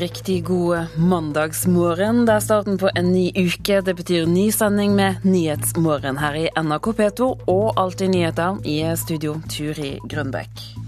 Riktig 0.00 0.44
god 0.44 0.86
mandagsmorgen. 0.96 2.24
Det 2.26 2.34
er 2.34 2.42
starten 2.42 2.78
på 2.80 2.90
en 2.98 3.12
ny 3.12 3.28
uke. 3.30 3.78
Det 3.86 3.94
betyr 3.94 4.26
ny 4.26 4.48
sending 4.50 4.96
med 4.98 5.22
Nyhetsmorgen 5.22 6.18
her 6.18 6.38
i 6.40 6.48
NRK 6.58 6.88
P2 6.98 7.28
og 7.46 7.78
Alltid 7.78 8.10
nyheter 8.16 8.58
i 8.66 8.80
studio 8.98 9.36
Turi 9.46 10.00
Grønbekk. 10.10 10.83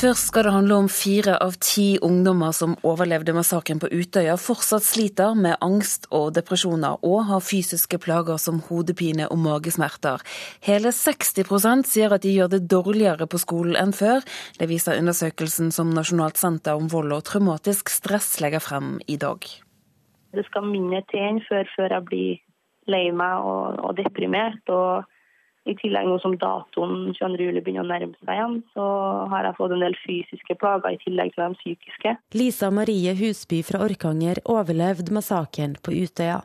Først 0.00 0.30
skal 0.30 0.46
det 0.46 0.52
handle 0.54 0.76
om 0.80 0.86
fire 0.88 1.34
av 1.44 1.58
ti 1.60 1.98
ungdommer 2.00 2.54
som 2.56 2.72
overlevde 2.88 3.34
massakren 3.36 3.82
på 3.82 3.90
Utøya, 3.92 4.38
fortsatt 4.40 4.86
sliter 4.86 5.34
med 5.36 5.58
angst 5.60 6.06
og 6.16 6.30
depresjoner, 6.38 6.96
og 7.04 7.26
har 7.28 7.42
fysiske 7.44 7.98
plager 8.00 8.40
som 8.40 8.62
hodepine 8.70 9.26
og 9.28 9.36
magesmerter. 9.42 10.24
Hele 10.64 10.94
60% 10.96 11.84
sier 11.90 12.16
at 12.16 12.24
de 12.24 12.32
gjør 12.32 12.48
det 12.54 12.62
dårligere 12.72 13.28
på 13.28 13.42
skolen 13.44 13.76
enn 13.76 13.92
før. 13.92 14.24
Det 14.56 14.70
viser 14.72 14.96
undersøkelsen 15.02 15.68
som 15.68 15.92
Nasjonalt 15.92 16.40
senter 16.40 16.80
om 16.80 16.88
vold 16.88 17.12
og 17.18 17.26
traumatisk 17.28 17.92
stress 17.92 18.38
legger 18.40 18.64
frem 18.64 18.96
i 19.04 19.20
dag. 19.20 19.44
Det 20.32 20.48
skal 20.48 20.64
mindre 20.64 21.04
til 21.12 21.28
enn 21.28 21.44
før, 21.44 21.68
før 21.76 21.98
jeg 21.98 22.08
blir 22.08 22.44
lei 22.88 23.10
meg 23.12 23.44
og, 23.44 23.76
og 23.84 24.00
deprimert. 24.00 24.64
og 24.72 25.04
i 25.70 25.76
tillegg 25.78 26.08
nå 26.08 26.18
som 26.22 26.36
datoen 26.40 27.10
22. 27.16 27.46
juli 27.46 27.62
begynner 27.64 27.86
å 27.86 27.90
nærme 27.90 28.16
seg 28.18 28.32
igjen, 28.34 28.56
så 28.74 28.86
har 29.32 29.48
jeg 29.48 29.58
fått 29.58 29.74
en 29.76 29.84
del 29.84 29.98
fysiske 30.02 30.56
plager 30.60 30.96
i 30.96 31.02
tillegg 31.04 31.34
til 31.34 31.44
de 31.46 31.60
psykiske. 31.60 32.16
Lisa 32.36 32.72
Marie 32.74 33.14
Husby 33.18 33.62
fra 33.66 33.82
Orkanger 33.86 34.42
overlevde 34.44 35.14
massakren 35.14 35.76
på 35.82 35.94
Utøya. 36.02 36.42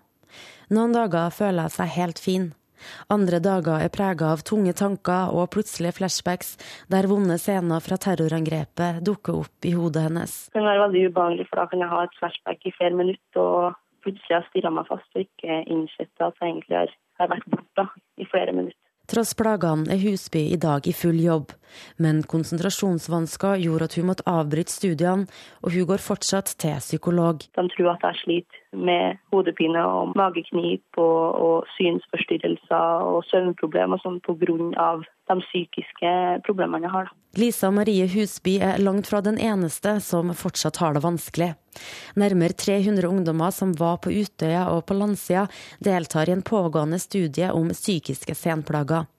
Noen 0.74 0.96
dager 0.96 1.34
føler 1.34 1.68
jeg 1.68 1.78
seg 1.78 1.98
helt 2.00 2.22
fin. 2.22 2.54
Andre 3.14 3.40
dager 3.42 3.82
er 3.82 3.94
prega 3.94 4.32
av 4.34 4.44
tunge 4.48 4.73
tanker 4.78 5.34
og 5.34 5.50
plutselige 5.56 5.95
flashbacks 6.00 6.56
der 6.92 7.08
vonde 7.10 7.38
scener 7.42 7.82
fra 7.84 7.98
terrorangrepet 8.02 9.02
dukker 9.06 9.42
opp 9.45 9.67
i 9.67 9.73
hodet 9.78 10.06
hennes. 10.08 10.36
Det 10.52 10.60
kan 10.60 10.70
være 10.70 10.84
veldig 10.88 11.04
ubehagelig, 11.10 11.48
for 11.50 11.62
da 11.62 11.67
kan 11.72 11.84
jeg 11.84 11.94
ha 11.94 12.04
et 12.06 12.20
flashback 12.20 12.67
i 12.67 12.76
flere 12.78 13.00
minutter 13.02 13.42
og 13.42 13.82
plutselig 14.06 14.38
har 14.38 14.48
stirra 14.52 14.73
meg 14.73 14.89
fast 14.89 15.17
og 15.17 15.26
ikke 15.26 15.62
innsett 15.66 16.26
at 16.26 16.42
jeg 16.42 16.52
egentlig 16.52 16.82
har, 16.82 16.95
vært 17.32 17.48
borte 17.50 17.88
i 18.22 18.28
flere 18.30 18.54
minutter. 18.54 18.84
Tross 19.06 19.36
plagene 19.38 19.86
er 19.94 20.02
Husby 20.02 20.48
i 20.56 20.58
dag 20.58 20.88
i 20.89 20.94
full 20.95 21.20
jobb, 21.22 21.52
men 22.02 22.23
konsentrasjonsvansker 22.25 23.61
gjorde 23.61 23.89
at 23.89 23.98
hun 24.00 24.09
måtte 24.09 24.25
avbryte 24.30 24.73
studiene, 24.73 25.28
og 25.61 25.75
hun 25.75 25.89
går 25.92 26.02
fortsatt 26.02 26.56
til 26.61 26.80
psykolog. 26.81 27.45
De 27.53 27.67
tror 27.76 27.92
at 27.94 28.08
jeg 28.09 28.22
sliter 28.23 28.64
med 28.78 29.20
hodepine 29.34 29.81
og 29.84 30.16
mageknip 30.18 31.00
og, 31.02 31.42
og 31.48 31.70
synsforstyrrelser 31.76 33.06
og 33.09 33.23
søvnproblemer 33.32 34.02
sånn 34.04 34.22
pga. 34.26 34.90
de 35.26 35.36
psykiske 35.42 36.12
problemene 36.45 36.86
jeg 36.86 36.94
har. 36.94 37.12
Lisa 37.36 37.72
Marie 37.72 38.06
Husby 38.08 38.59
er 38.62 38.78
langt 38.80 39.08
fra 39.08 39.22
den 39.22 39.38
eneste 39.38 40.00
som 40.00 40.34
fortsatt 40.34 40.78
har 40.78 40.94
det 40.94 41.04
vanskelig. 41.04 41.54
Nærmere 42.16 42.54
300 42.54 43.08
ungdommer 43.08 43.52
som 43.52 43.73
var 43.73 43.98
på 43.98 44.14
Utøya 44.14 44.70
og 44.72 44.86
på 44.86 44.95
landsida, 44.95 45.48
deltar 45.80 46.30
i 46.30 46.36
en 46.36 46.45
pågående 46.45 47.00
studie 47.00 47.52
om 47.52 47.73
psykiske 47.73 48.36
senplager. 48.36 49.10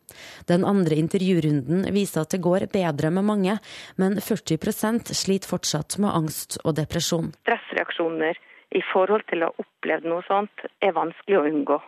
Den 0.46 0.64
andre 0.64 0.96
intervjurunden 1.02 1.86
viser 1.94 2.22
at 2.22 2.34
det 2.34 2.42
går 2.44 2.68
bedre 2.72 3.10
med 3.10 3.26
mange, 3.26 3.58
men 4.00 4.20
40% 4.22 5.12
sliter 5.12 5.50
fortsatt 5.50 5.98
med 6.02 6.14
angst 6.14 6.60
og 6.64 6.76
depresjon. 6.78 7.32
Stressreaksjoner 7.44 8.38
i 8.74 8.82
forhold 8.92 9.26
til 9.30 9.44
å 9.44 9.50
ha 9.50 9.62
opplevd 9.62 10.08
noe 10.10 10.24
sånt, 10.26 10.66
er 10.82 10.96
vanskelig 10.96 11.38
å 11.38 11.46
unngå. 11.50 11.78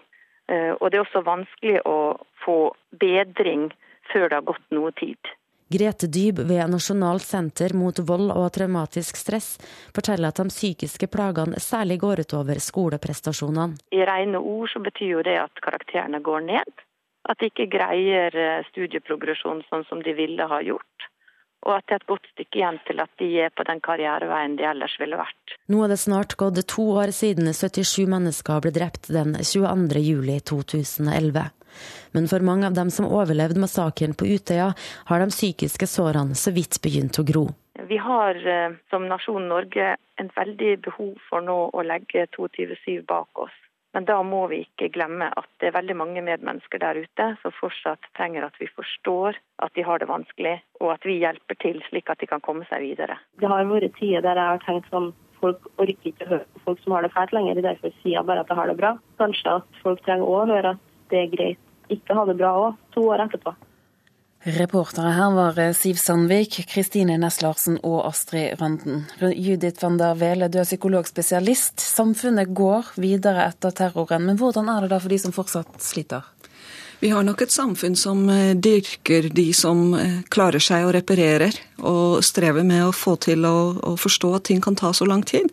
Eh, 0.48 0.72
og 0.78 0.90
det 0.90 0.98
er 0.98 1.04
også 1.04 1.24
vanskelig 1.26 1.82
å 1.88 1.98
få 2.44 2.58
bedring 3.00 3.68
før 4.12 4.28
det 4.28 4.38
har 4.38 4.48
gått 4.48 4.64
noe 4.74 4.92
tid. 4.96 5.34
Grete 5.69 6.08
Dyb 6.08 6.38
ved 6.48 6.70
Nasjonalt 6.72 7.26
senter 7.26 7.75
mot 7.76 7.98
vold 8.08 8.30
og 8.32 8.47
traumatisk 8.54 9.19
stress 9.20 9.58
forteller 9.92 10.30
at 10.30 10.41
de 10.41 10.48
psykiske 10.48 11.10
plagene 11.12 11.60
særlig 11.60 11.98
går 12.00 12.22
utover 12.25 12.56
skoleprestasjonene. 12.64 13.76
I 13.92 14.06
rene 14.08 14.41
ord 14.41 14.72
så 14.72 14.80
betyr 14.80 15.19
jo 15.19 15.26
det 15.26 15.36
at 15.42 15.60
karakterene 15.60 16.22
går 16.24 16.47
ned. 16.47 16.72
At 17.28 17.42
de 17.42 17.50
ikke 17.50 17.69
greier 17.69 18.32
studieprogresjonen 18.32 18.64
studieprogresjon 18.70 19.60
sånn 19.69 19.84
som 19.91 20.00
de 20.00 20.16
ville 20.16 20.48
ha 20.48 20.62
gjort 20.64 21.08
og 21.66 21.74
at 21.74 21.86
det 21.88 21.96
er 21.96 22.02
et 22.02 22.10
godt 22.10 22.26
stykke 22.32 22.60
igjen 22.60 22.78
til 22.86 23.02
at 23.02 23.12
de 23.20 23.28
er 23.44 23.52
på 23.54 23.66
den 23.69 23.80
karriereveien 23.84 24.56
de 24.58 24.66
ellers 24.69 24.94
ville 25.00 25.19
vært. 25.19 25.56
Nå 25.69 25.82
er 25.84 25.92
det 25.92 26.00
snart 26.00 26.36
gått 26.41 26.60
to 26.70 26.86
år 27.02 27.12
siden 27.14 27.50
77 27.50 28.06
mennesker 28.10 28.62
ble 28.64 28.72
drept 28.74 29.10
den 29.12 29.34
22. 29.41 30.02
juli 30.04 30.38
2011. 30.41 31.48
Men 32.16 32.28
for 32.30 32.44
mange 32.44 32.66
av 32.66 32.76
dem 32.78 32.91
som 32.91 33.08
overlevde 33.08 33.60
massakren 33.60 34.16
på 34.16 34.26
Utøya, 34.26 34.72
har 35.10 35.22
de 35.22 35.30
psykiske 35.34 35.86
sårene 35.86 36.38
så 36.38 36.54
vidt 36.56 36.80
begynt 36.84 37.20
å 37.20 37.26
gro. 37.26 37.47
Vi 37.88 37.98
har 38.02 38.36
eh, 38.36 38.74
som 38.91 39.06
nasjon 39.06 39.47
Norge 39.48 39.94
en 40.18 40.30
veldig 40.34 40.72
behov 40.88 41.14
for 41.28 41.44
nå 41.44 41.58
å 41.70 41.84
legge 41.86 42.26
22.7 42.34 43.04
bak 43.06 43.44
oss. 43.44 43.54
Men 43.97 44.04
da 44.09 44.19
må 44.22 44.43
vi 44.50 44.60
ikke 44.66 44.91
glemme 44.93 45.31
at 45.32 45.49
det 45.60 45.71
er 45.71 45.76
veldig 45.78 45.97
mange 45.97 46.22
medmennesker 46.25 46.81
der 46.82 47.00
ute 47.00 47.28
som 47.43 47.54
fortsatt 47.56 48.04
trenger 48.19 48.44
at 48.47 48.59
vi 48.60 48.69
forstår 48.75 49.38
at 49.65 49.72
de 49.75 49.84
har 49.87 50.03
det 50.03 50.10
vanskelig, 50.10 50.59
og 50.82 50.93
at 50.93 51.06
vi 51.09 51.16
hjelper 51.22 51.56
til 51.62 51.81
slik 51.88 52.12
at 52.12 52.21
de 52.21 52.28
kan 52.31 52.44
komme 52.44 52.69
seg 52.69 52.84
videre. 52.84 53.16
Det 53.41 53.48
har 53.48 53.65
vært 53.71 53.97
tider 53.97 54.27
der 54.27 54.37
jeg 54.43 54.53
har 54.53 54.66
tenkt 54.66 54.93
sånn 54.93 55.15
folk 55.38 55.71
orker 55.78 56.10
ikke 56.10 56.27
å 56.27 56.32
høre 56.32 56.47
på 56.53 56.65
folk 56.66 56.82
som 56.82 56.97
har 56.97 57.06
det 57.06 57.15
fælt 57.15 57.32
lenger, 57.37 57.62
derfor 57.62 57.94
sier 58.00 58.19
jeg 58.19 58.28
bare 58.28 58.44
at 58.44 58.53
jeg 58.53 58.59
har 58.59 58.71
det 58.71 58.78
bra. 58.81 58.93
Kanskje 59.22 59.56
at 59.60 59.81
folk 59.84 60.03
trenger 60.04 60.27
å 60.27 60.44
høre 60.50 60.75
at 60.75 60.84
det 61.12 61.22
er 61.22 61.32
greit 61.32 61.94
ikke 61.94 62.12
å 62.12 62.21
ha 62.21 62.28
det 62.28 62.37
bra 62.37 62.53
òg, 62.66 62.81
to 62.93 63.06
år 63.09 63.25
etterpå. 63.25 63.54
Reportere 64.47 65.10
her 65.16 65.32
var 65.34 65.59
eh, 65.59 65.75
Siv 65.75 65.99
Sandvik, 65.99 66.60
Kristine 66.71 67.16
Næss 67.19 67.41
Larsen 67.43 67.78
og 67.82 68.04
Astrid 68.06 68.60
Randen. 68.60 69.03
Judith 69.19 69.82
van 69.82 69.99
der 69.99 70.15
Vele, 70.15 70.47
du 70.49 70.60
er 70.60 70.69
psykologspesialist. 70.69 71.81
Samfunnet 71.82 72.54
går 72.54 72.93
videre 73.03 73.48
etter 73.48 73.75
terroren, 73.75 74.28
men 74.28 74.38
hvordan 74.38 74.71
er 74.71 74.87
det 74.87 74.93
da 74.94 75.00
for 75.03 75.10
de 75.10 75.19
som 75.19 75.34
fortsatt 75.34 75.82
sliter? 75.82 76.22
Vi 77.03 77.10
har 77.10 77.27
nok 77.27 77.43
et 77.43 77.54
samfunn 77.54 77.98
som 77.98 78.25
eh, 78.31 78.54
dyrker 78.54 79.27
de 79.34 79.50
som 79.54 79.93
eh, 79.98 80.22
klarer 80.31 80.62
seg 80.62 80.87
og 80.87 80.94
reparerer, 80.94 81.59
og 81.82 82.22
strever 82.27 82.66
med 82.66 82.87
å 82.87 82.94
få 82.94 83.16
til 83.22 83.43
å, 83.47 83.59
å 83.91 83.97
forstå 83.98 84.34
at 84.38 84.48
ting 84.53 84.62
kan 84.62 84.78
ta 84.78 84.94
så 84.94 85.06
lang 85.06 85.27
tid. 85.27 85.50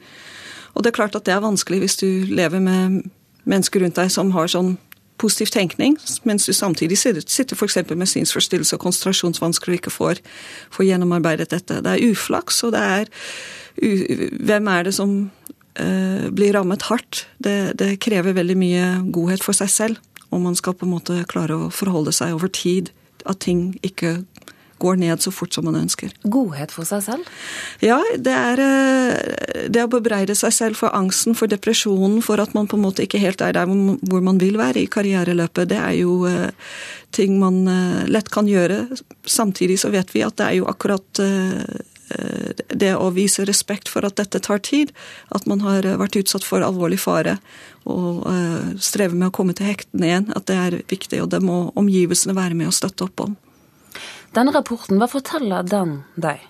Og 0.77 0.85
det 0.85 0.93
er 0.93 0.99
klart 1.01 1.17
at 1.17 1.25
det 1.25 1.33
er 1.33 1.45
vanskelig 1.45 1.81
hvis 1.81 2.01
du 2.01 2.09
lever 2.29 2.61
med 2.61 3.01
mennesker 3.49 3.81
rundt 3.81 3.97
deg 3.97 4.13
som 4.13 4.33
har 4.37 4.49
sånn 4.51 4.75
positiv 5.21 5.51
tenkning, 5.53 5.95
mens 6.27 6.47
du 6.47 6.53
samtidig 6.53 6.97
sitter 6.99 7.55
f.eks. 7.55 7.77
med 7.91 8.09
synsforstyrrelse 8.09 8.77
og 8.77 8.83
konsentrasjonsvansker 8.83 9.71
og 9.71 9.79
ikke 9.79 9.93
får, 9.93 10.21
får, 10.73 10.87
gjennomarbeidet 10.89 11.49
dette. 11.53 11.81
Det 11.85 11.93
er 11.93 12.11
uflaks, 12.11 12.63
og 12.67 12.75
det 12.75 12.83
er 12.83 13.15
Hvem 13.75 14.67
er 14.71 14.85
det 14.87 14.93
som 14.95 15.09
uh, 15.27 16.27
blir 16.31 16.53
rammet 16.55 16.85
hardt? 16.87 17.25
Det, 17.43 17.75
det, 17.75 17.97
krever 17.99 18.37
veldig 18.37 18.55
mye 18.55 18.85
godhet 19.11 19.43
for 19.43 19.57
seg 19.57 19.67
selv 19.73 19.97
om 20.31 20.45
man 20.47 20.55
skal 20.55 20.77
på 20.79 20.87
en 20.87 20.93
måte 20.93 21.17
klare 21.27 21.57
å 21.57 21.67
forholde 21.75 22.13
seg 22.15 22.37
over 22.37 22.47
tid. 22.47 22.93
At 23.27 23.41
ting 23.43 23.73
ikke 23.83 24.21
går 24.77 24.99
ned 24.99 25.21
så 25.23 25.31
fort 25.31 25.53
som 25.55 25.65
man 25.67 25.77
ønsker. 25.79 26.11
Godhet 26.23 26.73
for 26.75 26.87
seg 26.87 27.03
selv? 27.05 27.29
Ja, 27.83 27.99
det 28.19 28.33
er 28.35 28.61
eh, 28.63 29.69
det 29.71 29.85
å 29.85 29.91
bebreide 29.91 30.35
seg 30.37 30.53
selv 30.55 30.79
for 30.79 30.95
angsten, 30.95 31.37
for 31.37 31.51
depresjonen, 31.51 32.21
for 32.25 32.41
at 32.43 32.55
man 32.57 32.67
på 32.67 32.79
en 32.79 32.85
måte 32.85 33.05
ikke 33.05 33.21
helt 33.23 33.43
er 33.45 33.55
der 33.55 33.69
hvor 33.69 34.23
man 34.25 34.41
vil 34.41 34.59
være 34.59 34.83
i 34.83 34.91
karriereløpet. 34.91 35.71
Det 35.71 35.79
er 35.79 35.97
jo 36.01 36.21
eh, 36.29 36.51
ting 37.15 37.39
man 37.39 37.63
eh, 37.71 38.05
lett 38.11 38.31
kan 38.33 38.49
gjøre. 38.51 38.83
Samtidig 39.23 39.79
så 39.81 39.93
vet 39.95 40.11
vi 40.15 40.25
at 40.25 40.37
det 40.39 40.49
er 40.49 40.61
jo 40.61 40.71
akkurat 40.71 41.23
det 42.05 42.91
å 42.93 43.07
vise 43.09 43.41
respekt 43.49 43.89
for 43.89 44.05
at 44.05 44.19
dette 44.19 44.37
tar 44.45 44.59
tid, 44.61 44.91
at 45.33 45.47
man 45.49 45.63
har 45.65 45.87
vært 45.97 46.19
utsatt 46.19 46.45
for 46.45 46.61
alvorlig 46.61 46.99
fare 47.01 47.33
og 47.89 48.27
strever 48.77 49.17
med 49.17 49.31
å 49.31 49.33
komme 49.33 49.55
til 49.57 49.65
hektene 49.71 50.11
igjen, 50.11 50.27
at 50.37 50.45
det 50.45 50.59
er 50.59 50.77
viktig. 50.91 51.23
Og 51.25 51.31
det 51.33 51.41
må 51.41 51.57
omgivelsene 51.73 52.37
være 52.37 52.57
med 52.59 52.69
å 52.69 52.75
støtte 52.77 53.07
opp 53.09 53.25
om. 53.25 53.33
Denne 54.35 54.51
rapporten, 54.55 54.99
hva 54.99 55.07
forteller 55.07 55.63
den 55.67 56.01
deg? 56.19 56.43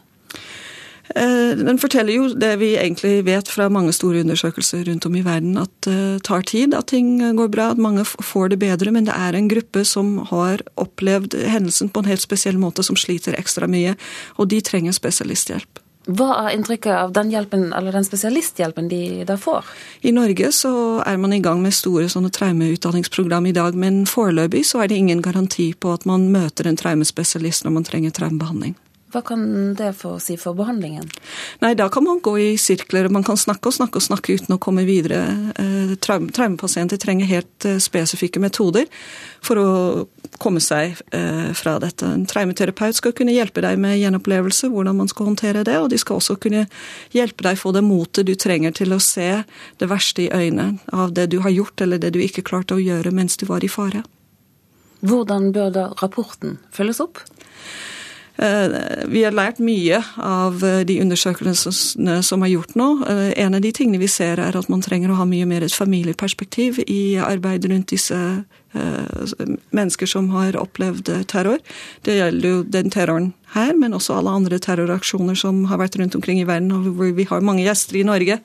Eh, 1.14 1.52
den 1.60 1.78
forteller 1.78 2.16
jo 2.16 2.30
det 2.34 2.56
vi 2.58 2.72
egentlig 2.82 3.20
vet 3.28 3.50
fra 3.52 3.68
mange 3.70 3.94
store 3.94 4.24
undersøkelser 4.26 4.88
rundt 4.90 5.06
om 5.06 5.18
i 5.20 5.24
verden, 5.26 5.60
at 5.62 5.70
det 5.86 6.24
tar 6.26 6.42
tid, 6.50 6.74
at 6.74 6.90
ting 6.90 7.20
går 7.38 7.52
bra, 7.54 7.70
at 7.72 7.82
mange 7.82 8.06
får 8.06 8.56
det 8.56 8.60
bedre. 8.64 8.92
Men 8.96 9.06
det 9.06 9.14
er 9.14 9.38
en 9.38 9.50
gruppe 9.52 9.86
som 9.86 10.18
har 10.32 10.66
opplevd 10.82 11.38
hendelsen 11.46 11.94
på 11.94 12.02
en 12.02 12.10
helt 12.10 12.26
spesiell 12.26 12.58
måte, 12.58 12.84
som 12.84 12.98
sliter 12.98 13.38
ekstra 13.38 13.70
mye. 13.70 13.94
Og 14.42 14.50
de 14.50 14.64
trenger 14.66 14.98
spesialisthjelp. 14.98 15.85
Hva 16.06 16.28
er 16.44 16.54
inntrykket 16.54 16.94
av 16.94 17.14
den 17.16 17.32
hjelpen, 17.34 17.72
eller 17.74 17.96
den 17.96 18.06
spesialisthjelpen 18.06 18.90
de 18.92 19.26
da 19.26 19.40
får? 19.42 19.66
I 20.06 20.14
Norge 20.14 20.52
så 20.54 21.02
er 21.02 21.18
man 21.18 21.34
i 21.34 21.42
gang 21.42 21.64
med 21.64 21.74
store 21.74 22.06
sånne 22.14 22.30
traumeutdanningsprogram 22.36 23.50
i 23.50 23.56
dag, 23.58 23.74
men 23.74 24.04
foreløpig 24.10 24.62
så 24.70 24.84
er 24.84 24.92
det 24.92 25.02
ingen 25.02 25.26
garanti 25.26 25.72
på 25.74 25.96
at 25.98 26.06
man 26.06 26.30
møter 26.34 26.70
en 26.70 26.78
traumespesialist 26.78 27.66
når 27.66 27.80
man 27.80 27.90
trenger 27.90 28.14
traumebehandling. 28.14 28.78
Hva 29.16 29.22
kan 29.24 29.44
det 29.80 29.94
få 29.96 30.18
si 30.20 30.36
for 30.36 30.58
behandlingen? 30.58 31.06
Nei, 31.64 31.74
Da 31.74 31.88
kan 31.90 32.04
man 32.04 32.20
gå 32.20 32.34
i 32.40 32.58
sirkler. 32.60 33.08
Man 33.10 33.24
kan 33.24 33.38
snakke 33.40 33.70
og 33.72 33.74
snakke 33.78 34.02
og 34.02 34.04
snakke 34.04 34.36
uten 34.36 34.58
å 34.58 34.60
komme 34.60 34.84
videre. 34.84 35.22
Eh, 35.56 35.94
traumepasienter 36.04 37.00
trenger 37.00 37.30
helt 37.30 37.66
eh, 37.66 37.78
spesifikke 37.80 38.42
metoder 38.44 38.90
for 39.40 39.62
å 39.62 39.70
komme 40.44 40.60
seg 40.60 40.98
eh, 41.16 41.54
fra 41.56 41.78
dette. 41.80 42.10
En 42.12 42.26
traumeterapeut 42.28 43.00
skal 43.00 43.16
kunne 43.16 43.32
hjelpe 43.32 43.64
deg 43.64 43.80
med 43.80 44.02
gjenopplevelse, 44.02 44.68
hvordan 44.74 45.00
man 45.00 45.08
skal 45.08 45.32
håndtere 45.32 45.64
det. 45.64 45.78
Og 45.80 45.88
de 45.96 46.02
skal 46.02 46.20
også 46.20 46.36
kunne 46.36 46.66
hjelpe 47.16 47.48
deg 47.48 47.62
få 47.62 47.72
det 47.72 47.86
motet 47.88 48.28
du 48.28 48.36
trenger 48.36 48.76
til 48.76 48.92
å 48.92 49.00
se 49.00 49.30
det 49.80 49.92
verste 49.92 50.28
i 50.28 50.32
øynene 50.34 50.84
av 50.92 51.16
det 51.16 51.30
du 51.32 51.40
har 51.46 51.56
gjort 51.56 51.88
eller 51.88 52.04
det 52.04 52.12
du 52.12 52.20
ikke 52.20 52.44
klarte 52.44 52.76
å 52.76 52.84
gjøre 52.84 53.16
mens 53.16 53.40
du 53.40 53.48
var 53.48 53.64
i 53.64 53.72
fare. 53.72 54.04
Hvordan 55.08 55.54
bør 55.56 55.72
da 55.72 55.90
rapporten 56.04 56.60
følges 56.76 57.00
opp? 57.00 57.24
Eh, 58.38 59.06
vi 59.08 59.24
har 59.24 59.32
lært 59.32 59.62
mye 59.64 60.02
av 60.20 60.64
eh, 60.66 60.82
de 60.88 60.98
undersøkelsene 61.04 62.18
som 62.26 62.44
er 62.44 62.52
gjort 62.52 62.76
nå. 62.76 62.90
Eh, 63.08 63.32
en 63.46 63.56
av 63.56 63.64
de 63.64 63.72
tingene 63.76 64.02
vi 64.02 64.10
ser, 64.12 64.42
er 64.44 64.58
at 64.60 64.70
man 64.72 64.84
trenger 64.84 65.14
å 65.14 65.20
ha 65.22 65.28
mye 65.30 65.48
mer 65.48 65.64
et 65.64 65.76
familieperspektiv 65.76 66.82
i 66.84 67.16
arbeidet 67.24 67.72
rundt 67.72 67.94
disse 67.96 68.20
mennesker 69.76 70.10
som 70.10 70.30
har 70.34 70.58
opplevd 70.60 71.10
terror. 71.32 71.62
Det 72.04 72.18
gjelder 72.18 72.50
jo 72.50 72.62
den 72.76 72.92
terroren 72.94 73.32
her, 73.56 73.74
men 73.80 73.96
også 73.96 74.18
alle 74.18 74.34
andre 74.36 74.60
terroraksjoner 74.60 75.38
som 75.40 75.64
har 75.72 75.80
vært 75.80 75.96
rundt 76.02 76.18
omkring 76.18 76.42
i 76.42 76.48
verden, 76.48 76.74
og 76.76 76.92
hvor 76.98 77.14
vi 77.16 77.28
har 77.30 77.46
mange 77.46 77.64
gjester 77.64 78.02
i 78.02 78.06
Norge 78.08 78.40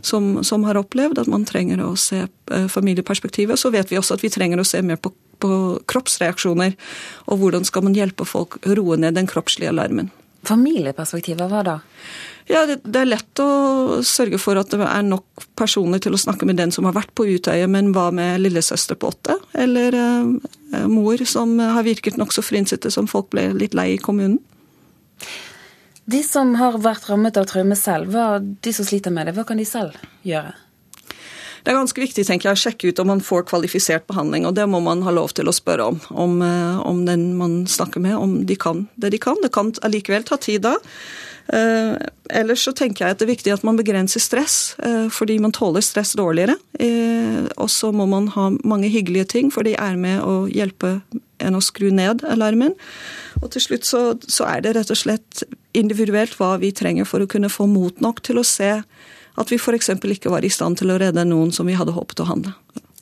som, 0.00 0.38
som 0.46 0.64
har 0.64 0.80
opplevd 0.80 1.20
at 1.20 1.30
man 1.30 1.44
trenger 1.48 1.84
å 1.84 1.94
se 2.00 2.24
familieperspektivet. 2.48 3.60
Så 3.60 3.72
vet 3.74 3.92
vi 3.92 4.00
også 4.00 4.16
at 4.16 4.24
vi 4.24 4.32
trenger 4.32 4.62
å 4.62 4.68
se 4.68 4.82
mer 4.82 5.00
på 5.00 5.12
på 5.38 5.50
kroppsreaksjoner. 5.86 6.76
Og 7.30 7.42
hvordan 7.42 7.66
skal 7.66 7.86
man 7.86 7.96
hjelpe 7.96 8.26
folk 8.28 8.58
å 8.64 8.78
roe 8.78 8.98
ned 9.00 9.18
den 9.18 9.28
kroppslige 9.30 9.72
alarmen. 9.72 10.10
Familieperspektivet, 10.48 11.50
hva 11.50 11.64
da? 11.66 11.78
Ja, 12.48 12.62
det, 12.64 12.78
det, 12.84 13.02
er 13.02 13.10
lett 13.10 13.40
å 13.44 14.00
sørge 14.06 14.38
for 14.40 14.56
at 14.56 14.72
det 14.72 14.80
er 14.80 15.04
nok 15.04 15.44
personer 15.58 16.00
til 16.00 16.16
å 16.16 16.20
snakke 16.20 16.48
med 16.48 16.56
den 16.56 16.72
som 16.72 16.86
har 16.88 16.96
vært 16.96 17.12
på 17.18 17.26
Utøya, 17.28 17.66
men 17.68 17.92
hva 17.92 18.08
med 18.14 18.40
lillesøster 18.40 18.96
på 18.96 19.10
åtte? 19.12 19.36
Eller 19.52 19.96
eh, 19.98 20.86
mor 20.88 21.24
som 21.28 21.58
har 21.60 21.84
virket 21.84 22.16
nokså 22.16 22.44
frynsete, 22.46 22.92
som 22.94 23.10
folk 23.10 23.28
ble 23.34 23.50
litt 23.52 23.76
lei 23.76 23.90
i 23.96 24.00
kommunen? 24.00 24.40
De 26.08 26.22
som 26.24 26.54
har 26.56 26.80
vært 26.80 27.10
rammet 27.10 27.36
av 27.36 27.44
traume 27.50 27.76
selv, 27.76 28.14
hva, 28.14 28.40
de 28.40 28.72
som 28.72 28.86
sliter 28.88 29.12
med 29.12 29.28
det, 29.28 29.36
hva 29.36 29.44
kan 29.44 29.60
de 29.60 29.68
selv 29.68 30.00
gjøre? 30.24 30.56
Det 31.68 31.74
er 31.74 31.76
ganske 31.76 32.00
viktig 32.00 32.24
tenker 32.24 32.48
jeg, 32.48 32.56
å 32.56 32.60
sjekke 32.62 32.88
ut 32.88 33.00
om 33.02 33.10
man 33.12 33.20
får 33.20 33.44
kvalifisert 33.50 34.06
behandling, 34.08 34.46
og 34.48 34.54
det 34.56 34.64
må 34.72 34.80
man 34.80 35.02
ha 35.04 35.12
lov 35.12 35.34
til 35.36 35.50
å 35.50 35.52
spørre 35.52 35.90
om. 35.92 36.00
Om, 36.08 36.40
eh, 36.40 36.78
om 36.80 37.04
den 37.04 37.34
man 37.36 37.66
snakker 37.68 38.00
med, 38.00 38.16
om 38.16 38.38
de 38.48 38.56
kan 38.56 38.86
det 38.96 39.12
de 39.12 39.20
kan. 39.20 39.36
Det 39.42 39.52
kan 39.52 39.74
allikevel 39.84 40.24
ta 40.24 40.40
tid 40.40 40.64
da. 40.64 40.78
Eh, 41.48 41.94
ellers 42.28 42.64
så 42.66 42.74
tenker 42.76 43.06
jeg 43.06 43.14
at 43.14 43.20
det 43.20 43.24
er 43.24 43.32
viktig 43.32 43.52
at 43.54 43.64
man 43.64 43.78
begrenser 43.78 44.20
stress, 44.20 44.76
eh, 44.84 45.06
fordi 45.12 45.38
man 45.40 45.54
tåler 45.56 45.84
stress 45.84 46.12
dårligere. 46.18 46.58
Eh, 46.78 47.46
og 47.56 47.70
så 47.72 47.92
må 47.92 48.04
man 48.06 48.28
ha 48.34 48.50
mange 48.64 48.90
hyggelige 48.92 49.30
ting, 49.32 49.52
for 49.52 49.64
de 49.64 49.72
er 49.78 49.96
med 49.96 50.20
å 50.20 50.42
hjelpe 50.52 50.98
en 51.40 51.56
å 51.56 51.62
skru 51.64 51.88
ned 51.94 52.24
alarmen. 52.28 52.74
Og 53.40 53.52
til 53.54 53.64
slutt 53.64 53.88
så, 53.88 54.02
så 54.28 54.48
er 54.50 54.64
det 54.64 54.74
rett 54.76 54.92
og 54.92 55.00
slett 55.00 55.44
individuelt 55.78 56.34
hva 56.36 56.56
vi 56.60 56.72
trenger 56.74 57.08
for 57.08 57.22
å 57.22 57.30
kunne 57.30 57.52
få 57.52 57.68
mot 57.70 58.02
nok 58.02 58.20
til 58.26 58.40
å 58.40 58.46
se 58.46 58.74
at 59.38 59.52
vi 59.52 59.56
f.eks. 59.56 59.92
ikke 59.94 60.32
var 60.34 60.44
i 60.44 60.50
stand 60.50 60.80
til 60.80 60.90
å 60.90 60.98
redde 60.98 61.24
noen 61.24 61.52
som 61.54 61.68
vi 61.68 61.78
hadde 61.78 61.94
håpet 61.94 62.24
å 62.24 62.28
handle. 62.28 62.56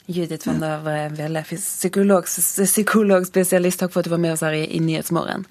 Judith 0.06 0.46
van 0.46 0.60
der 0.62 0.84
Welle, 0.84 1.42
psykolog, 1.48 2.28
psykologspesialist, 2.28 3.80
takk 3.80 3.90
for 3.90 4.04
at 4.04 4.06
du 4.06 4.12
var 4.12 4.22
med 4.22 4.36
oss 4.36 4.44
her 4.46 4.54
i, 4.54 4.62
i 4.76 4.78
Nyhetsmorgen. 4.84 5.48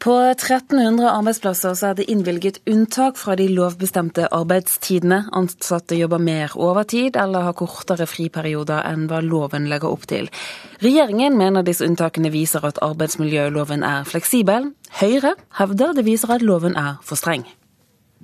På 0.00 0.14
1300 0.16 1.10
arbeidsplasser 1.12 1.74
så 1.76 1.90
er 1.90 1.96
det 1.98 2.06
innvilget 2.08 2.62
unntak 2.72 3.18
fra 3.20 3.34
de 3.36 3.50
lovbestemte 3.52 4.30
arbeidstidene. 4.32 5.26
Ansatte 5.36 5.98
jobber 5.98 6.22
mer 6.24 6.54
overtid 6.56 7.18
eller 7.20 7.44
har 7.44 7.58
kortere 7.58 8.08
friperioder 8.08 8.80
enn 8.88 9.04
hva 9.12 9.20
loven 9.20 9.68
legger 9.68 9.92
opp 9.92 10.08
til. 10.08 10.32
Regjeringen 10.80 11.36
mener 11.36 11.68
disse 11.68 11.84
unntakene 11.84 12.32
viser 12.32 12.64
at 12.64 12.80
arbeidsmiljøloven 12.80 13.84
er 13.84 14.08
fleksibel. 14.08 14.72
Høyre 15.02 15.36
hevder 15.60 15.92
det 15.92 16.08
viser 16.08 16.32
at 16.32 16.48
loven 16.48 16.80
er 16.80 16.96
for 17.04 17.20
streng 17.20 17.44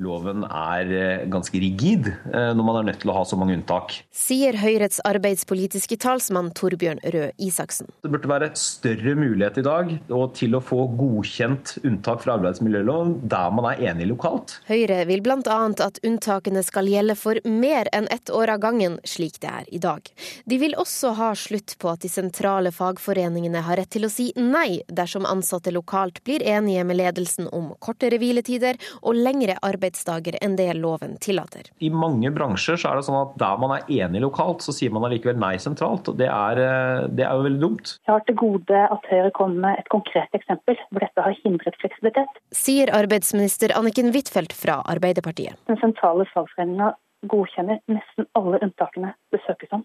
loven 0.02 0.44
er 0.44 0.90
eh, 0.93 1.25
ganske 1.32 1.56
rigid 1.60 2.10
eh, 2.10 2.50
når 2.56 2.64
man 2.66 2.78
er 2.81 2.88
nødt 2.90 3.00
til 3.02 3.12
å 3.12 3.16
ha 3.16 3.25
så 3.28 3.38
mange 3.40 3.56
unntak. 3.56 3.94
Sier 4.14 4.58
Høyrets 4.60 5.00
arbeidspolitiske 5.08 5.98
talsmann 6.02 6.52
Torbjørn 6.56 7.00
Røe 7.14 7.31
Isaksen. 7.43 7.88
Det 8.04 8.12
burde 8.12 8.31
være 8.31 8.50
større 8.58 9.16
mulighet 9.19 9.60
i 9.62 9.66
dag 9.66 9.94
til 10.37 10.56
å 10.56 10.62
få 10.64 10.82
godkjent 10.98 11.76
unntak 11.87 12.22
fra 12.25 12.37
arbeidsmiljøloven 12.37 13.16
der 13.31 13.54
man 13.56 13.70
er 13.72 13.84
enig 13.93 14.10
lokalt. 14.12 14.58
Høyre 14.69 15.02
vil 15.08 15.25
bl.a. 15.25 15.58
at 15.87 16.00
unntakene 16.06 16.62
skal 16.66 16.90
gjelde 16.90 17.16
for 17.19 17.40
mer 17.49 17.88
enn 17.96 18.08
ett 18.12 18.31
år 18.32 18.52
av 18.56 18.62
gangen, 18.66 18.99
slik 19.08 19.40
det 19.42 19.52
er 19.52 19.72
i 19.72 19.81
dag. 19.82 20.04
De 20.44 20.60
vil 20.60 20.76
også 20.78 21.14
ha 21.16 21.32
slutt 21.38 21.76
på 21.81 21.90
at 21.92 22.04
de 22.04 22.12
sentrale 22.12 22.72
fagforeningene 22.75 23.64
har 23.64 23.81
rett 23.81 23.92
til 23.96 24.06
å 24.08 24.12
si 24.12 24.28
nei 24.37 24.82
dersom 24.92 25.26
ansatte 25.28 25.72
lokalt 25.75 26.22
blir 26.26 26.44
enige 26.44 26.84
med 26.84 27.00
ledelsen 27.00 27.49
om 27.54 27.72
kortere 27.81 28.20
hviletider 28.20 28.76
og 29.02 29.16
lengre 29.16 29.56
arbeid 29.64 29.85
arbeidsdager 29.86 30.36
enn 30.42 30.56
det 30.56 30.74
loven 30.74 31.16
tillater. 31.20 31.70
I 31.78 31.90
mange 31.90 32.30
bransjer 32.30 32.76
så 32.76 32.90
er 32.90 32.96
det 32.96 33.06
sånn 33.06 33.20
at 33.20 33.36
der 33.38 33.58
man 33.58 33.74
er 33.76 33.86
enig 33.88 34.20
lokalt, 34.22 34.62
så 34.62 34.72
sier 34.74 34.90
man 34.90 35.04
allikevel 35.06 35.38
nei 35.38 35.56
sentralt. 35.58 36.08
og 36.08 36.16
det 36.16 36.26
er, 36.26 36.58
eh, 36.58 37.08
det 37.08 37.24
er 37.24 37.34
jo 37.34 37.46
veldig 37.46 37.60
dumt. 37.60 37.98
Jeg 38.06 38.12
har 38.12 38.24
til 38.26 38.34
gode 38.34 38.82
at 38.90 39.06
Høyre 39.10 39.30
kommer 39.30 39.60
med 39.60 39.78
et 39.78 39.88
konkret 39.88 40.28
eksempel 40.32 40.76
hvor 40.90 41.00
dette 41.00 41.22
har 41.22 41.34
hindret 41.44 41.76
fleksibilitet. 41.80 42.28
Sier 42.52 42.90
arbeidsminister 42.92 43.72
Anniken 43.76 44.12
Huitfeldt 44.12 44.52
fra 44.52 44.82
Arbeiderpartiet. 44.84 45.56
Den 45.66 45.78
sentrale 45.78 46.26
fagforeninga 46.34 46.94
godkjenner 47.26 47.80
nesten 47.90 48.26
alle 48.34 48.60
unntakene 48.62 49.14
det 49.32 49.40
søkes 49.46 49.72
om. 49.72 49.84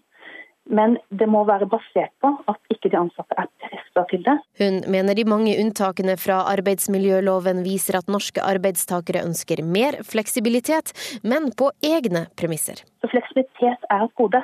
Men 0.70 0.94
det 1.10 1.26
må 1.26 1.42
være 1.48 1.66
basert 1.66 2.12
på 2.22 2.30
at 2.48 2.72
ikke 2.72 2.90
de 2.92 2.98
ansatte 3.00 3.36
er 3.40 3.48
pressa 3.64 4.04
til 4.12 4.22
det. 4.26 4.36
Hun 4.60 4.78
mener 4.94 5.18
de 5.18 5.24
mange 5.28 5.56
unntakene 5.58 6.14
fra 6.20 6.38
arbeidsmiljøloven 6.52 7.64
viser 7.66 7.98
at 7.98 8.10
norske 8.12 8.42
arbeidstakere 8.46 9.24
ønsker 9.26 9.64
mer 9.66 9.98
fleksibilitet, 10.06 10.94
men 11.26 11.50
på 11.58 11.72
egne 11.82 12.28
premisser. 12.38 12.84
Så 13.02 13.10
fleksibilitet 13.10 13.88
er 13.90 14.06
et 14.06 14.14
gode. 14.18 14.42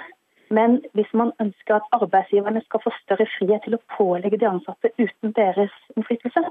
Men 0.51 0.79
hvis 0.97 1.11
man 1.13 1.31
ønsker 1.45 1.77
at 1.77 1.89
arbeidsgiverne 1.93 2.63
skal 2.65 2.83
få 2.83 2.93
større 3.03 3.29
frihet 3.37 3.65
til 3.67 3.77
å 3.77 3.83
pålegge 3.99 4.41
de 4.41 4.49
ansatte 4.49 4.91
uten 4.97 5.35
deres 5.37 5.75
innflytelse, 5.95 6.45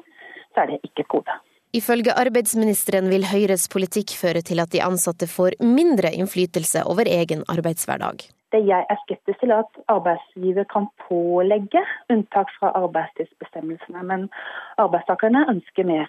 så 0.53 0.63
er 0.63 0.71
det 0.71 0.79
ikke 0.85 1.03
et 1.03 1.11
gode. 1.11 1.37
Ifølge 1.75 2.13
arbeidsministeren 2.15 3.09
vil 3.11 3.27
Høyres 3.27 3.67
politikk 3.73 4.13
føre 4.15 4.41
til 4.45 4.61
at 4.63 4.71
de 4.71 4.85
ansatte 4.85 5.27
får 5.27 5.57
mindre 5.59 6.13
innflytelse 6.15 6.85
over 6.87 7.09
egen 7.11 7.43
arbeidshverdag. 7.51 8.29
Det 8.55 8.61
jeg 8.63 8.85
er 8.89 8.99
skeptisk 9.03 9.41
til, 9.41 9.51
er 9.51 9.65
at 9.65 9.79
arbeidsgiver 9.91 10.67
kan 10.71 10.87
pålegge 11.07 11.81
unntak 12.13 12.51
fra 12.59 12.71
arbeidstidsbestemmelsene, 12.79 14.03
men 14.07 14.29
arbeidstakerne 14.79 15.45
ønsker 15.51 15.89
mer 15.89 16.07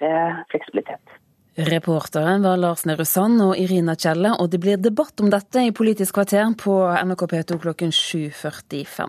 fleksibilitet. 0.52 1.18
Reporteren 1.58 2.44
var 2.46 2.60
Lars 2.62 2.84
Nehru 2.86 3.02
Sand 3.02 3.40
og 3.42 3.56
Irina 3.58 3.96
Kjelle, 3.98 4.36
og 4.38 4.52
det 4.52 4.60
blir 4.62 4.78
debatt 4.78 5.18
om 5.18 5.30
dette 5.32 5.64
i 5.66 5.74
Politisk 5.74 6.14
kvarter 6.14 6.52
på 6.54 6.74
NRK 7.02 7.24
P2 7.32 7.58
klokken 7.64 7.90
7.45. 7.90 9.08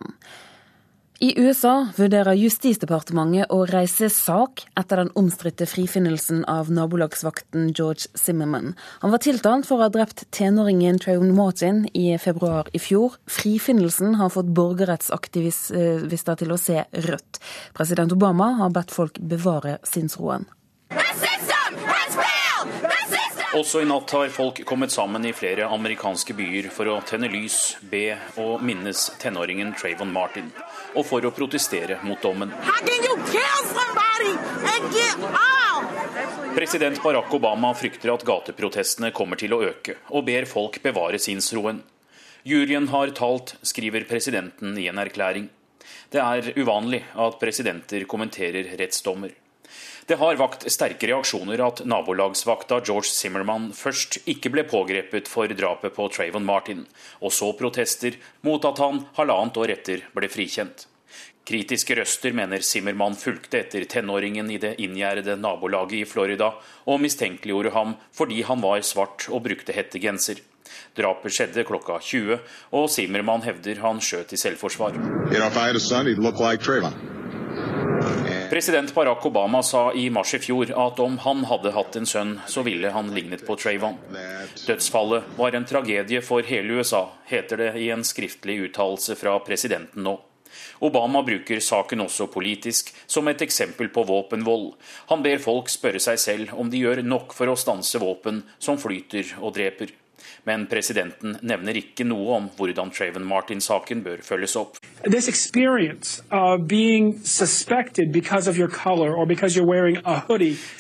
I 1.19 1.33
USA 1.35 1.89
vurderer 1.97 2.37
Justisdepartementet 2.39 3.51
å 3.51 3.65
reise 3.67 4.07
sak 4.07 4.61
etter 4.79 5.01
den 5.01 5.09
omstridte 5.19 5.65
frifinnelsen 5.67 6.45
av 6.47 6.69
nabolagsvakten 6.71 7.73
George 7.75 8.07
Zimmerman. 8.15 8.69
Han 9.01 9.11
var 9.11 9.19
tiltalt 9.25 9.67
for 9.67 9.81
å 9.81 9.89
ha 9.89 9.91
drept 9.91 10.23
tenåringen 10.31 10.95
Trayvon 11.03 11.35
Martin 11.35 11.81
i 11.91 12.13
februar 12.23 12.71
i 12.71 12.79
fjor. 12.79 13.17
Frifinnelsen 13.27 14.15
har 14.21 14.31
fått 14.31 14.53
borgerrettsaktivister 14.55 16.39
til 16.39 16.55
å 16.55 16.61
se 16.61 16.87
rødt. 17.09 17.43
President 17.75 18.15
Obama 18.15 18.53
har 18.61 18.71
bedt 18.79 18.95
folk 18.95 19.19
bevare 19.19 19.75
sinnsroen. 19.83 20.47
Også 23.59 23.81
i 23.83 23.87
natt 23.87 24.11
har 24.15 24.29
folk 24.31 24.61
kommet 24.63 24.93
sammen 24.93 25.25
i 25.27 25.33
flere 25.35 25.65
amerikanske 25.67 26.31
byer 26.37 26.69
for 26.71 26.87
å 26.87 26.99
tenne 27.03 27.27
lys, 27.27 27.75
be 27.91 28.13
og 28.39 28.61
minnes 28.63 29.01
tenåringen 29.19 29.73
Trayvon 29.75 30.13
Martin 30.15 30.47
og 30.93 31.03
for 31.09 31.25
å 31.27 31.31
protestere 31.35 31.97
mot 32.07 32.21
dommen. 32.23 32.53
President 36.55 37.03
Barack 37.03 37.35
Obama 37.35 37.73
frykter 37.75 38.13
at 38.13 38.23
gateprotestene 38.31 39.11
kommer 39.15 39.41
til 39.41 39.57
å 39.57 39.61
øke, 39.67 39.97
og 40.15 40.23
ber 40.29 40.47
folk 40.47 40.79
bevare 40.85 41.19
sinnsroen. 41.19 41.83
Juryen 42.47 42.87
har 42.93 43.11
talt, 43.17 43.57
skriver 43.59 44.07
presidenten 44.07 44.77
i 44.79 44.87
en 44.87 45.03
erklæring. 45.03 45.51
Det 46.09 46.23
er 46.23 46.53
uvanlig 46.55 47.03
at 47.11 47.39
presidenter 47.43 48.07
kommenterer 48.07 48.71
rettsdommer. 48.79 49.35
Det 50.09 50.15
har 50.17 50.39
vakt 50.41 50.63
sterke 50.73 51.05
reaksjoner 51.05 51.61
at 51.61 51.83
nabolagsvakta 51.85 52.79
George 52.81 53.11
Zimmerman 53.13 53.67
først 53.77 54.15
ikke 54.31 54.49
ble 54.49 54.63
pågrepet 54.65 55.27
for 55.29 55.51
drapet 55.53 55.93
på 55.93 56.07
Trayvon 56.09 56.47
Martin, 56.47 56.79
og 57.21 57.29
så 57.29 57.51
protester 57.53 58.17
mot 58.41 58.65
at 58.65 58.81
han 58.81 59.03
halvannet 59.19 59.59
år 59.61 59.73
etter 59.75 60.01
ble 60.15 60.29
frikjent. 60.33 60.87
Kritiske 61.45 61.93
røster 61.99 62.33
mener 62.33 62.65
Zimmerman 62.65 63.13
fulgte 63.21 63.61
etter 63.61 63.85
tenåringen 63.85 64.49
i 64.49 64.57
det 64.57 64.79
inngjerdede 64.81 65.37
nabolaget 65.37 65.99
i 66.01 66.09
Florida 66.09 66.55
og 66.89 67.01
mistenkeliggjorde 67.05 67.75
ham 67.77 67.93
fordi 68.17 68.41
han 68.49 68.65
var 68.65 68.81
svart 68.81 69.29
og 69.29 69.45
brukte 69.45 69.77
hettegenser. 69.77 70.41
Drapet 70.97 71.37
skjedde 71.37 71.67
klokka 71.69 72.01
20, 72.01 72.41
og 72.73 72.89
Zimmerman 72.89 73.45
hevder 73.45 73.85
han 73.85 74.01
skjøt 74.01 74.33
i 74.33 74.41
selvforsvar. 74.41 74.97
You 75.29 75.37
know, 75.37 75.53
President 78.49 78.93
Barack 78.93 79.25
Obama 79.25 79.63
sa 79.63 79.93
i 79.93 80.09
mars 80.09 80.33
i 80.33 80.39
fjor 80.41 80.71
at 80.73 80.99
om 80.99 81.19
han 81.21 81.43
hadde 81.45 81.73
hatt 81.75 81.97
en 81.99 82.07
sønn, 82.09 82.31
så 82.49 82.63
ville 82.65 82.89
han 82.89 83.11
lignet 83.13 83.43
på 83.45 83.53
Trayvon. 83.61 83.99
Dødsfallet 84.65 85.35
var 85.37 85.53
en 85.53 85.67
tragedie 85.69 86.23
for 86.25 86.41
hele 86.47 86.79
USA, 86.79 87.03
heter 87.29 87.61
det 87.61 87.69
i 87.77 87.91
en 87.93 88.01
skriftlig 88.03 88.57
uttalelse 88.65 89.13
fra 89.19 89.37
presidenten 89.45 90.01
nå. 90.07 90.15
Obama 90.81 91.21
bruker 91.21 91.61
saken 91.61 92.01
også 92.07 92.25
politisk, 92.33 92.89
som 93.05 93.29
et 93.29 93.41
eksempel 93.45 93.91
på 93.93 94.03
våpenvold. 94.09 94.71
Han 95.13 95.21
ber 95.21 95.37
folk 95.43 95.69
spørre 95.69 96.01
seg 96.01 96.17
selv 96.17 96.57
om 96.57 96.73
de 96.73 96.81
gjør 96.81 97.03
nok 97.05 97.37
for 97.37 97.51
å 97.51 97.59
stanse 97.59 98.01
våpen 98.01 98.41
som 98.57 98.81
flyter 98.81 99.35
og 99.43 99.53
dreper. 99.59 99.93
Men 100.47 100.65
presidenten 100.71 101.37
nevner 101.41 101.79
ikke 101.81 102.07
noe 102.07 102.37
om 102.37 102.49
hvordan 102.57 102.91
Traven 102.95 103.25
Martin-saken 103.27 104.03
bør 104.05 104.23
følges 104.25 104.55
opp. 104.59 104.79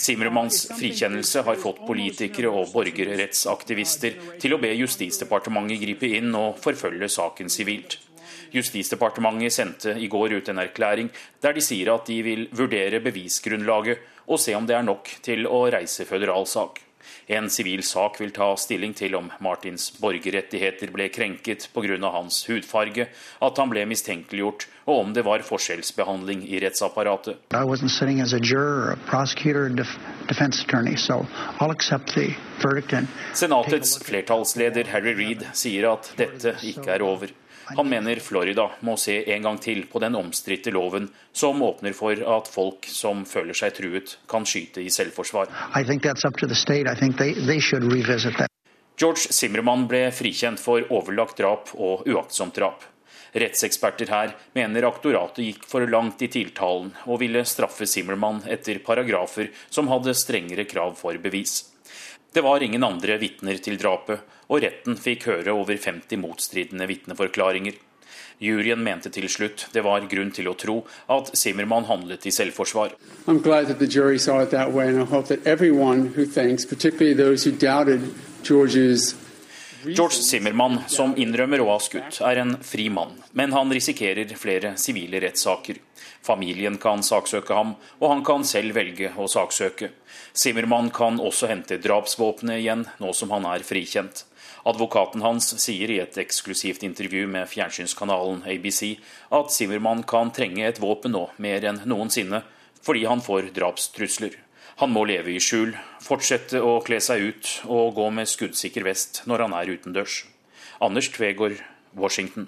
Zimmermanns 0.09 0.59
frikjennelse 0.73 1.45
har 1.47 1.63
fått 1.63 1.81
politikere 1.87 2.51
og 2.51 2.73
borgerrettsaktivister 2.73 4.19
til 4.41 4.55
å 4.55 4.61
be 4.61 4.73
Justisdepartementet 4.79 5.81
gripe 5.83 6.13
inn 6.19 6.35
og 6.35 6.59
forfølge 6.63 7.09
saken 7.11 7.51
sivilt. 7.51 7.99
Justisdepartementet 8.53 9.53
sendte 9.53 9.95
i 10.01 10.07
går 10.09 10.39
ut 10.39 10.49
en 10.49 10.61
erklæring 10.63 11.11
der 11.43 11.53
de 11.53 11.63
sier 11.63 11.93
at 11.93 12.09
de 12.09 12.19
vil 12.25 12.47
vurdere 12.55 13.01
bevisgrunnlaget 13.05 14.05
og 14.29 14.41
se 14.41 14.55
om 14.57 14.65
det 14.69 14.77
er 14.77 14.85
nok 14.85 15.09
til 15.25 15.45
å 15.49 15.65
reise 15.73 16.05
føderal 16.09 16.47
sak. 16.49 16.81
En 17.27 17.49
sivil 17.49 17.83
sak 17.85 18.19
vil 18.21 18.31
ta 18.35 18.51
stilling 18.57 18.93
til 18.97 19.15
om 19.19 19.29
Martins 19.43 19.89
borgerrettigheter 20.01 20.91
ble 20.93 21.09
krenket 21.13 21.69
pga. 21.73 21.97
hans 22.09 22.45
hudfarge, 22.49 23.07
at 23.41 23.61
han 23.61 23.69
ble 23.69 23.85
mistenkeliggjort, 23.85 24.67
og 24.89 24.99
om 24.99 25.13
det 25.13 25.23
var 25.25 25.43
forskjellsbehandling 25.45 26.43
i 26.49 26.59
rettsapparatet. 26.63 27.37
Senatets 33.33 33.97
flertallsleder 34.03 34.89
Harry 34.93 35.13
Reed 35.17 35.45
sier 35.53 35.91
at 35.93 36.11
dette 36.19 36.57
ikke 36.65 36.89
er 36.97 37.05
over. 37.05 37.31
Han 37.77 37.89
mener 37.89 38.19
Florida 38.23 38.69
må 38.85 38.95
se 38.97 39.19
en 39.33 39.45
gang 39.45 39.57
til 39.61 39.83
på 39.91 40.01
den 40.01 40.15
omstridte 40.17 40.71
loven 40.73 41.09
som 41.31 41.61
åpner 41.63 41.93
for 41.97 42.17
at 42.37 42.49
folk 42.49 42.87
som 42.89 43.25
føler 43.29 43.57
seg 43.57 43.75
truet, 43.77 44.15
kan 44.29 44.47
skyte 44.47 44.81
i 44.81 44.89
selvforsvar. 44.93 45.51
George 48.99 49.31
Zimmermann 49.31 49.85
ble 49.87 50.01
frikjent 50.11 50.59
for 50.59 50.83
overlagt 50.91 51.37
drap 51.39 51.69
og 51.77 52.07
uaktsomt 52.09 52.57
drap. 52.57 52.83
Rettseksperter 53.31 54.09
her 54.09 54.33
mener 54.57 54.87
aktoratet 54.89 55.45
gikk 55.45 55.67
for 55.69 55.85
langt 55.87 56.21
i 56.25 56.29
tiltalen 56.33 56.89
og 57.05 57.21
ville 57.21 57.45
straffe 57.45 57.85
Zimmermann 57.87 58.41
etter 58.49 58.81
paragrafer 58.85 59.51
som 59.69 59.87
hadde 59.91 60.17
strengere 60.17 60.65
krav 60.65 60.97
for 60.97 61.17
bevis. 61.21 61.61
Det 62.33 62.41
var 62.45 62.63
ingen 62.65 62.83
andre 62.83 63.17
vitner 63.21 63.57
til 63.61 63.77
drapet, 63.81 64.19
og 64.49 64.63
retten 64.65 64.97
fikk 64.97 65.29
høre 65.29 65.53
over 65.53 65.77
50 65.77 66.19
motstridende 66.19 66.89
vitneforklaringer. 66.89 67.77
Juryen 68.39 68.83
mente 68.83 69.11
til 69.11 69.27
slutt 69.29 69.67
det 69.75 69.83
var 69.83 70.05
grunn 70.11 70.31
til 70.31 70.47
å 70.47 70.55
tro 70.57 70.77
at 71.11 71.33
Zimmermann 71.35 71.89
handlet 71.89 72.25
i 72.29 72.31
selvforsvar. 72.31 72.95
George 79.83 80.23
Zimmermann, 80.23 80.81
som 80.91 81.13
innrømmer 81.15 81.61
å 81.63 81.69
ha 81.69 81.77
skutt, 81.79 82.17
er 82.27 82.41
en 82.41 82.57
fri 82.67 82.89
mann, 82.91 83.13
men 83.31 83.53
han 83.55 83.71
risikerer 83.71 84.33
flere 84.35 84.73
sivile 84.75 85.21
rettssaker. 85.23 85.79
Familien 86.25 86.75
kan 86.83 86.99
saksøke 87.05 87.55
ham, 87.55 87.77
og 87.99 88.11
han 88.11 88.23
kan 88.27 88.43
selv 88.47 88.75
velge 88.75 89.13
å 89.15 89.27
saksøke. 89.31 89.93
Zimmermann 90.35 90.91
kan 90.95 91.21
også 91.23 91.47
hente 91.47 91.79
drapsvåpenet 91.79 92.59
igjen, 92.59 92.83
nå 92.99 93.13
som 93.15 93.31
han 93.31 93.47
er 93.47 93.63
frikjent. 93.63 94.25
Advokaten 94.67 95.23
hans 95.23 95.53
sier 95.61 95.91
i 95.91 95.99
et 96.03 96.17
eksklusivt 96.19 96.83
intervju 96.83 97.27
med 97.31 97.47
fjernsynskanalen 97.51 98.43
ABC 98.49 98.99
at 99.35 99.53
Zimmermann 99.55 100.03
kan 100.03 100.33
trenge 100.35 100.67
et 100.67 100.81
våpen 100.83 101.15
nå 101.15 101.29
mer 101.37 101.65
enn 101.69 101.81
noensinne, 101.87 102.43
fordi 102.83 103.05
han 103.07 103.23
får 103.23 103.51
drapstrusler. 103.55 104.35
Han 104.79 104.93
må 104.95 105.03
leve 105.07 105.33
i 105.35 105.41
skjul, 105.43 105.73
fortsette 106.03 106.61
å 106.63 106.77
kle 106.85 107.01
seg 107.03 107.25
ut 107.31 107.55
og 107.67 107.97
gå 107.99 108.07
med 108.15 108.31
skuddsikker 108.31 108.87
vest 108.87 109.23
når 109.27 109.47
han 109.47 109.57
er 109.59 109.73
utendørs. 109.75 110.23
Anders 110.79 111.11
Tvegård, 111.11 111.59
Washington. 111.95 112.47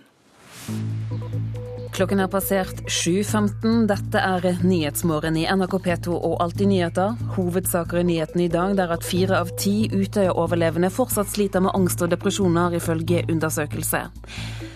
Klokken 1.91 2.21
er 2.23 2.29
passert 2.31 2.77
7.15. 2.87 3.83
Dette 3.89 4.19
er 4.23 4.45
Nyhetsmorgen 4.63 5.35
i 5.35 5.43
NRK 5.51 5.73
P2 5.83 6.13
og 6.15 6.37
Alltid 6.43 6.69
nyheter. 6.71 7.17
Hovedsaker 7.35 7.99
i 7.99 8.05
nyhetene 8.07 8.45
i 8.45 8.51
dag 8.51 8.79
er 8.79 8.93
at 8.95 9.03
fire 9.03 9.41
av 9.43 9.51
ti 9.59 9.89
Utøya-overlevende 9.91 10.87
fortsatt 10.93 11.27
sliter 11.33 11.63
med 11.65 11.75
angst 11.75 11.99
og 12.01 12.13
depresjoner, 12.13 12.77
ifølge 12.79 13.25
undersøkelse. 13.27 14.05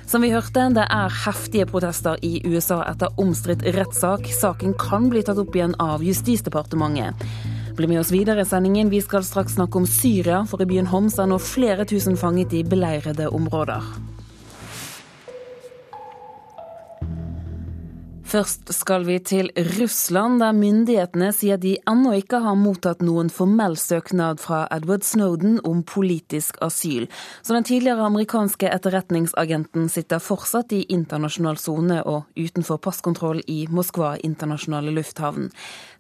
Som 0.06 0.26
vi 0.28 0.34
hørte, 0.36 0.68
det 0.76 0.84
er 0.92 1.16
heftige 1.24 1.66
protester 1.70 2.20
i 2.22 2.42
USA 2.44 2.82
etter 2.90 3.16
omstridt 3.22 3.64
rettssak. 3.78 4.28
Saken 4.36 4.76
kan 4.80 5.08
bli 5.10 5.24
tatt 5.24 5.40
opp 5.40 5.56
igjen 5.56 5.78
av 5.80 6.04
Justisdepartementet. 6.04 7.24
Bli 7.80 7.90
med 7.92 8.02
oss 8.04 8.12
videre 8.12 8.44
i 8.44 8.50
sendingen. 8.50 8.92
Vi 8.92 9.00
skal 9.04 9.24
straks 9.24 9.56
snakke 9.56 9.80
om 9.80 9.88
Syria, 9.88 10.44
for 10.48 10.60
i 10.60 10.68
byen 10.68 10.92
Homs 10.92 11.16
er 11.20 11.32
nå 11.32 11.40
flere 11.40 11.88
tusen 11.88 12.20
fanget 12.20 12.54
i 12.60 12.66
beleirede 12.68 13.32
områder. 13.32 13.88
Først 18.26 18.72
skal 18.74 19.04
vi 19.06 19.20
til 19.22 19.52
Russland, 19.78 20.40
der 20.42 20.56
myndighetene 20.58 21.28
sier 21.30 21.60
de 21.62 21.76
ennå 21.86 22.16
ikke 22.18 22.40
har 22.42 22.56
mottatt 22.58 23.04
noen 23.06 23.28
formell 23.30 23.76
søknad 23.78 24.42
fra 24.42 24.64
Edward 24.74 25.06
Snowden 25.06 25.60
om 25.62 25.84
politisk 25.86 26.58
asyl. 26.66 27.06
Så 27.46 27.54
den 27.54 27.68
tidligere 27.70 28.08
amerikanske 28.10 28.72
etterretningsagenten 28.74 29.86
sitter 29.94 30.24
fortsatt 30.26 30.74
i 30.74 30.82
internasjonal 30.90 31.62
sone 31.62 32.00
og 32.02 32.26
utenfor 32.34 32.82
passkontroll 32.82 33.44
i 33.46 33.60
Moskva 33.70 34.16
internasjonale 34.18 34.96
lufthavn. 34.98 35.52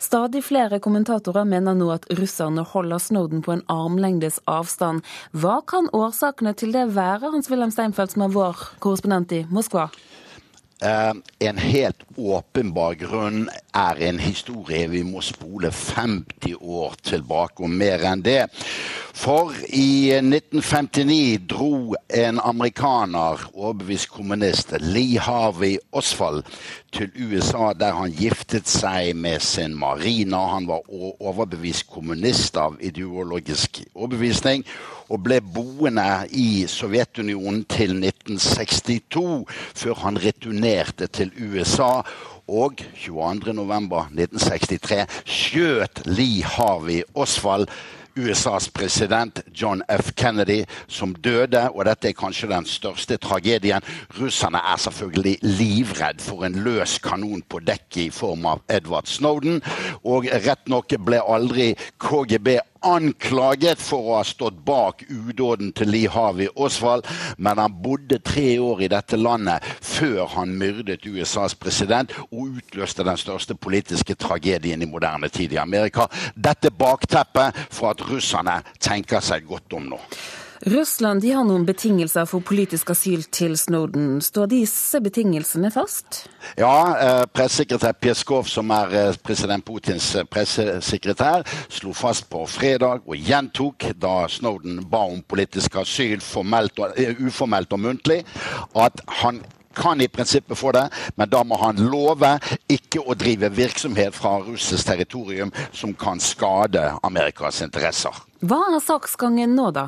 Stadig 0.01 0.41
flere 0.49 0.81
kommentatorer 0.81 1.45
mener 1.45 1.77
nå 1.77 1.91
at 1.93 2.09
russerne 2.17 2.65
holder 2.73 3.05
Snowden 3.05 3.45
på 3.45 3.53
en 3.53 3.65
armlengdes 3.69 4.41
avstand. 4.49 5.05
Hva 5.29 5.59
kan 5.61 5.93
årsakene 5.93 6.57
til 6.57 6.73
det 6.73 6.89
være, 6.97 7.29
Hans-Wilhelm 7.37 7.71
Steinfeld, 7.77 8.17
som 8.17 8.25
er 8.25 8.33
vår 8.33 8.69
korrespondent 8.81 9.37
i 9.37 9.45
Moskva? 9.53 9.91
Eh, 10.83 11.13
en 11.39 11.57
helt 11.57 12.01
åpenbar 12.17 12.97
grunn 12.99 13.45
er 13.71 13.99
en 14.09 14.17
historie 14.19 14.89
vi 14.91 15.05
må 15.07 15.21
spole 15.23 15.69
50 15.71 16.57
år 16.59 16.97
tilbake, 16.99 17.63
og 17.63 17.71
mer 17.71 18.03
enn 18.03 18.23
det. 18.25 18.41
For 19.15 19.53
i 19.71 20.11
1959 20.19 21.37
dro 21.47 21.95
en 22.11 22.41
amerikaner, 22.43 23.45
overbevist 23.53 24.09
kommunist, 24.11 24.75
Lee 24.83 25.15
Harvey 25.23 25.77
Oswald, 25.95 26.43
til 26.91 27.07
USA, 27.15 27.71
der 27.71 27.95
han 27.95 28.11
giftet 28.11 28.67
seg 28.67 29.15
med 29.15 29.39
sin 29.43 29.77
marina. 29.79 30.43
Han 30.57 30.67
var 30.67 30.83
overbevist 30.91 31.87
kommunist 31.87 32.59
av 32.59 32.75
ideologisk 32.83 33.79
overbevisning 33.95 34.67
og 35.09 35.23
ble 35.25 35.41
boende 35.41 36.27
i 36.31 36.65
Sovjetunionen 36.69 37.65
til 37.69 37.91
1962, 37.97 39.45
før 39.75 39.93
han 40.05 40.17
returnerte 40.21 41.07
til 41.07 41.31
USA. 41.39 42.01
Og 42.45 42.73
22.11.1963 43.01 45.05
skjøt 45.25 46.01
Lee 46.05 46.43
Harvey 46.45 47.01
Oswald 47.17 47.65
USAs 48.15 48.69
president 48.69 49.39
John 49.51 49.83
F. 49.89 50.11
Kennedy 50.15 50.63
som 50.87 51.15
døde, 51.15 51.69
og 51.69 51.85
dette 51.85 52.09
er 52.09 52.15
kanskje 52.15 52.49
den 52.51 52.67
største 52.69 53.17
tragedien. 53.17 53.83
Russerne 54.19 54.57
er 54.57 54.79
selvfølgelig 54.79 55.37
livredd 55.41 56.23
for 56.23 56.45
en 56.47 56.55
løs 56.63 56.97
kanon 57.03 57.43
på 57.49 57.59
dekket 57.59 58.01
i 58.05 58.13
form 58.13 58.47
av 58.47 58.63
Edward 58.71 59.11
Snowden, 59.11 59.59
og 60.03 60.29
rett 60.31 60.71
nok 60.71 60.95
ble 61.05 61.19
aldri 61.19 61.73
KGB 61.99 62.55
anklaget 62.85 63.81
for 63.81 64.09
å 64.09 64.17
ha 64.19 64.23
stått 64.27 64.57
bak 64.67 65.03
udåden 65.09 65.73
til 65.75 65.91
Lee 65.93 66.11
Harvey 66.11 66.47
Oswald, 66.55 67.07
men 67.37 67.59
han 67.61 67.79
bodde 67.83 68.19
tre 68.23 68.59
år 68.61 68.85
i 68.85 68.91
dette 68.91 69.19
landet 69.19 69.65
før 69.81 70.25
han 70.35 70.55
myrdet 70.59 71.07
USAs 71.09 71.57
president 71.57 72.13
og 72.29 72.61
utløste 72.61 73.05
den 73.07 73.19
største 73.19 73.57
politiske 73.57 74.15
tragedien 74.15 74.81
i 74.81 74.89
moderne 74.89 75.29
tid 75.29 75.55
i 75.55 75.61
Amerika. 75.61 76.07
Dette 76.35 76.71
bakteppet 76.71 77.65
for 77.69 77.93
at 77.93 78.05
russerne 78.09 78.61
tenker 78.79 79.23
seg 79.23 79.47
godt 79.49 79.77
om 79.77 79.93
nå. 79.95 80.01
Russland 80.65 81.21
de 81.21 81.29
har 81.29 81.43
noen 81.45 81.61
betingelser 81.65 82.25
for 82.25 82.41
politisk 82.41 82.89
asyl 82.89 83.21
til 83.29 83.53
Snowden. 83.53 84.17
Står 84.25 84.47
disse 84.49 84.97
betingelsene 84.97 85.69
fast? 85.69 86.23
Ja, 86.57 86.95
eh, 86.97 87.25
pressesekretær 87.29 87.91
Peskov, 88.01 88.47
som 88.49 88.71
er 88.73 88.95
eh, 88.97 89.17
president 89.21 89.61
Putins 89.65 90.07
eh, 90.17 90.25
pressesekretær, 90.25 91.43
slo 91.69 91.93
fast 91.93 92.25
på 92.31 92.41
fredag 92.49 93.05
og 93.05 93.13
gjentok 93.13 93.85
da 94.01 94.23
Snowden 94.25 94.79
ba 94.89 95.03
om 95.05 95.21
politisk 95.21 95.77
asyl 95.83 96.23
formelt 96.25 96.81
og, 96.81 96.97
uformelt 97.21 97.75
og 97.77 97.83
muntlig, 97.83 98.23
at 98.73 99.03
han 99.21 99.43
kan 99.75 100.01
i 100.01 100.07
prinsippet 100.09 100.57
få 100.57 100.71
det, 100.73 100.87
men 101.15 101.29
da 101.29 101.43
må 101.45 101.59
han 101.61 101.77
love 101.91 102.31
ikke 102.71 103.03
å 103.05 103.13
drive 103.13 103.51
virksomhet 103.53 104.17
fra 104.17 104.39
russisk 104.47 104.87
territorium 104.87 105.53
som 105.75 105.93
kan 105.93 106.17
skade 106.17 106.87
Amerikas 107.03 107.61
interesser. 107.61 108.17
Hva 108.41 108.63
er 108.71 108.81
saksgangen 108.81 109.53
nå, 109.53 109.69
da? 109.75 109.85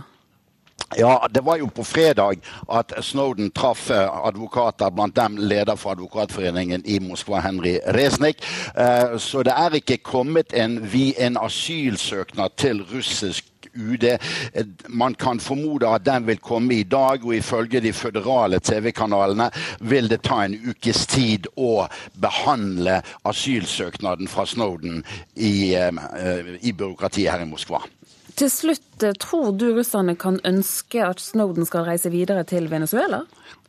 Ja, 0.95 1.27
Det 1.31 1.41
var 1.41 1.57
jo 1.57 1.67
på 1.67 1.83
fredag 1.83 2.39
at 2.71 2.93
Snowden 3.03 3.51
traff 3.51 3.89
eh, 3.91 4.25
advokater, 4.27 4.89
blant 4.89 5.15
dem 5.15 5.35
leder 5.37 5.75
for 5.75 5.91
advokatforeningen 5.91 6.85
i 6.85 6.99
Moskva, 6.99 7.41
Henry 7.43 7.79
Resnik. 7.87 8.39
Eh, 8.75 9.17
så 9.17 9.43
det 9.43 9.51
er 9.51 9.75
ikke 9.75 9.97
kommet 9.97 10.53
en, 10.55 10.79
en 11.17 11.37
asylsøknad 11.37 12.55
til 12.57 12.85
russisk 12.93 13.45
UD. 13.75 14.03
Eh, 14.03 14.65
man 14.87 15.15
kan 15.15 15.39
formode 15.39 15.87
at 15.91 16.05
den 16.05 16.27
vil 16.27 16.39
komme 16.39 16.79
i 16.79 16.83
dag, 16.83 17.25
og 17.25 17.35
ifølge 17.35 17.83
de 17.83 17.93
føderale 17.93 18.59
TV-kanalene 18.59 19.51
vil 19.79 20.07
det 20.09 20.21
ta 20.23 20.45
en 20.45 20.55
ukes 20.69 21.03
tid 21.07 21.51
å 21.57 21.89
behandle 22.15 23.01
asylsøknaden 23.27 24.27
fra 24.27 24.45
Snowden 24.45 25.03
i, 25.35 25.75
i 26.61 26.71
byråkratiet 26.71 27.31
her 27.31 27.43
i 27.43 27.51
Moskva. 27.51 27.83
Til 28.37 28.51
slutt, 28.53 29.03
eh, 29.03 29.15
tror 29.17 29.51
du 29.57 29.71
russerne 29.73 30.13
kan 30.15 30.39
ønske 30.45 31.01
at 31.01 31.19
Snowden 31.19 31.65
skal 31.65 31.87
reise 31.87 32.11
videre 32.13 32.43
til 32.45 32.69
Venezuela? 32.69 33.23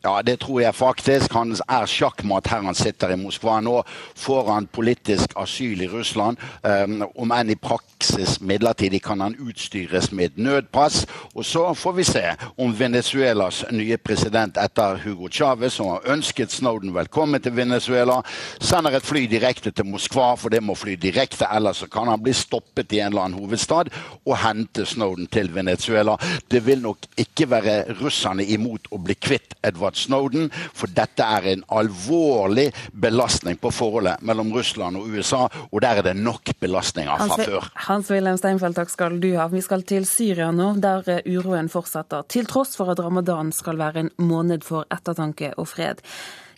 Ja, 0.04 0.22
det 0.22 0.40
tror 0.40 0.60
jeg 0.60 0.74
faktisk. 0.74 1.32
Han 1.32 1.56
er 1.56 1.88
sjakkmatt 1.90 2.46
her 2.52 2.62
han 2.62 2.76
sitter 2.76 3.10
i 3.10 3.16
Moskva. 3.18 3.58
Nå 3.64 3.80
får 4.14 4.52
han 4.52 4.68
politisk 4.70 5.32
asyl 5.36 5.82
i 5.82 5.88
Russland. 5.90 6.38
Um, 6.62 7.02
om 7.16 7.32
enn 7.34 7.50
i 7.50 7.56
praksis 7.58 7.97
midlertidig 8.40 9.02
kan 9.02 9.20
han 9.20 9.36
utstyres 9.40 10.12
med 10.12 10.24
et 10.24 10.38
nødpass. 10.38 11.06
Og 11.34 11.44
så 11.44 11.74
får 11.74 11.92
vi 11.92 12.04
se 12.04 12.22
om 12.56 12.74
Venezuelas 12.78 13.64
nye 13.72 13.96
president 13.96 14.56
etter 14.56 15.00
Hugo 15.04 15.28
Chávez, 15.28 15.74
som 15.76 15.90
har 15.90 16.06
ønsket 16.14 16.52
Snowden 16.52 16.94
velkommen 16.94 17.42
til 17.42 17.56
Venezuela, 17.56 18.20
sender 18.60 18.96
et 18.96 19.06
fly 19.06 19.26
direkte 19.26 19.70
til 19.70 19.86
Moskva, 19.86 20.34
for 20.36 20.48
det 20.48 20.62
må 20.62 20.76
fly 20.78 20.94
direkte, 20.94 21.46
ellers 21.50 21.84
kan 21.92 22.08
han 22.08 22.22
bli 22.22 22.32
stoppet 22.32 22.92
i 22.92 23.00
en 23.00 23.12
eller 23.12 23.26
annen 23.26 23.40
hovedstad 23.40 23.90
og 24.24 24.36
hente 24.44 24.86
Snowden 24.86 25.26
til 25.26 25.50
Venezuela. 25.54 26.16
Det 26.50 26.62
vil 26.66 26.82
nok 26.82 27.10
ikke 27.16 27.50
være 27.50 27.78
russerne 28.02 28.44
imot 28.46 28.92
å 28.92 29.02
bli 29.02 29.18
kvitt 29.18 29.56
Edvard 29.64 29.88
Edward 29.88 29.96
Snowden, 29.96 30.50
for 30.74 30.90
dette 30.90 31.22
er 31.22 31.52
en 31.52 31.64
alvorlig 31.70 32.72
belastning 32.92 33.58
på 33.60 33.70
forholdet 33.70 34.22
mellom 34.22 34.52
Russland 34.52 34.96
og 34.96 35.08
USA, 35.08 35.46
og 35.72 35.82
der 35.82 36.00
er 36.00 36.02
det 36.02 36.16
nok 36.16 36.50
belastninger 36.60 37.16
fra 37.16 37.28
Hans, 37.28 37.44
før. 37.44 37.68
Hans-Wilhelm 37.88 38.36
Steinfeld, 38.36 38.76
takk 38.76 38.90
skal 38.92 39.14
du 39.16 39.30
ha. 39.38 39.46
Vi 39.48 39.62
skal 39.64 39.80
til 39.88 40.04
Syria 40.04 40.50
nå, 40.52 40.74
der 40.82 41.06
eh, 41.08 41.22
uroen 41.24 41.70
fortsetter, 41.72 42.26
til 42.28 42.44
tross 42.44 42.76
for 42.76 42.92
at 42.92 43.00
ramadan 43.00 43.48
skal 43.56 43.80
være 43.80 44.02
en 44.02 44.10
måned 44.20 44.66
for 44.66 44.84
ettertanke 44.92 45.54
og 45.56 45.70
fred. 45.70 46.02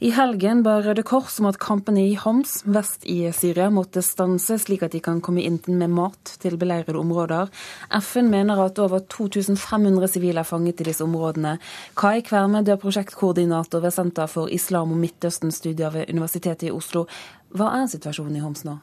I 0.03 0.11
helgen 0.17 0.65
ba 0.67 0.81
Røde 0.83 1.05
Kors 1.07 1.37
om 1.39 1.47
at 1.47 1.61
kampene 1.63 2.03
i 2.09 2.17
Homs 2.19 2.65
vest 2.67 3.07
i 3.07 3.21
Syria 3.37 3.69
måtte 3.71 4.03
stanse, 4.03 4.59
slik 4.59 4.83
at 4.83 4.97
de 4.97 5.03
kan 5.07 5.23
komme 5.23 5.45
inn 5.47 5.61
med 5.69 5.95
mat 5.95 6.35
til 6.43 6.59
beleirede 6.59 6.99
områder. 6.99 7.55
FN 8.01 8.33
mener 8.35 8.65
at 8.65 8.83
over 8.83 9.07
2500 9.07 10.11
sivile 10.11 10.43
er 10.43 10.51
fanget 10.51 10.83
i 10.83 10.91
disse 10.91 11.07
områdene. 11.07 11.61
Kai 11.95 12.25
Kverme, 12.27 12.65
du 12.67 12.75
er 12.75 12.83
prosjektkoordinator 12.83 13.87
ved 13.87 13.95
Senter 13.95 14.27
for 14.27 14.51
islam- 14.51 14.97
og 14.97 15.05
Midtøsten-studier 15.07 15.95
ved 15.95 16.11
Universitetet 16.11 16.73
i 16.73 16.75
Oslo. 16.75 17.07
Hva 17.55 17.77
er 17.79 17.93
situasjonen 17.93 18.41
i 18.41 18.49
Homs 18.49 18.67
nå? 18.67 18.81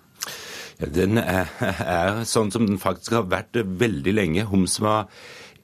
Den 0.77 1.17
er, 1.17 1.49
er, 1.81 2.23
sånn 2.29 2.51
som 2.53 2.67
den 2.67 2.77
faktisk 2.77 3.17
har 3.17 3.27
vært 3.31 3.57
veldig 3.57 4.13
lenge. 4.13 4.45
Homs 4.51 4.77
var 4.83 5.07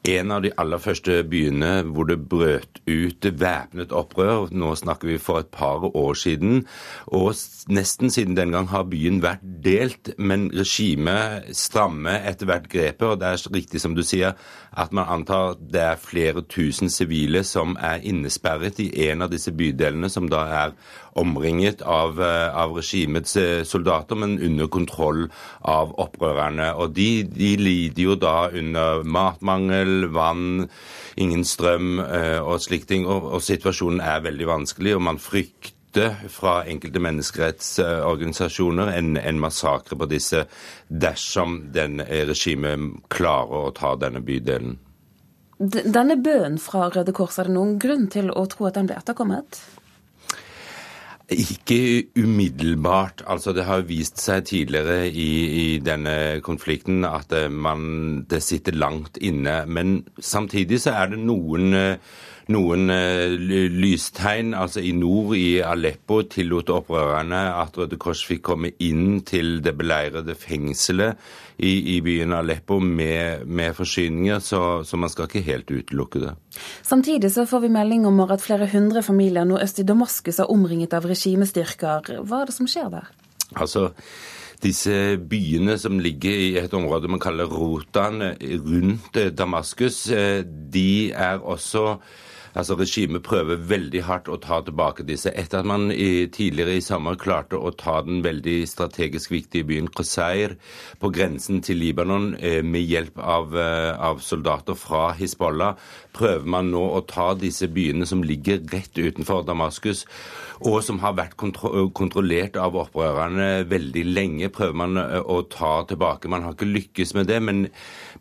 en 0.04 0.34
av 0.36 0.42
de 0.44 0.50
aller 0.60 0.82
første 0.84 1.22
byene 1.32 1.70
hvor 1.88 2.08
det 2.10 2.18
brøt 2.28 2.82
ut 2.90 3.28
væpnet 3.40 3.94
opprør. 3.96 4.50
Nå 4.52 4.74
snakker 4.76 5.14
vi 5.14 5.20
for 5.22 5.44
et 5.44 5.52
par 5.54 5.86
år 5.86 6.18
siden. 6.20 6.66
Og 7.14 7.32
nesten 7.72 8.12
siden 8.12 8.36
den 8.36 8.52
gang 8.52 8.68
har 8.74 8.90
byen 8.90 9.22
vært 9.24 9.46
delt, 9.64 10.12
men 10.18 10.50
regimet 10.52 11.54
strammer 11.56 12.26
etter 12.28 12.50
hvert 12.50 12.68
grepet. 12.74 13.06
Og 13.14 13.22
det 13.22 13.30
er 13.30 13.56
riktig 13.56 13.84
som 13.84 13.96
du 13.96 14.04
sier, 14.04 14.36
at 14.74 14.92
man 14.92 15.08
antar 15.14 15.56
det 15.62 15.86
er 15.86 16.02
flere 16.02 16.44
tusen 16.50 16.90
sivile 16.92 17.46
som 17.48 17.78
er 17.80 18.04
innesperret 18.04 18.82
i 18.84 18.90
en 19.08 19.24
av 19.24 19.32
disse 19.32 19.54
bydelene, 19.56 20.10
som 20.10 20.28
da 20.32 20.44
er 20.66 20.76
omringet 21.16 21.82
av, 21.82 22.22
eh, 22.22 22.56
av 22.56 22.76
regimets 22.78 23.36
eh, 23.38 23.64
soldater, 23.64 24.16
men 24.16 24.40
under 24.40 24.68
kontroll 24.68 25.28
av 25.62 25.94
opprørerne. 26.02 26.74
Og 26.76 26.96
de, 26.96 27.24
de 27.24 27.54
lider 27.60 28.04
jo 28.04 28.16
da 28.20 28.50
under 28.50 29.04
matmangel, 29.04 30.10
vann, 30.14 30.68
ingen 31.16 31.46
strøm 31.46 32.00
eh, 32.04 32.40
og 32.42 32.62
slike 32.64 32.90
ting. 32.90 33.08
Og, 33.08 33.30
og 33.38 33.46
situasjonen 33.46 34.02
er 34.02 34.26
veldig 34.26 34.50
vanskelig, 34.50 34.96
og 34.98 35.06
man 35.10 35.22
frykter 35.22 35.74
fra 36.34 36.64
enkelte 36.66 37.02
menneskerettsorganisasjoner 37.06 38.96
en, 38.96 39.14
en 39.18 39.42
massakre 39.42 39.98
på 40.00 40.08
disse 40.10 40.48
dersom 40.90 41.68
den 41.76 42.02
regimet 42.02 43.06
klarer 43.14 43.70
å 43.70 43.76
ta 43.78 43.94
denne 44.02 44.24
bydelen. 44.26 44.80
Denne 45.64 46.18
bønnen 46.18 46.58
fra 46.60 46.90
Røde 46.92 47.14
Kors, 47.16 47.38
er 47.40 47.48
det 47.48 47.54
noen 47.56 47.78
grunn 47.80 48.10
til 48.12 48.32
å 48.34 48.48
tro 48.52 48.66
at 48.68 48.76
den 48.76 48.90
ble 48.90 48.98
etterkommet? 48.98 49.62
Ikke 51.32 52.04
umiddelbart. 52.20 53.24
Altså, 53.28 53.54
det 53.56 53.64
har 53.64 53.86
vist 53.88 54.20
seg 54.20 54.44
tidligere 54.50 55.08
i, 55.08 55.30
i 55.48 55.80
denne 55.80 56.42
konflikten 56.44 57.06
at 57.08 57.32
eh, 57.32 57.48
man, 57.48 58.26
det 58.30 58.42
sitter 58.44 58.76
langt 58.76 59.18
inne. 59.22 59.64
Men 59.66 60.02
samtidig 60.20 60.82
så 60.84 60.98
er 61.00 61.14
det 61.14 61.22
noen 61.24 61.74
uh, 61.74 61.96
noen 62.52 62.90
eh, 62.92 63.36
lystegn. 63.72 64.54
Altså 64.58 64.84
I 64.84 64.92
nord, 64.98 65.36
i 65.38 65.62
Aleppo, 65.64 66.22
tillot 66.28 66.72
opprørerne 66.74 67.46
at 67.62 67.78
Røde 67.80 68.00
Kors 68.02 68.24
fikk 68.28 68.44
komme 68.50 68.74
inn 68.84 69.22
til 69.28 69.62
det 69.64 69.76
beleirede 69.80 70.36
fengselet 70.40 71.20
i, 71.58 71.96
i 71.96 72.00
byen 72.04 72.34
Aleppo 72.36 72.80
med, 72.84 73.46
med 73.46 73.76
forsyninger, 73.78 74.42
så, 74.44 74.84
så, 74.84 74.98
man 75.00 75.12
skal 75.12 75.30
ikke 75.30 75.46
helt 75.46 75.72
utelukke 75.72 76.24
det. 76.26 76.36
Samtidig 76.82 77.32
så 77.32 77.48
får 77.50 77.66
vi 77.68 77.74
melding 77.74 78.08
om 78.10 78.24
at 78.26 78.44
flere 78.44 78.68
hundre 78.74 79.04
familier 79.06 79.48
nå 79.48 79.62
øst 79.62 79.80
i 79.80 79.88
Damaskus 79.88 80.42
er 80.42 80.52
omringet 80.52 80.96
av 80.98 81.08
regimestyrker. 81.10 82.16
Hva 82.24 82.44
er 82.44 82.50
det 82.50 82.58
som 82.58 82.70
skjer 82.70 82.90
der? 82.94 83.12
Altså, 83.54 83.92
disse 84.64 85.18
byene 85.30 85.78
som 85.78 86.00
ligger 86.02 86.34
i 86.34 86.52
et 86.62 86.74
område 86.74 87.12
man 87.12 87.22
kaller 87.22 87.50
Rotan 87.52 88.22
rundt 88.42 89.20
Damaskus, 89.38 90.08
eh, 90.10 90.42
de 90.44 91.12
er 91.12 91.40
også 91.40 92.00
Altså 92.54 92.76
Regimet 92.78 93.24
prøver 93.26 93.62
veldig 93.66 94.04
hardt 94.06 94.30
å 94.30 94.38
ta 94.42 94.60
tilbake 94.62 95.06
disse. 95.08 95.32
Etter 95.34 95.64
at 95.64 95.70
man 95.70 95.88
i, 95.92 96.28
tidligere 96.30 96.76
i 96.78 96.84
sommer 96.86 97.18
klarte 97.20 97.58
å 97.58 97.72
ta 97.74 97.96
den 98.06 98.22
veldig 98.26 98.60
strategisk 98.70 99.34
viktige 99.34 99.66
byen 99.72 99.90
Qusair 99.90 100.54
på 101.02 101.10
grensen 101.14 101.64
til 101.66 101.82
Libanon 101.82 102.34
eh, 102.38 102.62
med 102.62 102.86
hjelp 102.86 103.18
av, 103.18 103.58
eh, 103.58 103.90
av, 103.98 104.22
soldater 104.22 104.78
fra 104.78 105.08
Hizbollah, 105.18 105.80
prøver 106.14 106.46
man 106.56 106.70
nå 106.74 106.84
å 106.94 107.02
ta 107.10 107.32
disse 107.34 107.68
byene 107.74 108.06
som 108.10 108.22
ligger 108.22 108.62
rett 108.74 109.02
utenfor 109.02 109.48
Damaskus, 109.48 110.06
og 110.62 110.78
som 110.86 111.02
har 111.02 111.18
vært 111.18 111.34
kontro 111.42 111.90
kontrollert 111.98 112.56
av 112.62 112.78
opprørerne 112.78 113.66
veldig 113.70 114.06
lenge, 114.12 114.54
prøver 114.54 114.78
man 114.84 115.02
eh, 115.02 115.18
å 115.20 115.42
ta 115.50 115.80
tilbake. 115.90 116.30
Man 116.30 116.46
har 116.46 116.54
ikke 116.54 116.70
lykkes 116.70 117.18
med 117.18 117.32
det, 117.34 117.42
men, 117.42 117.66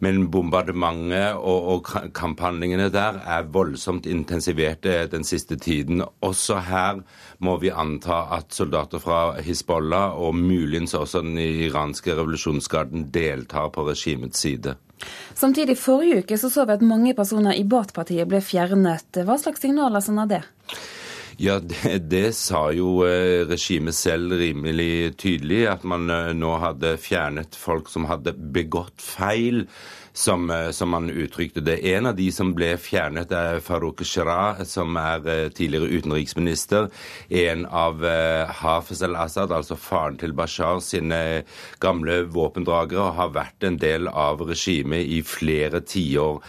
men 0.02 0.26
bombardementet 0.34 1.38
og, 1.38 1.68
og 1.72 2.12
kamphandlingene 2.16 2.88
der 2.92 3.20
er 3.22 3.48
voldsomt 3.54 4.06
intensiverte 4.10 5.06
den 5.12 5.24
siste 5.26 5.56
tiden. 5.56 6.02
Også 6.20 6.58
her 6.66 7.02
må 7.38 7.56
vi 7.62 7.70
anta 7.70 8.24
at 8.36 8.54
soldater 8.54 9.02
fra 9.02 9.20
Hizbollah 9.42 10.18
og 10.18 10.34
muligens 10.38 10.94
også 10.98 11.22
den 11.22 11.38
iranske 11.38 12.16
revolusjonsgarden 12.18 13.10
deltar 13.14 13.70
på 13.74 13.86
regimets 13.88 14.42
side. 14.42 14.74
Samtidig 15.34 15.78
forrige 15.78 16.22
uke 16.22 16.38
så, 16.38 16.50
så 16.50 16.66
vi 16.66 16.76
at 16.76 16.82
mange 16.86 17.14
personer 17.18 17.56
i 17.58 17.64
Baath-partiet 17.66 18.28
ble 18.30 18.42
fjernet. 18.44 19.22
Hva 19.26 19.38
slags 19.38 19.62
signaler 19.62 20.02
sender 20.04 20.30
det? 20.30 20.42
Ja, 21.42 21.56
det, 21.58 21.98
det, 22.06 22.36
sa 22.38 22.68
jo 22.70 23.00
eh, 23.02 23.42
regimet 23.50 23.96
selv 23.98 24.36
rimelig 24.38 25.16
tydelig, 25.18 25.64
at 25.72 25.82
man 25.82 26.06
eh, 26.06 26.30
nå 26.38 26.52
hadde 26.62 26.94
fjernet 27.02 27.58
folk 27.58 27.90
som 27.90 28.06
hadde 28.06 28.36
begått 28.54 29.02
feil 29.02 29.64
som, 30.12 30.50
eh, 30.50 30.70
som 30.70 30.92
han 30.92 31.10
uttrykte 31.10 31.60
det. 31.60 31.94
En 31.94 32.06
av 32.06 32.16
de 32.16 32.30
som 32.32 32.52
ble 32.54 32.76
fjernet, 32.76 33.32
er 33.32 33.60
Farouk 33.60 34.04
Shira, 34.04 34.64
som 34.64 34.96
er 34.96 35.28
eh, 35.28 35.48
tidligere 35.48 35.88
utenriksminister. 35.88 36.90
En 37.28 37.66
av 37.66 38.02
Hafez 38.62 39.02
al-Assad, 39.02 39.52
altså 39.52 39.76
faren 39.76 40.18
til 40.20 40.32
Bashar 40.32 40.80
sine 40.84 41.42
gamle 41.80 42.22
våpendragere, 42.32 43.12
har 43.16 43.34
vært 43.34 43.64
en 43.64 43.78
del 43.80 44.08
av 44.08 44.42
regimet 44.46 45.06
i 45.06 45.22
flere 45.22 45.80
tiår. 45.80 46.42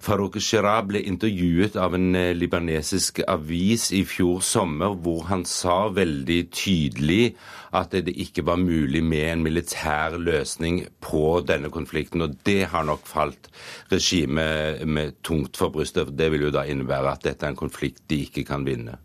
Farouk 0.00 0.38
Shira 0.40 0.78
ble 0.86 1.02
intervjuet 1.02 1.76
av 1.76 1.96
en 1.96 2.12
libanesisk 2.36 3.22
avis 3.26 3.90
i 3.96 4.04
fjor 4.06 4.42
sommer, 4.44 4.94
hvor 4.94 5.26
han 5.30 5.44
sa 5.48 5.86
veldig 5.88 6.42
tydelig 6.54 7.34
at 7.76 7.94
det 8.06 8.14
ikke 8.16 8.44
var 8.46 8.60
mulig 8.60 9.02
med 9.04 9.30
en 9.30 9.44
militær 9.44 10.16
løsning 10.18 10.82
på 11.04 11.40
denne 11.46 11.70
konflikten. 11.72 12.24
Og 12.24 12.36
det 12.48 12.66
har 12.72 12.86
nok 12.88 13.06
falt 13.08 13.50
regimet 13.92 14.86
med 14.88 15.18
tungt 15.26 15.56
for 15.56 15.74
brystet. 15.74 16.14
Det 16.16 16.30
vil 16.32 16.48
jo 16.48 16.54
da 16.54 16.66
innebære 16.66 17.16
at 17.16 17.26
dette 17.28 17.46
er 17.46 17.54
en 17.54 17.58
konflikt 17.58 18.04
de 18.10 18.22
ikke 18.26 18.46
kan 18.48 18.66
vinne. 18.66 18.98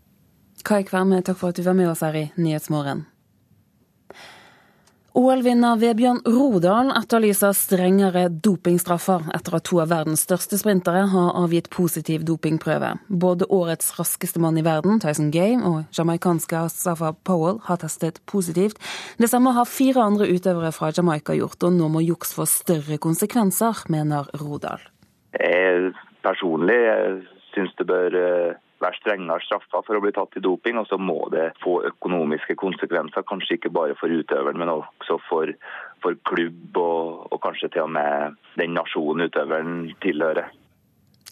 Kai 0.62 0.84
Kverme, 0.86 1.22
takk 1.26 1.40
for 1.40 1.50
at 1.50 1.58
du 1.58 1.64
var 1.66 1.74
med 1.74 1.90
oss 1.90 2.04
her 2.06 2.14
i 2.14 2.28
Nyhetsmorgen. 2.38 3.06
OL-vinner 5.12 5.76
Vebjørn 5.76 6.22
Rodal 6.24 6.88
etterlyser 6.96 7.52
strengere 7.52 8.22
dopingstraffer 8.32 9.26
etter 9.36 9.58
at 9.58 9.66
to 9.68 9.82
av 9.82 9.90
verdens 9.90 10.22
største 10.24 10.56
sprintere 10.56 11.02
har 11.12 11.34
avgitt 11.36 11.68
positiv 11.74 12.24
dopingprøve. 12.24 12.94
Både 13.12 13.44
årets 13.52 13.90
raskeste 13.98 14.40
mann 14.40 14.56
i 14.56 14.64
verden, 14.64 15.02
Tyson 15.04 15.28
Gay, 15.34 15.58
og 15.60 15.84
jamaicanske 15.92 16.64
Safa 16.72 17.12
Powell 17.28 17.60
har 17.66 17.82
testet 17.82 18.22
positivt. 18.24 18.80
Det 19.20 19.28
samme 19.28 19.52
har 19.52 19.68
fire 19.68 20.00
andre 20.00 20.30
utøvere 20.32 20.72
fra 20.72 20.88
Jamaica 20.96 21.36
gjort, 21.36 21.60
og 21.60 21.76
nå 21.76 21.92
må 21.92 22.00
juks 22.06 22.32
få 22.32 22.48
større 22.48 22.96
konsekvenser, 22.96 23.84
mener 23.92 24.32
Rodal. 24.40 24.80
Jeg 25.36 25.92
personlig 26.24 26.80
syns 27.52 27.76
det 27.76 27.88
bør 27.90 28.16
eh, 28.16 28.60
være 28.82 28.98
strengere 28.98 29.44
straffer 29.44 29.84
for 29.86 29.98
å 29.98 30.02
bli 30.04 30.12
tatt 30.16 30.38
i 30.38 30.44
doping. 30.44 30.80
Og 30.80 30.88
så 30.90 30.98
må 31.00 31.18
det 31.34 31.52
få 31.62 31.80
økonomiske 31.92 32.56
konsekvenser, 32.60 33.26
kanskje 33.28 33.58
ikke 33.58 33.74
bare 33.74 33.98
for 33.98 34.12
utøveren, 34.12 34.60
men 34.60 34.72
også 34.74 35.18
for, 35.28 35.54
for 36.04 36.18
klubb 36.28 36.80
og, 36.80 37.28
og 37.32 37.38
kanskje 37.44 37.72
til 37.72 37.86
og 37.86 37.94
med 37.98 38.40
den 38.60 38.76
nasjonen 38.78 39.30
utøveren 39.30 39.78
tilhører. 40.04 40.52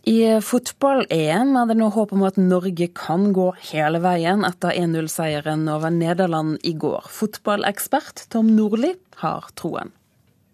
I 0.08 0.40
fotball-EM 0.40 1.50
er 1.60 1.66
det 1.68 1.76
nå 1.76 1.90
håp 1.92 2.14
om 2.16 2.22
at 2.24 2.38
Norge 2.40 2.86
kan 2.96 3.34
gå 3.36 3.50
hele 3.68 4.00
veien 4.00 4.46
etter 4.48 4.72
1-0-seieren 4.72 5.66
over 5.68 5.92
Nederland 5.92 6.56
i 6.64 6.72
går. 6.72 7.10
Fotballekspert 7.12 8.24
Tom 8.32 8.48
Nordli 8.56 8.94
har 9.20 9.50
troen. 9.60 9.92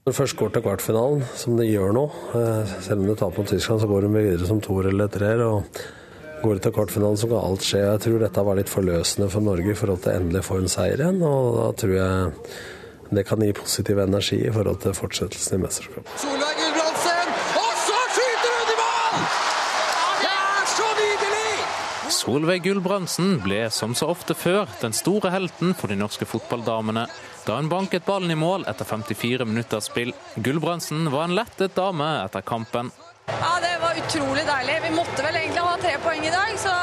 Når 0.06 0.12
det 0.14 0.18
først 0.18 0.36
går 0.38 0.50
til 0.54 0.62
kvartfinalen, 0.62 1.22
som 1.34 1.56
det 1.58 1.68
gjør 1.70 1.94
nå, 1.94 2.02
eh, 2.38 2.74
selv 2.82 3.02
om 3.02 3.06
det 3.08 3.16
taper 3.18 3.42
mot 3.42 3.48
Tyskland, 3.50 3.80
så 3.82 3.88
går 3.90 4.04
de 4.04 4.10
videre 4.14 4.50
som 4.50 4.60
toer 4.62 4.90
eller 4.90 5.08
treer. 5.10 5.42
og 5.42 5.78
Går 6.42 6.58
det 6.58 6.62
til 6.66 6.72
kvartfinalen, 6.76 7.16
så 7.16 7.28
kan 7.30 7.42
alt 7.42 7.64
skje. 7.64 7.80
Jeg 7.80 8.00
tror 8.04 8.22
dette 8.22 8.42
var 8.48 8.58
litt 8.58 8.70
forløsende 8.70 9.28
for 9.32 9.44
Norge 9.44 9.72
i 9.72 9.78
forhold 9.78 10.02
til 10.04 10.18
endelig 10.18 10.42
å 10.42 10.48
få 10.50 10.58
en 10.60 10.70
seier 10.70 11.00
igjen. 11.00 11.22
Og 11.24 11.46
da 11.56 11.68
tror 11.80 11.94
jeg 11.96 13.14
det 13.16 13.24
kan 13.26 13.42
gi 13.42 13.52
positiv 13.56 14.00
energi 14.02 14.40
i 14.44 14.52
forhold 14.52 14.82
til 14.82 14.94
fortsettelsen 14.96 15.56
i 15.56 15.62
mesterskapet. 15.62 16.12
Solveig 16.20 16.58
Gulbrandsen, 16.58 17.30
og 17.60 17.72
så 17.84 18.00
skyter 18.16 18.56
hun 18.56 18.72
i 18.72 18.76
mål! 18.80 19.24
Det 20.24 20.32
er 20.34 20.68
så 20.74 20.90
nydelig! 20.98 21.54
Solveig 22.18 22.66
Gulbrandsen 22.66 23.32
ble 23.46 23.62
som 23.74 23.94
så 23.98 24.10
ofte 24.12 24.36
før 24.36 24.68
den 24.82 24.96
store 24.96 25.32
helten 25.34 25.72
for 25.78 25.92
de 25.92 25.98
norske 26.02 26.28
fotballdamene. 26.28 27.06
Da 27.46 27.60
hun 27.60 27.70
banket 27.70 28.06
ballen 28.06 28.34
i 28.34 28.38
mål 28.38 28.66
etter 28.66 28.88
54 28.88 29.46
minutters 29.46 29.88
spill. 29.88 30.12
Gulbrandsen 30.36 31.08
var 31.14 31.30
en 31.30 31.38
lettet 31.38 31.78
dame 31.78 32.10
etter 32.26 32.42
kampen. 32.44 32.90
Ja, 33.26 33.58
Det 33.60 33.78
var 33.82 33.92
utrolig 34.02 34.44
deilig. 34.46 34.76
Vi 34.82 34.90
måtte 34.96 35.22
vel 35.26 35.36
egentlig 35.40 35.62
ha 35.68 35.76
tre 35.82 35.94
poeng 36.04 36.26
i 36.26 36.30
dag. 36.30 36.52
så 36.58 36.74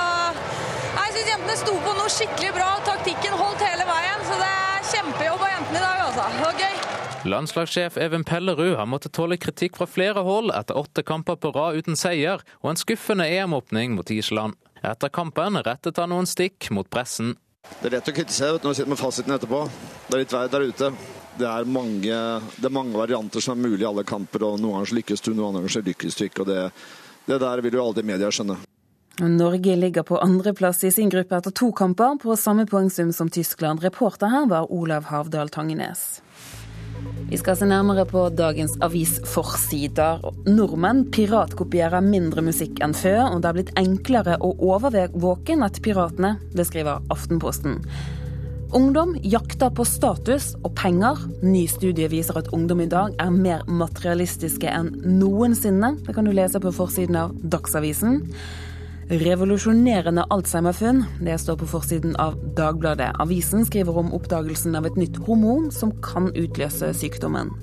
Jeg 0.93 1.13
syns 1.15 1.29
jentene 1.31 1.55
sto 1.57 1.75
på 1.85 1.93
noe 1.97 2.09
skikkelig 2.11 2.51
bra. 2.57 2.69
Taktikken 2.85 3.37
holdt 3.39 3.63
hele 3.63 3.85
veien. 3.87 4.25
Så 4.27 4.39
det 4.41 4.49
er 4.49 4.89
kjempejobb 4.91 5.45
av 5.47 5.53
jentene 5.55 5.79
i 5.79 5.85
dag, 5.85 6.01
altså. 6.07 6.25
Det 6.33 6.43
var 6.45 6.59
gøy. 6.63 6.75
Landslagssjef 7.23 7.97
Even 7.97 8.25
Pellerud 8.27 8.75
har 8.75 8.85
måttet 8.91 9.13
tåle 9.15 9.37
kritikk 9.39 9.77
fra 9.79 9.87
flere 9.87 10.25
hold 10.27 10.51
etter 10.51 10.75
åtte 10.75 11.05
kamper 11.07 11.37
på 11.39 11.53
rad 11.55 11.79
uten 11.79 11.95
seier 11.95 12.43
og 12.59 12.73
en 12.73 12.79
skuffende 12.81 13.29
EM-åpning 13.31 13.95
mot 13.95 14.11
Island. 14.11 14.57
Etter 14.83 15.07
kampen 15.07 15.55
rettet 15.63 15.97
han 15.97 16.11
noen 16.11 16.27
stikk 16.27 16.67
mot 16.75 16.89
pressen. 16.91 17.37
Det 17.79 17.87
er 17.87 17.95
lett 17.95 18.09
å 18.11 18.15
kritisere 18.17 18.59
når 18.59 18.73
du 18.73 18.75
sitter 18.75 18.91
med 18.91 18.99
fasiten 18.99 19.31
etterpå. 19.31 19.61
Det 20.09 20.17
er 20.17 20.25
litt 20.25 20.35
vei 20.35 20.47
der 20.51 20.67
ute 20.67 20.91
det 21.39 21.47
er, 21.49 21.65
mange, 21.65 22.19
det 22.57 22.67
er 22.67 22.73
mange 22.73 22.97
varianter 22.97 23.41
som 23.43 23.57
er 23.57 23.69
mulig 23.69 23.81
i 23.85 23.89
alle 23.89 24.05
kamper. 24.07 24.45
og 24.45 24.61
Noen 24.61 24.79
ganger 24.79 24.99
lykkes 24.99 25.25
du, 25.25 25.33
noen 25.33 25.57
ganger 25.57 25.81
lykkes 25.89 26.19
du 26.19 26.27
ikke. 26.27 26.45
og 26.45 26.51
Det, 26.51 26.61
det 27.29 27.39
der 27.41 27.63
vil 27.65 27.79
jo 27.79 27.87
aldri 27.87 28.05
media 28.05 28.29
skjønne. 28.33 28.59
Norge 29.21 29.75
ligger 29.77 30.03
på 30.03 30.17
andreplass 30.17 30.83
i 30.83 30.89
sin 30.91 31.09
gruppe 31.13 31.37
etter 31.37 31.53
to 31.53 31.69
kamper, 31.71 32.17
på 32.21 32.33
samme 32.39 32.65
poengsum 32.65 33.11
som 33.13 33.29
Tyskland. 33.29 33.83
Reporter 33.85 34.31
her 34.33 34.47
var 34.49 34.71
Olav 34.73 35.05
Havdal 35.11 35.53
Tangenes. 35.53 36.23
Vi 37.29 37.37
skal 37.37 37.57
se 37.57 37.65
nærmere 37.65 38.05
på 38.09 38.23
dagens 38.33 38.73
avisforsider. 38.81 40.21
Nordmenn 40.49 41.05
piratkopierer 41.13 42.01
mindre 42.05 42.43
musikk 42.45 42.81
enn 42.85 42.93
før, 42.97 43.35
og 43.35 43.43
det 43.43 43.49
er 43.49 43.57
blitt 43.57 43.71
enklere 43.79 44.37
å 44.41 44.51
overvåke 44.73 45.57
nettpiratene. 45.61 46.35
Det 46.53 46.67
skriver 46.69 47.05
Aftenposten. 47.13 47.79
Ungdom 48.73 49.11
jakter 49.21 49.69
på 49.69 49.83
status 49.85 50.55
og 50.65 50.71
penger. 50.73 51.19
Ny 51.45 51.67
studie 51.69 52.07
viser 52.09 52.39
at 52.39 52.47
ungdom 52.57 52.79
i 52.81 52.87
dag 52.89 53.13
er 53.21 53.29
mer 53.29 53.61
materialistiske 53.69 54.65
enn 54.65 54.87
noensinne. 55.19 55.91
Det 56.01 56.15
kan 56.17 56.25
du 56.25 56.31
lese 56.33 56.57
på 56.57 56.71
forsiden 56.73 57.19
av 57.21 57.35
Dagsavisen. 57.53 58.23
Revolusjonerende 59.13 60.25
Alzheimer-funn. 60.33 61.03
Det 61.21 61.37
står 61.43 61.59
på 61.61 61.69
forsiden 61.75 62.17
av 62.17 62.39
Dagbladet. 62.57 63.11
Avisen 63.21 63.61
skriver 63.69 63.99
om 64.01 64.09
oppdagelsen 64.17 64.73
av 64.79 64.89
et 64.89 64.97
nytt 64.97 65.21
hormon 65.27 65.69
som 65.69 65.93
kan 66.01 66.31
utløse 66.33 66.89
sykdommen. 66.97 67.53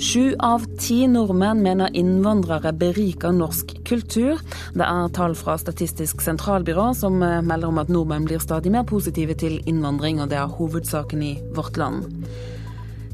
Sju 0.00 0.34
av 0.38 0.62
ti 0.80 1.02
nordmenn 1.06 1.58
mener 1.60 1.90
innvandrere 1.92 2.70
beriker 2.72 3.34
norsk 3.36 3.74
kultur. 3.84 4.38
Det 4.72 4.86
er 4.86 5.10
tall 5.12 5.34
fra 5.36 5.58
Statistisk 5.60 6.22
sentralbyrå 6.24 6.86
som 6.96 7.18
eh, 7.20 7.42
melder 7.44 7.68
om 7.68 7.82
at 7.82 7.92
nordmenn 7.92 8.24
blir 8.24 8.40
stadig 8.40 8.72
mer 8.72 8.86
positive 8.88 9.36
til 9.36 9.58
innvandring, 9.68 10.22
og 10.22 10.32
det 10.32 10.40
er 10.40 10.56
hovedsaken 10.56 11.26
i 11.26 11.34
vårt 11.52 11.76
land. 11.76 12.08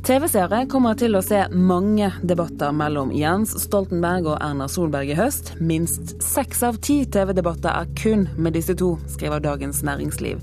TV-seere 0.07 0.63
kommer 0.71 0.95
til 0.95 1.19
å 1.19 1.25
se 1.27 1.43
mange 1.51 2.13
debatter 2.23 2.71
mellom 2.71 3.11
Jens 3.11 3.57
Stoltenberg 3.65 4.31
og 4.31 4.39
Erna 4.39 4.71
Solberg 4.71 5.11
i 5.11 5.19
høst. 5.19 5.57
Minst 5.59 6.15
seks 6.23 6.63
av 6.63 6.79
ti 6.87 7.01
TV-debatter 7.03 7.73
er 7.75 7.91
kun 7.99 8.29
med 8.39 8.55
disse 8.55 8.79
to, 8.79 8.95
skriver 9.11 9.43
Dagens 9.43 9.83
Næringsliv. 9.83 10.39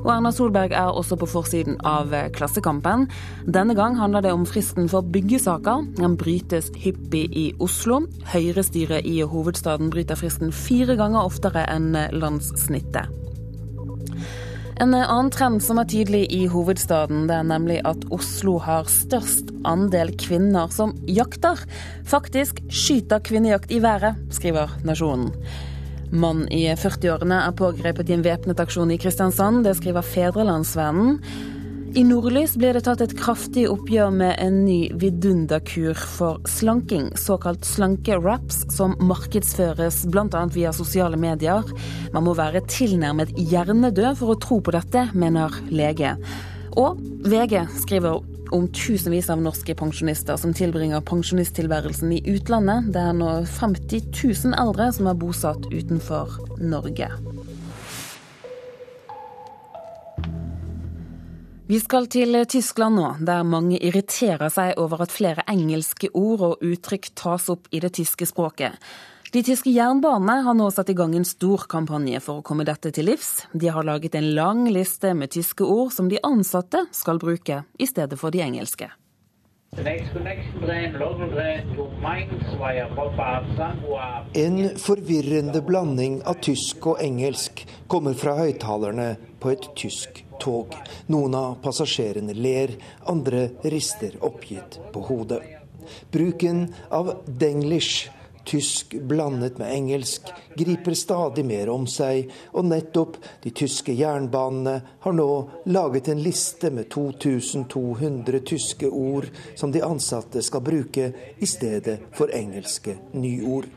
Og 0.00 0.10
Erna 0.14 0.32
Solberg 0.32 0.72
er 0.72 0.90
også 0.96 1.18
på 1.20 1.28
forsiden 1.28 1.76
av 1.86 2.14
Klassekampen. 2.36 3.06
Denne 3.44 3.76
gang 3.76 3.98
handler 4.00 4.24
det 4.24 4.32
om 4.32 4.46
fristen 4.48 4.88
for 4.88 5.04
byggesaker. 5.04 5.86
Den 6.00 6.16
brytes 6.20 6.70
hyppig 6.80 7.26
i 7.36 7.46
Oslo. 7.60 8.02
Høyrestyret 8.32 9.06
i 9.08 9.20
hovedstaden 9.20 9.92
bryter 9.92 10.18
fristen 10.18 10.54
fire 10.56 10.96
ganger 11.00 11.26
oftere 11.26 11.66
enn 11.68 11.92
landssnittet. 12.16 13.12
En 14.80 14.94
annen 14.96 15.28
trend 15.28 15.60
som 15.60 15.76
er 15.76 15.88
tydelig 15.92 16.22
i 16.32 16.46
hovedstaden, 16.48 17.26
det 17.28 17.34
er 17.36 17.44
nemlig 17.44 17.82
at 17.84 18.06
Oslo 18.16 18.54
har 18.64 18.88
størst 18.88 19.52
andel 19.68 20.14
kvinner 20.16 20.72
som 20.72 20.94
jakter. 21.04 21.60
Faktisk 22.08 22.62
skyter 22.72 23.20
kvinnejakt 23.20 23.74
i 23.76 23.82
været, 23.84 24.16
skriver 24.32 24.72
Nasjonen. 24.88 25.34
Mann 26.10 26.46
i 26.50 26.64
40-årene 26.74 27.44
er 27.46 27.56
pågrepet 27.56 28.10
i 28.10 28.16
en 28.16 28.24
væpnet 28.26 28.60
aksjon 28.62 28.90
i 28.90 28.98
Kristiansand. 28.98 29.62
Det 29.66 29.76
skriver 29.78 30.06
Fedrelandsvennen. 30.06 31.20
I 31.94 32.04
Nordlys 32.06 32.52
blir 32.54 32.76
det 32.76 32.84
tatt 32.86 33.00
et 33.02 33.16
kraftig 33.18 33.64
oppgjør 33.66 34.12
med 34.14 34.36
en 34.38 34.60
ny 34.62 34.92
vidunderkur 34.94 35.98
for 35.98 36.38
slanking, 36.46 37.08
såkalt 37.18 37.66
slanke-wraps, 37.66 38.60
som 38.70 38.94
markedsføres 39.02 40.04
bl.a. 40.10 40.44
via 40.54 40.70
sosiale 40.74 41.18
medier. 41.18 41.66
Man 42.14 42.28
må 42.28 42.36
være 42.38 42.62
tilnærmet 42.70 43.34
hjernedød 43.34 44.20
for 44.22 44.34
å 44.34 44.38
tro 44.38 44.60
på 44.62 44.74
dette, 44.76 45.08
mener 45.18 45.58
lege. 45.74 46.14
Og 46.78 47.02
VG 47.26 47.58
skriver 47.82 48.22
om 48.54 48.66
tusenvis 48.74 49.30
av 49.30 49.42
norske 49.42 49.74
pensjonister 49.78 50.38
som 50.40 50.54
tilbringer 50.56 51.02
pensjonisttilværelsen 51.06 52.12
i 52.16 52.22
utlandet. 52.32 52.90
Det 52.94 53.02
er 53.02 53.16
nå 53.16 53.30
50 53.46 54.10
000 54.14 54.56
eldre 54.60 54.90
som 54.96 55.10
er 55.10 55.18
bosatt 55.20 55.68
utenfor 55.70 56.38
Norge. 56.60 57.10
Vi 61.70 61.78
skal 61.78 62.08
til 62.10 62.34
Tyskland 62.50 62.98
nå, 62.98 63.08
der 63.22 63.46
mange 63.46 63.78
irriterer 63.78 64.50
seg 64.50 64.74
over 64.82 65.04
at 65.04 65.12
flere 65.14 65.44
engelske 65.46 66.08
ord 66.18 66.42
og 66.42 66.64
uttrykk 66.66 67.12
tas 67.14 67.46
opp 67.52 67.70
i 67.70 67.78
det 67.84 67.92
tyske 68.00 68.26
språket. 68.26 68.74
De 69.30 69.44
tyske 69.46 69.70
jernbanene 69.70 70.40
har 70.42 70.56
nå 70.58 70.64
satt 70.74 70.88
i 70.90 70.94
gang 70.98 71.12
en 71.14 71.24
stor 71.28 71.62
kampanje 71.70 72.18
for 72.24 72.40
å 72.40 72.42
komme 72.42 72.64
dette 72.66 72.90
til 72.90 73.06
livs. 73.12 73.44
De 73.54 73.68
har 73.70 73.86
laget 73.86 74.16
en 74.18 74.26
lang 74.34 74.64
liste 74.74 75.12
med 75.14 75.30
tyske 75.30 75.62
ord 75.62 75.92
som 75.94 76.08
de 76.10 76.18
ansatte 76.26 76.80
skal 76.90 77.22
bruke 77.22 77.60
i 77.78 77.86
stedet 77.86 78.18
for 78.18 78.34
de 78.34 78.42
engelske. 78.42 78.90
En 84.42 84.60
forvirrende 84.88 85.64
blanding 85.70 86.20
av 86.26 86.42
tysk 86.42 86.90
og 86.90 87.06
engelsk 87.06 87.66
kommer 87.86 88.18
fra 88.18 88.34
høyttalerne 88.42 89.10
på 89.38 89.54
et 89.54 89.72
tysk 89.78 90.24
tog. 90.42 90.74
Noen 91.06 91.38
av 91.38 91.60
passasjerene 91.62 92.34
ler, 92.34 92.74
andre 93.06 93.52
rister 93.62 94.18
oppgitt 94.26 94.82
på 94.90 95.06
hodet. 95.06 95.44
Bruken 96.10 96.72
av 96.90 97.20
denglish 97.30 98.10
tysk 98.44 98.94
blandet 98.94 99.58
med 99.58 99.72
engelsk, 99.74 100.30
griper 100.56 100.94
stadig 100.94 101.44
mer 101.44 101.70
om 101.70 101.86
seg, 101.90 102.30
og 102.52 102.66
nettopp 102.70 103.18
de 103.44 103.52
tyske 103.54 103.94
jernbanene 103.96 104.76
har 105.04 105.16
nå 105.16 105.28
laget 105.70 106.08
en 106.12 106.22
liste 106.22 106.72
med 106.74 106.88
2200 106.92 108.40
tyske 108.46 108.88
ord 108.88 109.28
som 109.54 109.72
de 109.72 109.84
ansatte 109.84 110.42
skal 110.42 110.64
bruke 110.64 111.12
i 111.38 111.48
stedet 111.48 112.00
for 112.16 112.32
engelske 112.34 112.96
nyord. 113.12 113.68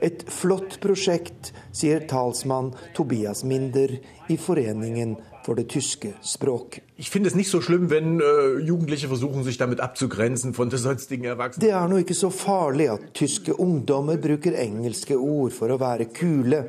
Et 0.00 0.22
flott 0.28 0.76
prosjekt, 0.80 1.52
sier 1.72 2.04
talsmann 2.08 2.74
Tobias 2.96 3.44
Minder 3.44 3.96
i 4.28 4.36
Foreningen 4.36 5.16
for 5.44 5.54
det 5.54 5.68
tyske 5.68 6.12
språk. 6.22 6.80
Ich 6.96 7.10
finde 7.10 7.28
es 7.28 7.34
nicht 7.34 7.50
so 7.50 7.60
schlimm, 7.60 7.88
wenn 7.90 8.20
äh, 8.20 8.58
Jugendliche 8.60 9.08
versuchen, 9.08 9.42
sich 9.42 9.56
damit 9.56 9.80
abzugrenzen 9.80 10.52
von 10.52 10.68
den 10.68 10.78
sonstigen 10.78 11.24
Erwachsenen. 11.24 11.66
Det 11.66 11.72
er 11.72 11.88
nå 11.88 12.00
ikke 12.02 12.14
så 12.14 12.28
farlig 12.30 12.90
at 12.92 13.06
tyske 13.16 13.54
ungdommer 13.56 14.20
bruker 14.20 14.52
engelske 14.60 15.16
ord 15.16 15.54
for 15.56 15.72
å 15.72 15.78
være 15.80 16.10
kule, 16.12 16.66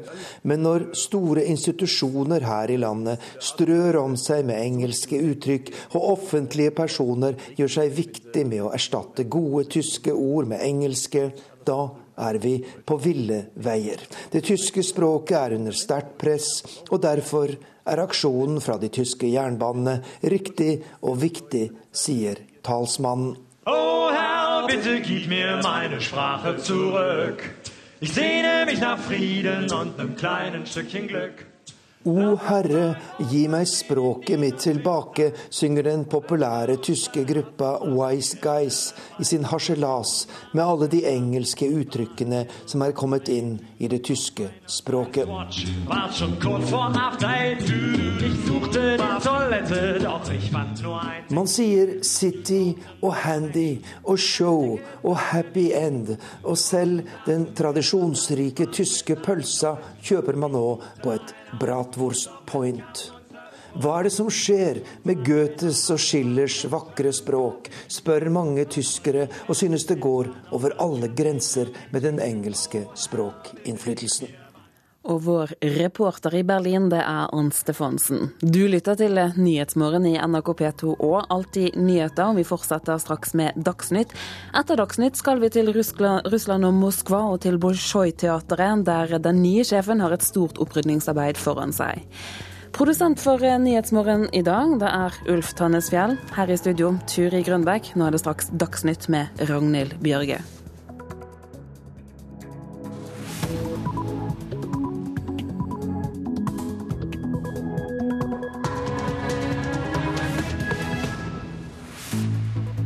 men 0.48 0.64
når 0.64 0.92
store 0.96 1.44
institusjoner 1.52 2.48
her 2.48 2.72
i 2.72 2.80
landet 2.80 3.20
strør 3.44 4.00
om 4.06 4.16
seg 4.20 4.46
med 4.48 4.62
engelske 4.62 5.20
uttrykk, 5.20 5.74
og 5.98 6.08
offentlige 6.14 6.72
personer 6.80 7.36
gjør 7.60 7.76
seg 7.76 7.98
viktig 7.98 8.46
med 8.48 8.64
å 8.64 8.72
erstatte 8.76 9.28
gode 9.28 9.68
tyske 9.76 10.16
ord 10.16 10.48
med 10.48 10.64
engelske, 10.64 11.28
da 11.68 11.92
er 12.22 12.40
vi 12.42 12.56
på 12.86 12.98
ville 13.02 13.44
veier. 13.64 14.00
Det 14.32 14.44
tyske 14.46 14.84
språket 14.86 15.38
er 15.38 15.58
under 15.58 15.76
sterkt 15.76 16.18
press, 16.22 16.50
og 16.90 17.02
derfor 17.04 17.54
er 17.86 18.04
aksjonen 18.04 18.62
fra 18.62 18.78
de 18.82 18.90
tyske 18.94 19.30
jernbanene 19.32 20.00
riktig 20.24 20.82
og 21.02 21.22
viktig, 21.22 21.70
sier 21.92 22.42
talsmannen. 22.64 23.36
Oh 23.66 24.10
Herr, 24.12 24.68
bitte 24.68 25.00
gib 25.02 25.28
mir 25.30 25.62
meine 25.64 26.02
Sprache 26.02 26.58
zurück. 26.58 27.44
Ich 28.00 28.14
sehne 28.14 28.66
mich 28.66 28.82
nach 28.82 28.98
Frieden 28.98 29.72
und 29.72 30.00
einem 30.00 30.16
kleinen 30.16 30.66
Stückchen 30.66 31.08
Glück. 31.08 31.46
O 32.04 32.34
Herre, 32.34 32.96
gi 33.30 33.44
meg 33.46 33.68
språket 33.70 34.40
mitt 34.42 34.58
tilbake, 34.58 35.28
synger 35.54 35.86
den 35.86 36.08
populære 36.10 36.80
tyske 36.82 37.22
gruppa 37.30 37.76
Wise 37.86 38.40
Guys 38.42 38.80
i 39.22 39.24
sin 39.24 39.46
harselas 39.46 40.26
med 40.54 40.64
alle 40.66 40.88
de 40.90 41.04
engelske 41.06 41.70
uttrykkene 41.70 42.48
som 42.66 42.82
er 42.82 42.98
kommet 42.98 43.30
inn 43.30 43.60
i 43.82 43.88
det 43.88 44.04
tyske 44.04 44.50
språket. 44.70 45.28
Man 51.30 51.48
sier 51.50 51.94
city 52.06 52.60
og 53.02 53.16
handy 53.24 53.70
og 54.04 54.20
show 54.20 54.76
og 55.02 55.16
happy 55.32 55.72
end, 55.74 56.14
og 56.44 56.60
selv 56.62 57.02
den 57.26 57.48
tradisjonsrike 57.58 58.70
tyske 58.76 59.18
pølsa 59.26 59.74
kjøper 60.04 60.38
man 60.38 60.54
nå 60.54 60.68
på 61.02 61.18
et 61.18 61.34
Bratwurst 61.58 62.30
Point. 62.46 63.21
Hva 63.80 64.00
er 64.00 64.10
det 64.10 64.14
som 64.14 64.28
skjer 64.28 64.82
med 65.08 65.24
Goethes 65.26 65.86
og 65.94 66.02
Schillers 66.02 66.60
vakre 66.72 67.14
språk, 67.16 67.72
spør 67.88 68.28
mange 68.34 68.68
tyskere, 68.68 69.30
og 69.48 69.56
synes 69.56 69.88
det 69.88 70.02
går 70.04 70.32
over 70.52 70.76
alle 70.84 71.12
grenser 71.16 71.72
med 71.94 72.04
den 72.04 72.20
engelske 72.20 72.86
språkinnflytelsen. 73.00 74.42
Og 75.02 75.24
vår 75.26 75.56
reporter 75.80 76.36
i 76.38 76.44
Berlin, 76.46 76.86
det 76.92 77.00
er 77.02 77.32
Arnt 77.34 77.56
Stefansen. 77.58 78.36
Du 78.38 78.68
lytter 78.70 79.00
til 79.00 79.18
Nyhetsmorgen 79.18 80.06
i 80.06 80.14
NRK 80.20 80.52
P2 80.60 80.92
og 80.94 81.26
Alltid 81.34 81.80
nyheter. 81.80 82.30
og 82.30 82.38
Vi 82.38 82.46
fortsetter 82.46 83.02
straks 83.02 83.34
med 83.34 83.58
Dagsnytt. 83.58 84.14
Etter 84.54 84.78
Dagsnytt 84.78 85.18
skal 85.18 85.42
vi 85.42 85.50
til 85.50 85.74
Russland 85.74 86.70
og 86.70 86.78
Moskva 86.78 87.24
og 87.34 87.42
til 87.42 87.58
Bolsjoj-teatret, 87.58 88.86
der 88.86 89.18
den 89.18 89.42
nye 89.42 89.66
sjefen 89.66 90.06
har 90.06 90.14
et 90.14 90.28
stort 90.28 90.62
opprydningsarbeid 90.62 91.42
foran 91.42 91.74
seg. 91.74 92.06
Produsent 92.72 93.20
for 93.20 93.42
Nyhetsmorgen 93.60 94.30
i 94.32 94.42
dag, 94.48 94.78
det 94.80 94.88
er 94.88 95.18
Ulf 95.34 95.52
Tannesfjell. 95.60 96.16
Her 96.38 96.54
i 96.54 96.58
studio, 96.58 96.94
Turi 97.12 97.44
Grønbekk. 97.44 97.92
Nå 98.00 98.08
er 98.08 98.16
det 98.16 98.24
straks 98.24 98.48
Dagsnytt 98.56 99.10
med 99.12 99.44
Ragnhild 99.52 99.98
Bjørge. 100.00 100.40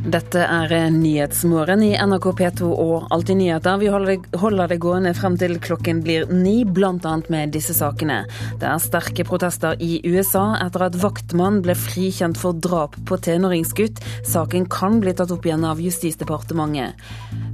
Dette 0.06 0.38
er 0.38 0.70
Nyhetsmorgen 0.94 1.80
i 1.82 1.88
NRK 1.98 2.26
P2 2.38 2.66
og 2.70 3.08
Alltid 3.10 3.40
nyheter. 3.40 3.80
Vi 3.80 3.88
holder 3.90 4.70
det 4.70 4.76
gående 4.78 5.10
frem 5.18 5.34
til 5.40 5.56
klokken 5.58 5.98
blir 6.04 6.28
ni, 6.30 6.60
bl.a. 6.62 7.14
med 7.32 7.50
disse 7.56 7.74
sakene. 7.74 8.20
Det 8.60 8.68
er 8.70 8.84
sterke 8.84 9.24
protester 9.26 9.74
i 9.82 9.98
USA 10.06 10.44
etter 10.62 10.84
at 10.86 10.98
vaktmann 11.02 11.58
ble 11.64 11.74
frikjent 11.74 12.38
for 12.38 12.54
drap 12.54 12.94
på 13.10 13.18
tenåringsgutt. 13.26 13.98
Saken 14.30 14.68
kan 14.70 15.00
bli 15.02 15.16
tatt 15.18 15.34
opp 15.34 15.50
igjen 15.50 15.66
av 15.66 15.82
Justisdepartementet. 15.82 17.02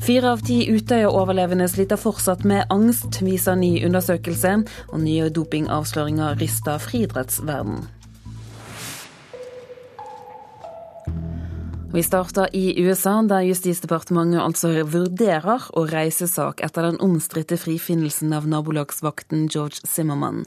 Fire 0.05 0.35
av 0.37 0.45
ti 0.45 0.67
Utøya-overlevende 0.69 1.71
sliter 1.73 1.97
fortsatt 1.97 2.45
med 2.45 2.69
angst, 2.75 3.23
viser 3.25 3.57
ny 3.57 3.79
undersøkelse. 3.89 4.59
Og 4.93 5.01
nye 5.01 5.33
dopingavsløringer 5.33 6.37
rister 6.45 6.85
friidrettsverdenen. 6.85 7.89
Vi 11.93 12.03
starter 12.03 12.49
i 12.57 12.81
USA, 12.81 13.19
der 13.29 13.43
Justisdepartementet 13.45 14.41
altså 14.41 14.71
vurderer 14.89 15.67
å 15.77 15.83
reise 15.91 16.25
sak 16.25 16.63
etter 16.65 16.87
den 16.89 16.97
omstridte 17.05 17.59
frifinnelsen 17.61 18.33
av 18.33 18.47
nabolagsvakten 18.49 19.43
George 19.53 19.85
Zimmermann. 19.85 20.47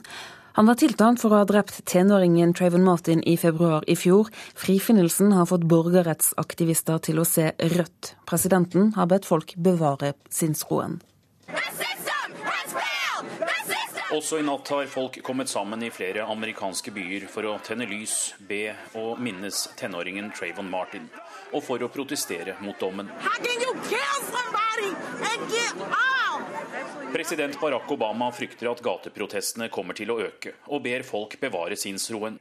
Han 0.58 0.66
var 0.66 0.80
tiltalt 0.80 1.22
for 1.22 1.30
å 1.30 1.44
ha 1.44 1.46
drept 1.46 1.84
tenåringen 1.86 2.50
Trayvon 2.50 2.82
Martin 2.82 3.22
i 3.22 3.36
februar 3.38 3.86
i 3.86 3.94
fjor. 3.94 4.32
Frifinnelsen 4.58 5.36
har 5.38 5.46
fått 5.46 5.68
borgerrettsaktivister 5.70 6.98
til 7.06 7.22
å 7.22 7.28
se 7.28 7.52
rødt. 7.76 8.16
Presidenten 8.26 8.90
har 8.98 9.06
bedt 9.06 9.30
folk 9.30 9.54
bevare 9.54 10.16
sinnsroen. 10.26 10.98
Også 14.16 14.40
i 14.40 14.46
natt 14.46 14.68
har 14.74 14.90
folk 14.90 15.20
kommet 15.22 15.50
sammen 15.50 15.82
i 15.82 15.92
flere 15.94 16.26
amerikanske 16.26 16.90
byer 16.94 17.30
for 17.30 17.46
å 17.46 17.56
tenne 17.62 17.86
lys, 17.90 18.34
be 18.48 18.72
og 18.98 19.22
minnes 19.22 19.66
tenåringen 19.78 20.32
Trayvon 20.34 20.70
Martin 20.72 21.06
og 21.52 21.62
for 21.64 21.82
å 21.82 21.90
protestere 21.92 22.56
mot 22.60 22.78
dommen. 22.80 23.10
President 27.12 27.60
Barack 27.60 27.92
Obama 27.92 28.30
frykter 28.32 28.70
at 28.70 28.82
gateprotestene 28.84 29.70
kommer 29.72 29.96
til 29.96 30.10
å 30.12 30.18
øke, 30.26 30.56
og 30.68 30.82
ber 30.84 31.06
folk 31.06 31.38
bevare 31.40 31.78
sinnsroen. 31.78 32.38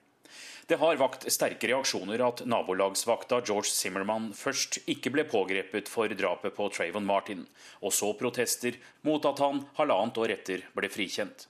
Det 0.68 0.80
har 0.82 0.98
vakt 0.98 1.28
sterke 1.30 1.68
reaksjoner 1.70 2.22
at 2.26 2.40
nabolagsvakta 2.50 3.38
George 3.46 3.70
Zimmerman 3.70 4.32
først 4.34 4.80
ikke 4.90 5.12
ble 5.14 5.26
pågrepet 5.30 5.92
for 5.92 6.10
drapet 6.18 6.56
på 6.58 6.66
Trayvon 6.74 7.06
Martin, 7.06 7.44
og 7.86 7.94
så 7.94 8.10
protester 8.18 8.80
mot 9.06 9.22
at 9.30 9.44
han 9.46 9.62
halvannet 9.78 10.18
år 10.24 10.34
etter 10.34 10.64
ble 10.74 10.90
frikjent. 10.90 11.46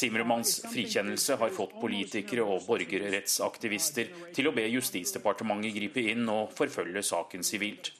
Zimmermanns 0.00 0.56
frikjennelse 0.72 1.40
har 1.44 1.56
fått 1.60 1.76
politikere 1.84 2.48
og 2.48 2.64
borgerrettsaktivister 2.72 4.16
til 4.32 4.48
å 4.48 4.56
be 4.56 4.64
Justisdepartementet 4.72 5.76
gripe 5.76 6.08
inn 6.08 6.24
og 6.32 6.56
forfølge 6.56 7.04
saken 7.04 7.44
sivilt. 7.44 7.92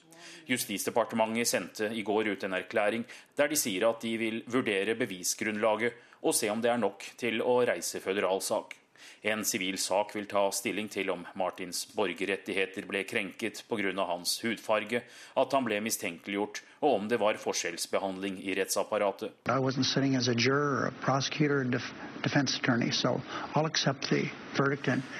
Justisdepartementet 0.49 1.47
sendte 1.47 1.91
i 1.93 2.03
går 2.05 2.33
ut 2.33 2.43
en 2.43 2.59
erklæring 2.59 3.05
der 3.37 3.51
de 3.51 3.59
sier 3.59 3.87
at 3.89 4.01
de 4.03 4.15
vil 4.17 4.43
vurdere 4.51 4.95
bevisgrunnlaget 4.99 5.97
og 6.21 6.35
se 6.37 6.49
om 6.53 6.61
det 6.61 6.69
er 6.71 6.81
nok 6.81 7.05
til 7.17 7.41
å 7.41 7.61
reise 7.65 8.01
føderal 8.03 8.41
sak. 8.45 8.77
En 9.21 9.43
sivil 9.45 9.77
sak 9.77 10.15
vil 10.15 10.25
ta 10.29 10.43
stilling 10.53 10.87
til 10.89 11.11
om 11.13 11.23
Martins 11.37 11.83
borgerrettigheter 11.95 12.87
ble 12.89 13.03
krenket 13.05 13.63
pga. 13.69 14.05
hans 14.05 14.39
hudfarge, 14.41 15.03
at 15.37 15.53
han 15.53 15.65
ble 15.65 15.79
mistenkeliggjort, 15.81 16.61
og 16.81 16.95
om 16.95 17.07
det 17.07 17.19
var 17.21 17.37
forskjellsbehandling 17.37 18.39
i 18.41 18.55
rettsapparatet. 18.57 19.31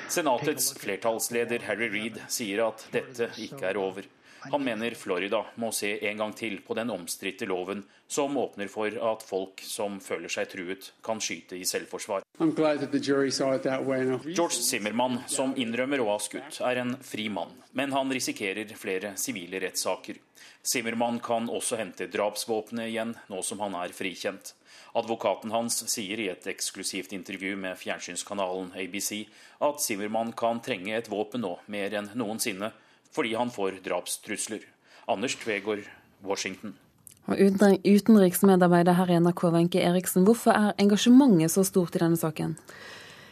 Senatets 0.09 0.73
flertallsleder 0.81 1.61
Harry 1.69 1.89
Reed 1.93 2.17
sier 2.27 2.65
at 2.67 2.87
dette 2.91 3.29
ikke 3.37 3.69
er 3.69 3.77
over. 3.77 4.09
Han 4.49 4.63
mener 4.63 4.95
Florida 4.97 5.43
må 5.61 5.69
se 5.71 5.91
en 6.09 6.17
gang 6.17 6.31
til 6.33 6.55
på 6.65 6.73
den 6.73 6.89
omstridte 6.89 7.45
loven 7.45 7.83
som 8.11 8.33
åpner 8.41 8.71
for 8.71 8.95
at 9.11 9.21
folk 9.23 9.61
som 9.63 9.99
føler 10.01 10.31
seg 10.33 10.49
truet, 10.49 10.87
kan 11.05 11.21
skyte 11.21 11.59
i 11.59 11.67
selvforsvar. 11.67 12.25
George 14.25 14.57
Zimmermann, 14.57 15.19
som 15.29 15.53
innrømmer 15.55 16.01
å 16.01 16.09
ha 16.09 16.17
skutt, 16.19 16.57
er 16.65 16.81
en 16.81 16.95
fri 17.05 17.27
mann, 17.29 17.53
men 17.77 17.93
han 17.93 18.11
risikerer 18.11 18.73
flere 18.75 19.13
sivile 19.21 19.61
rettssaker. 19.61 20.17
Zimmermann 20.65 21.21
kan 21.23 21.47
også 21.49 21.77
hente 21.77 22.09
drapsvåpenet 22.09 22.89
igjen, 22.89 23.13
nå 23.29 23.45
som 23.45 23.61
han 23.61 23.77
er 23.77 23.93
frikjent. 23.95 24.55
Advokaten 24.97 25.53
hans 25.55 25.77
sier 25.87 26.19
i 26.19 26.27
et 26.33 26.47
eksklusivt 26.51 27.13
intervju 27.15 27.53
med 27.55 27.77
fjernsynskanalen 27.79 28.73
ABC 28.75 29.11
at 29.63 29.83
Zimmermann 29.83 30.33
kan 30.37 30.59
trenge 30.65 30.97
et 30.97 31.09
våpen 31.11 31.45
nå 31.45 31.53
mer 31.71 31.93
enn 31.95 32.09
noensinne, 32.17 32.73
fordi 33.11 33.35
han 33.35 33.51
får 33.51 33.81
drapstrusler. 33.85 34.63
Anders 35.07 35.35
Tvegård, 35.35 35.85
Washington. 36.23 36.75
Og 37.29 37.37
Utenriksmedarbeider 37.85 38.97
her 38.97 39.11
i 39.11 39.19
NRK, 39.19 39.43
Wenche 39.53 39.83
Eriksen, 39.83 40.25
hvorfor 40.25 40.55
er 40.55 40.73
engasjementet 40.81 41.53
så 41.53 41.63
stort 41.67 41.95
i 41.95 42.01
denne 42.01 42.17
saken? 42.17 42.57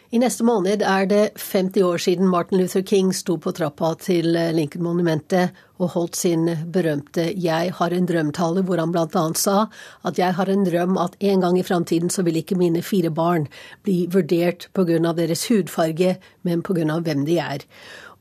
I 0.09 0.17
neste 0.17 0.41
måned 0.41 0.81
er 0.81 1.03
det 1.05 1.25
50 1.37 1.83
år 1.85 1.99
siden 2.01 2.29
Martin 2.31 2.57
Luther 2.57 2.81
King 2.81 3.11
sto 3.13 3.35
på 3.37 3.51
trappa 3.53 3.91
til 4.01 4.33
Lincoln-monumentet 4.57 5.53
og 5.77 5.91
holdt 5.93 6.15
sin 6.17 6.49
berømte 6.73 7.27
'Jeg 7.37 7.73
har 7.77 7.93
en 7.93 8.07
drøm'-tale, 8.07 8.63
hvor 8.65 8.79
han 8.79 8.95
annet 8.95 9.37
sa 9.37 9.67
at 10.03 10.17
'jeg 10.17 10.33
har 10.33 10.49
en 10.49 10.65
drøm 10.65 10.97
at 10.97 11.15
en 11.19 11.41
gang 11.41 11.59
i 11.59 11.63
framtiden 11.63 12.09
så 12.09 12.23
vil 12.23 12.37
ikke 12.37 12.57
mine 12.57 12.81
fire 12.81 13.11
barn 13.11 13.47
bli 13.83 14.07
vurdert 14.09 14.67
pga. 14.73 15.13
deres 15.13 15.47
hudfarge, 15.47 16.17
men 16.43 16.63
pga. 16.63 16.99
hvem 16.99 17.25
de 17.25 17.37
er'. 17.37 17.65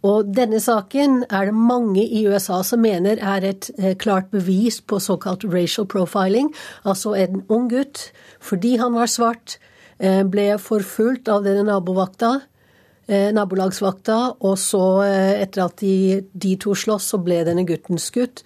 Og 0.06 0.28
denne 0.30 0.60
saken 0.62 1.24
er 1.26 1.48
det 1.48 1.54
mange 1.54 2.04
i 2.04 2.26
USA 2.28 2.60
som 2.62 2.84
mener 2.84 3.18
er 3.18 3.46
et 3.48 3.70
eh, 3.78 3.96
klart 3.98 4.30
bevis 4.30 4.80
på 4.80 5.00
såkalt 5.02 5.44
racial 5.48 5.88
profiling, 5.90 6.52
altså 6.84 7.16
en 7.18 7.42
ung 7.48 7.66
gutt, 7.72 8.12
fordi 8.38 8.76
han 8.78 8.94
var 8.94 9.10
svart, 9.10 9.58
Eh, 9.98 10.22
ble 10.22 10.52
forfulgt 10.62 11.26
av 11.28 11.42
denne 11.42 11.64
nabovakta, 11.66 12.40
eh, 13.08 13.32
nabolagsvakta, 13.34 14.18
og 14.40 14.54
så, 14.58 15.02
etter 15.02 15.64
at 15.64 15.76
de, 15.82 16.22
de 16.32 16.54
to 16.56 16.74
sloss, 16.78 17.10
så 17.10 17.18
ble 17.18 17.42
denne 17.48 17.66
gutten 17.66 17.98
skutt. 17.98 18.44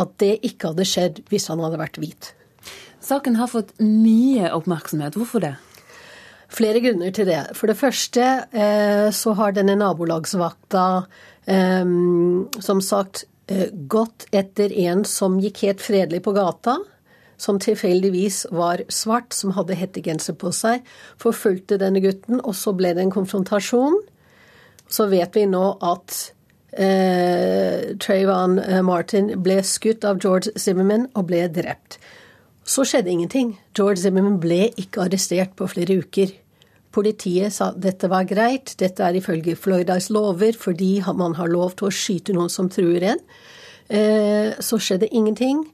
At 0.00 0.16
det 0.18 0.40
ikke 0.42 0.72
hadde 0.72 0.88
skjedd 0.88 1.20
hvis 1.30 1.46
han 1.52 1.60
hadde 1.62 1.78
vært 1.78 2.00
hvit. 2.02 2.32
Saken 3.04 3.36
har 3.36 3.52
fått 3.52 3.76
mye 3.78 4.48
oppmerksomhet. 4.56 5.14
Hvorfor 5.14 5.44
det? 5.44 5.52
Flere 6.52 6.80
grunner 6.84 7.14
til 7.14 7.28
det. 7.28 7.42
For 7.56 7.70
det 7.70 7.78
første 7.78 8.24
så 9.16 9.32
har 9.38 9.54
denne 9.56 9.74
nabolagsvakta 9.80 10.82
som 11.46 12.82
sagt 12.84 13.24
gått 13.90 14.26
etter 14.32 14.72
en 14.84 15.06
som 15.08 15.40
gikk 15.42 15.62
helt 15.64 15.82
fredelig 15.84 16.20
på 16.24 16.34
gata 16.36 16.76
som 17.36 17.58
tilfeldigvis 17.60 18.46
var 18.50 18.82
svart, 18.88 19.32
som 19.32 19.54
hadde 19.56 19.76
hettegenser 19.78 20.36
på 20.38 20.52
seg, 20.54 20.84
forfulgte 21.20 21.78
denne 21.80 22.02
gutten, 22.04 22.40
og 22.40 22.54
så 22.58 22.74
ble 22.76 22.94
det 22.94 23.04
en 23.04 23.14
konfrontasjon. 23.14 24.00
Så 24.90 25.08
vet 25.10 25.36
vi 25.36 25.46
nå 25.50 25.64
at 25.84 26.18
eh, 26.72 27.94
Trayvon 28.00 28.58
eh, 28.62 28.82
Martin 28.86 29.32
ble 29.42 29.60
skutt 29.66 30.04
av 30.06 30.20
George 30.22 30.54
Zimmerman 30.60 31.08
og 31.14 31.28
ble 31.30 31.46
drept. 31.52 31.98
Så 32.64 32.86
skjedde 32.88 33.12
ingenting. 33.12 33.54
George 33.76 34.00
Zimmerman 34.00 34.40
ble 34.40 34.70
ikke 34.80 35.04
arrestert 35.04 35.52
på 35.58 35.68
flere 35.68 35.98
uker. 36.00 36.32
Politiet 36.94 37.52
sa 37.52 37.72
dette 37.76 38.08
var 38.08 38.26
greit, 38.28 38.76
dette 38.78 39.02
er 39.02 39.18
ifølge 39.18 39.56
Floridas 39.58 40.08
lover 40.14 40.54
fordi 40.54 41.00
man 41.18 41.34
har 41.34 41.50
lov 41.50 41.74
til 41.78 41.88
å 41.88 41.94
skyte 41.94 42.36
noen 42.36 42.52
som 42.52 42.70
truer 42.70 43.10
en. 43.14 43.24
Eh, 43.88 44.54
så 44.62 44.78
skjedde 44.80 45.10
ingenting 45.12 45.64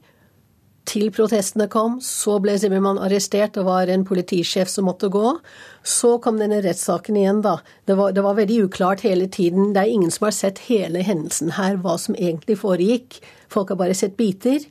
til 0.89 1.11
protestene 1.13 1.67
kom. 1.71 1.99
Så 2.03 2.39
ble 2.43 2.57
Zimmermann 2.59 2.99
arrestert, 3.01 3.57
og 3.61 3.69
var 3.69 3.91
en 3.91 4.05
politisjef 4.07 4.69
som 4.71 4.87
måtte 4.89 5.11
gå. 5.13 5.35
Så 5.83 6.17
kom 6.23 6.39
denne 6.41 6.61
rettssaken 6.65 7.19
igjen, 7.21 7.43
da. 7.45 7.59
Det 7.87 7.97
var, 7.99 8.15
det 8.15 8.25
var, 8.25 8.37
veldig 8.39 8.63
uklart 8.67 9.05
hele 9.05 9.29
tiden. 9.31 9.73
Det 9.75 9.83
er 9.83 9.93
ingen 9.93 10.11
som 10.11 10.27
har 10.27 10.35
sett 10.35 10.63
hele 10.67 11.05
hendelsen 11.05 11.53
her, 11.59 11.77
hva 11.81 11.97
som 12.01 12.17
egentlig 12.17 12.59
foregikk. 12.61 13.21
Folk 13.51 13.71
har 13.71 13.79
bare 13.79 13.97
sett 13.97 14.17
biter. 14.19 14.65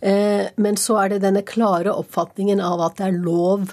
Eh, 0.00 0.48
men 0.56 0.78
så 0.80 1.00
er 1.02 1.14
det 1.14 1.24
denne 1.24 1.44
klare 1.46 1.94
oppfatningen 1.94 2.62
av 2.64 2.84
at 2.88 2.98
det 3.00 3.10
er 3.10 3.20
lov 3.20 3.70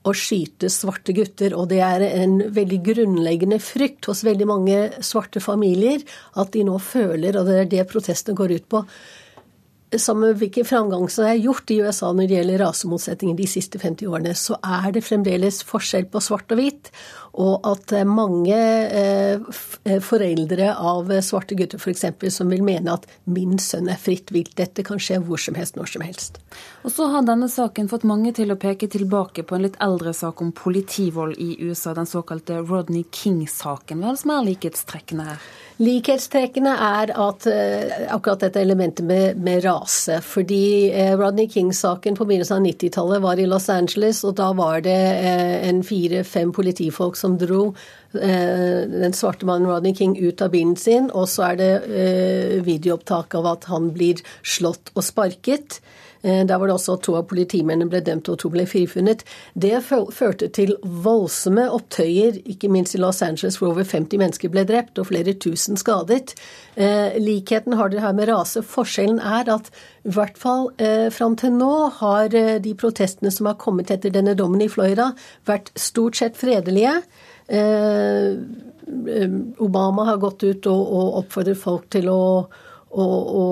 å 0.00 0.12
skyte 0.16 0.70
svarte 0.72 1.14
gutter. 1.16 1.54
Og 1.56 1.68
det 1.72 1.80
er 1.84 2.04
en 2.08 2.38
veldig 2.54 2.80
grunnleggende 2.90 3.60
frykt 3.62 4.08
hos 4.10 4.24
veldig 4.26 4.48
mange 4.48 4.78
svarte 5.04 5.42
familier 5.44 6.04
at 6.40 6.52
de 6.56 6.64
nå 6.66 6.78
føler, 6.82 7.36
og 7.36 7.50
det 7.50 7.58
er 7.64 7.74
det 7.76 7.88
protestene 7.90 8.38
går 8.38 8.56
ut 8.58 8.70
på, 8.72 8.84
samme 9.98 10.32
hvilken 10.38 10.66
framgang 10.66 11.08
som 11.10 11.26
er 11.26 11.40
gjort 11.40 11.70
i 11.72 11.80
USA 11.82 12.12
når 12.14 12.28
det 12.28 12.36
gjelder 12.36 12.62
rasemotsetninger 12.62 13.38
de 13.38 13.46
siste 13.50 13.80
50 13.82 14.06
årene, 14.10 14.34
så 14.38 14.58
er 14.62 14.92
det 14.94 15.02
fremdeles 15.02 15.64
forskjell 15.66 16.06
på 16.12 16.22
svart 16.22 16.52
og 16.54 16.60
hvitt. 16.60 16.92
Og 17.38 17.62
at 17.68 17.92
mange 18.08 18.56
eh, 18.56 19.38
eh 19.84 20.00
foreldre 20.02 20.72
av 20.74 21.12
svarte 21.22 21.54
gutter 21.54 21.78
f.eks. 21.78 22.34
som 22.34 22.50
vil 22.50 22.62
mene 22.62 22.92
at 22.92 23.06
'min 23.24 23.58
sønn 23.58 23.88
er 23.88 24.00
fritt 24.00 24.32
vilt', 24.34 24.56
dette 24.56 24.82
kan 24.82 24.98
skje 24.98 25.20
hvor 25.22 25.38
som 25.38 25.54
helst, 25.54 25.76
når 25.76 25.86
som 25.86 26.02
helst. 26.02 26.40
Og 26.82 26.90
så 26.90 27.06
har 27.12 27.22
denne 27.22 27.48
saken 27.48 27.88
fått 27.88 28.04
mange 28.04 28.32
til 28.34 28.50
å 28.50 28.58
peke 28.58 28.88
tilbake 28.88 29.42
på 29.46 29.54
en 29.54 29.62
litt 29.62 29.78
eldre 29.80 30.12
sak 30.12 30.42
om 30.42 30.50
politivold 30.52 31.38
i 31.38 31.56
USA, 31.60 31.94
den 31.94 32.06
såkalte 32.06 32.58
Rodney 32.66 33.04
King-saken. 33.12 34.00
Hva 34.00 34.10
er 34.10 34.18
det 34.18 34.22
som 34.24 34.34
er 34.34 34.46
likhetstrekkene 34.48 35.28
her? 35.30 35.38
Likhetstrekkene 35.80 36.72
er 36.76 37.12
at 37.14 37.46
uh, 37.46 38.14
akkurat 38.16 38.40
dette 38.40 38.60
elementet 38.60 39.06
med, 39.06 39.38
med 39.40 39.64
rase. 39.64 40.18
Fordi 40.20 40.90
Rodney 41.16 41.48
King-saken 41.48 42.16
på 42.16 42.26
begynnelsen 42.26 42.58
av 42.58 42.66
90-tallet 42.66 43.22
var 43.22 43.38
i 43.38 43.46
Los 43.46 43.68
Angeles, 43.72 44.24
og 44.24 44.36
da 44.40 44.50
var 44.56 44.82
det 44.84 44.98
en 45.70 45.80
fire-fem 45.86 46.52
politifolk 46.52 47.19
som 47.20 47.38
dro 47.40 47.70
den 48.10 49.12
svarte 49.14 49.46
mannen 49.46 49.68
Rodney 49.70 49.94
King 49.94 50.16
ut 50.18 50.40
av 50.42 50.50
bilen 50.50 50.74
sin, 50.80 51.12
og 51.14 51.28
så 51.30 51.52
er 51.52 51.60
det 51.60 52.62
videoopptak 52.66 53.36
av 53.38 53.46
at 53.52 53.68
han 53.70 53.92
blir 53.94 54.18
slått 54.42 54.90
og 54.96 55.06
sparket. 55.06 55.78
Eh, 56.22 56.42
der 56.46 56.58
var 56.58 56.68
det 56.68 56.74
også 56.74 56.96
to 57.00 57.14
av 57.16 57.26
politimennene 57.30 57.88
ble 57.90 58.02
dømt 58.04 58.28
og 58.28 58.38
to 58.42 58.50
ble 58.52 58.66
frifunnet. 58.68 59.24
Det 59.54 59.78
førte 59.84 60.50
til 60.52 60.74
voldsomme 60.82 61.66
opptøyer, 61.72 62.40
ikke 62.44 62.70
minst 62.72 62.96
i 62.96 63.00
Los 63.00 63.22
Angeles, 63.24 63.56
hvor 63.60 63.72
over 63.72 63.84
50 63.84 64.20
mennesker 64.20 64.52
ble 64.52 64.66
drept 64.68 65.00
og 65.00 65.08
flere 65.10 65.34
tusen 65.40 65.80
skadet. 65.80 66.34
Eh, 66.76 67.16
likheten 67.20 67.78
har 67.78 67.88
det 67.88 68.04
her 68.04 68.12
med 68.16 68.28
rase. 68.28 68.62
Forskjellen 68.62 69.20
er 69.20 69.48
at 69.52 69.72
i 70.04 70.14
hvert 70.14 70.38
fall 70.40 70.70
eh, 70.80 71.08
fram 71.12 71.36
til 71.40 71.52
nå 71.56 71.74
har 72.00 72.34
eh, 72.36 72.56
de 72.62 72.74
protestene 72.74 73.32
som 73.32 73.50
har 73.50 73.58
kommet 73.60 73.90
etter 73.92 74.12
denne 74.12 74.36
dommen 74.36 74.62
i 74.64 74.70
Florida, 74.72 75.10
vært 75.48 75.72
stort 75.76 76.20
sett 76.20 76.40
fredelige. 76.40 77.00
Eh, 77.50 78.36
Obama 79.60 80.04
har 80.08 80.18
gått 80.22 80.42
ut 80.44 80.66
og, 80.70 80.80
og 80.80 81.22
oppfordret 81.22 81.58
folk 81.58 81.88
til 81.92 82.08
å 82.10 82.20
å, 82.90 83.06
å 83.06 83.46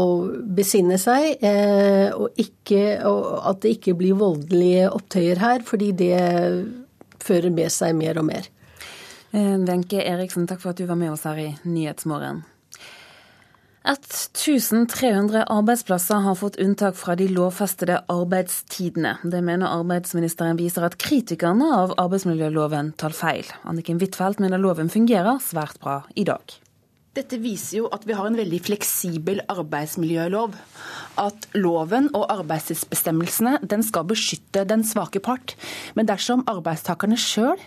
besinne 0.59 0.99
seg, 1.01 1.39
eh, 1.45 2.11
og, 2.11 2.35
ikke, 2.41 2.99
og, 3.07 3.27
at 3.53 3.63
det 3.63 3.77
ikke 3.77 3.97
blir 3.99 4.19
voldelige 4.19 4.91
opptøyer 4.91 5.43
her, 5.43 5.65
fordi 5.67 5.93
det 5.97 6.21
fører 7.23 7.55
med 7.55 7.73
seg 7.75 7.97
mer 7.99 8.19
og 8.19 8.29
mer. 8.31 8.51
Eh, 9.31 9.57
Wenche 9.69 10.03
Eriksen, 10.03 10.49
takk 10.51 10.63
for 10.63 10.75
at 10.75 10.81
du 10.81 10.89
var 10.89 10.99
med 10.99 11.15
oss 11.15 11.27
her 11.29 11.39
i 11.43 11.51
Nyhetsmorgen. 11.69 12.45
1300 13.89 15.47
arbeidsplasser 15.49 16.21
har 16.21 16.35
fått 16.37 16.59
unntak 16.61 16.97
fra 16.99 17.15
de 17.17 17.29
lovfestede 17.33 18.03
arbeidstidene. 18.13 19.15
Det 19.25 19.41
mener 19.45 19.71
arbeidsministeren 19.71 20.59
viser 20.61 20.85
at 20.85 20.99
kritikerne 21.01 21.71
av 21.73 21.95
arbeidsmiljøloven 21.97 22.93
tar 23.01 23.17
feil. 23.17 23.49
Anniken 23.65 24.01
Huitfeldt 24.03 24.43
mener 24.45 24.61
loven 24.61 24.93
fungerer 24.93 25.41
svært 25.41 25.81
bra 25.81 26.03
i 26.17 26.27
dag. 26.29 26.59
Dette 27.19 27.41
viser 27.43 27.81
jo 27.81 27.89
at 27.91 28.05
vi 28.07 28.15
har 28.15 28.29
en 28.29 28.37
veldig 28.39 28.59
fleksibel 28.69 29.41
arbeidsmiljølov. 29.51 30.53
At 31.19 31.49
loven 31.59 32.07
og 32.15 32.29
arbeidstidsbestemmelsene 32.31 33.57
den 33.67 33.83
skal 33.83 34.07
beskytte 34.07 34.63
den 34.69 34.85
svake 34.87 35.19
part. 35.25 35.57
Men 35.99 36.07
dersom 36.07 36.45
arbeidstakerne 36.47 37.19
sjøl 37.19 37.59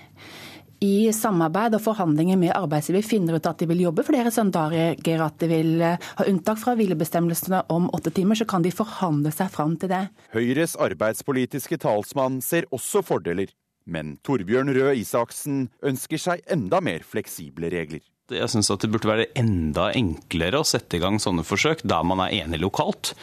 i 0.82 1.12
samarbeid 1.14 1.76
og 1.78 1.84
forhandlinger 1.84 2.40
med 2.40 2.54
arbeidsgiver 2.56 3.04
finner 3.06 3.38
ut 3.38 3.50
at 3.50 3.60
de 3.60 3.68
vil 3.70 3.84
jobbe 3.84 4.06
flere 4.08 4.32
søndager, 4.34 4.96
at 4.96 5.36
de 5.44 5.50
vil 5.52 5.84
eh, 5.84 6.08
ha 6.18 6.28
unntak 6.32 6.58
fra 6.58 6.74
hvilebestemmelsene 6.80 7.60
om 7.76 7.90
åtte 7.94 8.14
timer, 8.16 8.40
så 8.40 8.48
kan 8.50 8.64
de 8.66 8.72
forhandle 8.74 9.34
seg 9.36 9.52
fram 9.54 9.76
til 9.78 9.92
det. 9.92 10.08
Høyres 10.34 10.74
arbeidspolitiske 10.82 11.78
talsmann 11.84 12.40
ser 12.42 12.66
også 12.74 13.04
fordeler, 13.06 13.52
men 13.86 14.16
Torbjørn 14.26 14.74
Røe 14.74 14.96
Isaksen 15.04 15.68
ønsker 15.86 16.24
seg 16.24 16.42
enda 16.50 16.82
mer 16.82 17.06
fleksible 17.06 17.70
regler. 17.76 18.02
Jeg 18.36 18.52
syns 18.52 18.72
at 18.74 18.84
det 18.84 18.90
burde 18.94 19.10
være 19.10 19.28
enda 19.38 19.90
enklere 19.98 20.62
å 20.62 20.68
sette 20.68 20.98
i 20.98 21.02
gang 21.04 21.20
sånne 21.22 21.46
forsøk 21.48 21.84
der 21.88 22.06
man 22.08 22.24
er 22.24 22.36
enig 22.42 22.62
lokalt. 22.62 23.14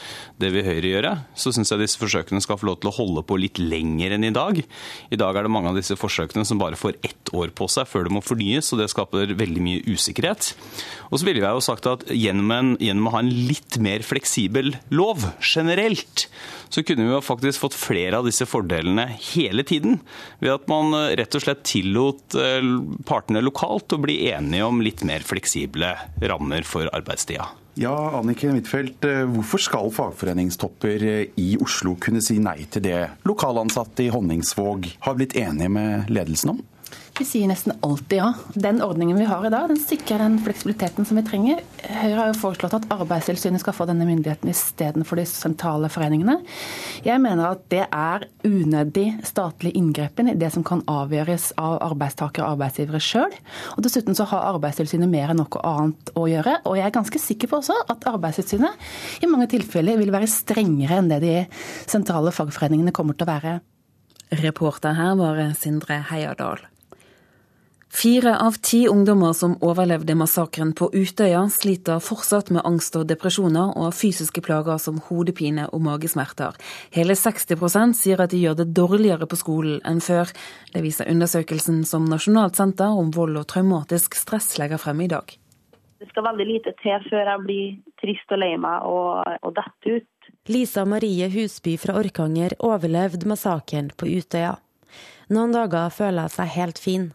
Det 0.41 0.51
vil 0.55 0.67
Høyre 0.67 0.93
gjøre. 0.93 1.13
Så 1.39 1.53
syns 1.55 1.73
jeg 1.73 1.83
disse 1.83 2.01
forsøkene 2.01 2.43
skal 2.45 2.61
få 2.61 2.69
lov 2.71 2.81
til 2.83 2.91
å 2.93 2.97
holde 2.99 3.25
på 3.27 3.39
litt 3.41 3.61
lenger 3.63 4.17
enn 4.17 4.29
i 4.29 4.35
dag. 4.35 4.61
I 5.11 5.21
dag 5.21 5.37
er 5.37 5.47
det 5.47 5.55
mange 5.55 5.73
av 5.73 5.79
disse 5.79 5.97
forsøkene 5.99 6.47
som 6.49 6.61
bare 6.61 6.79
får 6.79 7.01
ett 7.07 7.33
år 7.37 7.53
på 7.57 7.69
seg 7.73 7.89
før 7.91 8.09
det 8.09 8.15
må 8.15 8.25
fornyes, 8.25 8.73
og 8.73 8.83
det 8.83 8.91
skaper 8.93 9.35
veldig 9.39 9.65
mye 9.65 9.85
usikkerhet. 9.89 10.53
Og 11.09 11.21
så 11.21 11.29
ville 11.29 11.43
jeg 11.43 11.57
jo 11.57 11.65
sagt 11.65 11.89
at 11.91 12.07
gjennom, 12.13 12.53
en, 12.55 12.75
gjennom 12.83 13.09
å 13.11 13.17
ha 13.17 13.25
en 13.25 13.33
litt 13.33 13.81
mer 13.83 14.05
fleksibel 14.07 14.75
lov 14.93 15.25
generelt, 15.41 16.29
så 16.69 16.83
kunne 16.85 17.07
vi 17.07 17.15
jo 17.15 17.25
faktisk 17.25 17.63
fått 17.63 17.77
flere 17.79 18.21
av 18.21 18.27
disse 18.29 18.45
fordelene 18.49 19.07
hele 19.33 19.65
tiden. 19.67 19.99
Ved 20.43 20.53
at 20.53 20.69
man 20.71 20.93
rett 21.17 21.37
og 21.37 21.45
slett 21.45 21.65
tillot 21.69 22.37
eh, 22.39 22.69
partene 23.09 23.43
lokalt 23.45 23.97
å 23.97 24.01
bli 24.03 24.19
enige 24.31 24.69
om 24.69 24.83
litt 24.85 24.98
mer 25.07 25.25
fleksible 25.27 25.95
rammer 26.21 26.67
for 26.67 26.91
arbeidstida. 26.95 27.49
Ja, 27.79 27.95
Annike 28.19 28.51
Huitfeldt, 28.51 29.05
eh, 29.07 29.23
hvorfor 29.31 29.63
skal 29.63 29.93
fagforeningstopper 29.95 31.05
i 31.39 31.49
Oslo 31.63 31.95
kunne 32.01 32.23
si 32.25 32.41
nei 32.43 32.65
til 32.67 32.83
det 32.89 33.05
lokalansatte 33.29 34.09
i 34.09 34.11
Honningsvåg 34.11 34.91
har 35.07 35.15
blitt 35.19 35.37
enige 35.39 35.71
med 35.71 36.11
ledelsen 36.11 36.57
om? 36.57 36.65
Vi 37.19 37.25
sier 37.27 37.49
nesten 37.51 37.73
alltid 37.83 38.21
ja. 38.21 38.29
Den 38.55 38.77
ordningen 38.83 39.19
vi 39.19 39.25
har 39.27 39.43
i 39.47 39.51
dag, 39.51 39.67
den 39.69 39.81
sikrer 39.83 40.21
den 40.23 40.37
fleksibiliteten 40.39 41.07
som 41.07 41.19
vi 41.19 41.25
trenger. 41.27 41.65
Høyre 41.83 42.19
har 42.21 42.29
jo 42.31 42.37
foreslått 42.39 42.77
at 42.77 42.87
Arbeidstilsynet 42.95 43.59
skal 43.59 43.75
få 43.75 43.89
denne 43.89 44.07
myndigheten 44.07 44.53
istedenfor 44.53 45.19
de 45.19 45.25
sentrale 45.27 45.91
foreningene. 45.91 46.37
Jeg 47.03 47.19
mener 47.25 47.57
at 47.57 47.65
det 47.75 47.83
er 47.89 48.29
unødig 48.47 49.09
statlig 49.27 49.75
inngrepen 49.81 50.31
i 50.31 50.37
det 50.39 50.53
som 50.55 50.63
kan 50.63 50.85
avgjøres 50.87 51.49
av 51.59 51.81
arbeidstakere 51.89 52.47
og 52.47 52.55
arbeidsgivere 52.55 53.03
sjøl. 53.03 53.35
Og 53.75 53.83
dessuten 53.89 54.15
så 54.15 54.29
har 54.31 54.47
Arbeidstilsynet 54.53 55.11
mer 55.11 55.35
enn 55.35 55.43
noe 55.43 55.67
annet 55.67 56.15
å 56.15 56.29
gjøre. 56.31 56.61
Og 56.71 56.79
jeg 56.79 56.87
er 56.87 56.97
ganske 57.01 57.25
sikker 57.27 57.51
på 57.51 57.59
også 57.59 57.83
at 57.91 58.07
Arbeidstilsynet 58.15 59.27
i 59.27 59.35
mange 59.35 59.51
tilfeller 59.51 59.99
vil 59.99 60.15
være 60.15 60.31
strengere 60.31 61.03
enn 61.03 61.11
det 61.11 61.23
de 61.27 61.37
sentrale 61.83 62.31
fagforeningene 62.31 62.95
kommer 62.95 63.19
til 63.19 63.27
å 63.27 63.35
være. 63.35 63.61
Reporter 64.39 64.95
her 64.95 65.19
var 65.19 65.49
Sindre 65.59 66.05
Heierdal. 66.13 66.69
Fire 67.99 68.39
av 68.39 68.53
ti 68.53 68.89
ungdommer 68.89 69.33
som 69.33 69.57
overlevde 69.65 70.15
massakren 70.15 70.69
på 70.73 70.87
Utøya, 70.95 71.41
sliter 71.51 71.99
fortsatt 71.99 72.53
med 72.55 72.63
angst 72.69 72.95
og 72.95 73.09
depresjoner 73.11 73.73
og 73.75 73.97
fysiske 73.99 74.39
plager 74.47 74.79
som 74.79 75.01
hodepine 75.09 75.65
og 75.75 75.83
magesmerter. 75.83 76.55
Hele 76.95 77.17
60% 77.19 77.99
sier 77.99 78.23
at 78.23 78.31
de 78.31 78.45
gjør 78.45 78.61
det 78.61 78.69
dårligere 78.79 79.27
på 79.27 79.41
skolen 79.41 79.83
enn 79.83 79.99
før. 80.05 80.31
Det 80.71 80.85
viser 80.87 81.11
undersøkelsen 81.11 81.83
som 81.91 82.07
Nasjonalt 82.07 82.61
senter 82.61 82.95
om 83.03 83.11
vold 83.19 83.43
og 83.43 83.49
traumatisk 83.51 84.15
stress 84.15 84.53
legger 84.63 84.79
frem 84.79 85.03
i 85.03 85.11
dag. 85.17 85.35
Det 85.99 86.07
skal 86.13 86.29
veldig 86.31 86.49
lite 86.53 86.77
til 86.79 87.11
før 87.11 87.33
jeg 87.33 87.45
blir 87.51 87.77
trist 87.99 88.31
og 88.31 88.43
lei 88.47 88.55
meg 88.63 88.87
og, 88.87 89.27
og 89.43 89.59
detter 89.59 89.99
ut. 89.99 90.33
Lisa 90.47 90.87
Marie 90.87 91.27
Husby 91.35 91.75
fra 91.83 91.99
Orkanger 91.99 92.61
overlevde 92.63 93.27
massakren 93.27 93.91
på 93.91 94.07
Utøya. 94.07 94.55
Noen 95.35 95.51
dager 95.51 95.91
føler 95.91 96.29
jeg 96.29 96.39
seg 96.39 96.59
helt 96.61 96.79
fin. 96.79 97.15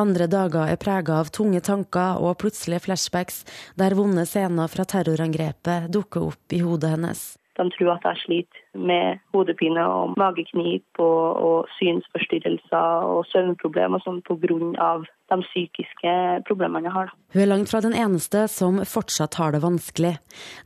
Andre 0.00 0.28
dager 0.30 0.70
er 0.72 0.80
prega 0.80 1.20
av 1.22 1.32
tunge 1.34 1.62
tanker 1.64 2.20
og 2.22 2.38
plutselige 2.42 2.86
flashbacks 2.88 3.42
der 3.80 3.96
vonde 3.98 4.26
scener 4.28 4.70
fra 4.72 4.86
terrorangrepet 4.88 5.90
dukker 5.94 6.30
opp 6.30 6.56
i 6.56 6.62
hodet 6.64 6.94
hennes. 6.96 7.26
De 7.56 7.64
tror 7.72 7.94
at 7.96 8.04
jeg 8.10 8.22
sliter 8.24 8.65
med 8.78 9.20
hodepine 9.34 9.82
og 9.86 10.16
mageknip 10.20 11.00
og, 11.02 11.42
og 11.48 11.70
synsforstyrrelser 11.78 13.06
og 13.10 13.26
søvnproblemer 13.32 14.02
sånn 14.04 14.22
pga. 14.26 14.90
de 15.26 15.36
psykiske 15.42 16.10
problemene 16.46 16.86
jeg 16.86 16.94
har. 16.94 17.08
Hun 17.34 17.42
er 17.42 17.48
langt 17.50 17.70
fra 17.70 17.80
den 17.82 17.96
eneste 17.98 18.46
som 18.48 18.78
fortsatt 18.86 19.34
har 19.40 19.52
det 19.52 19.62
vanskelig. 19.64 20.12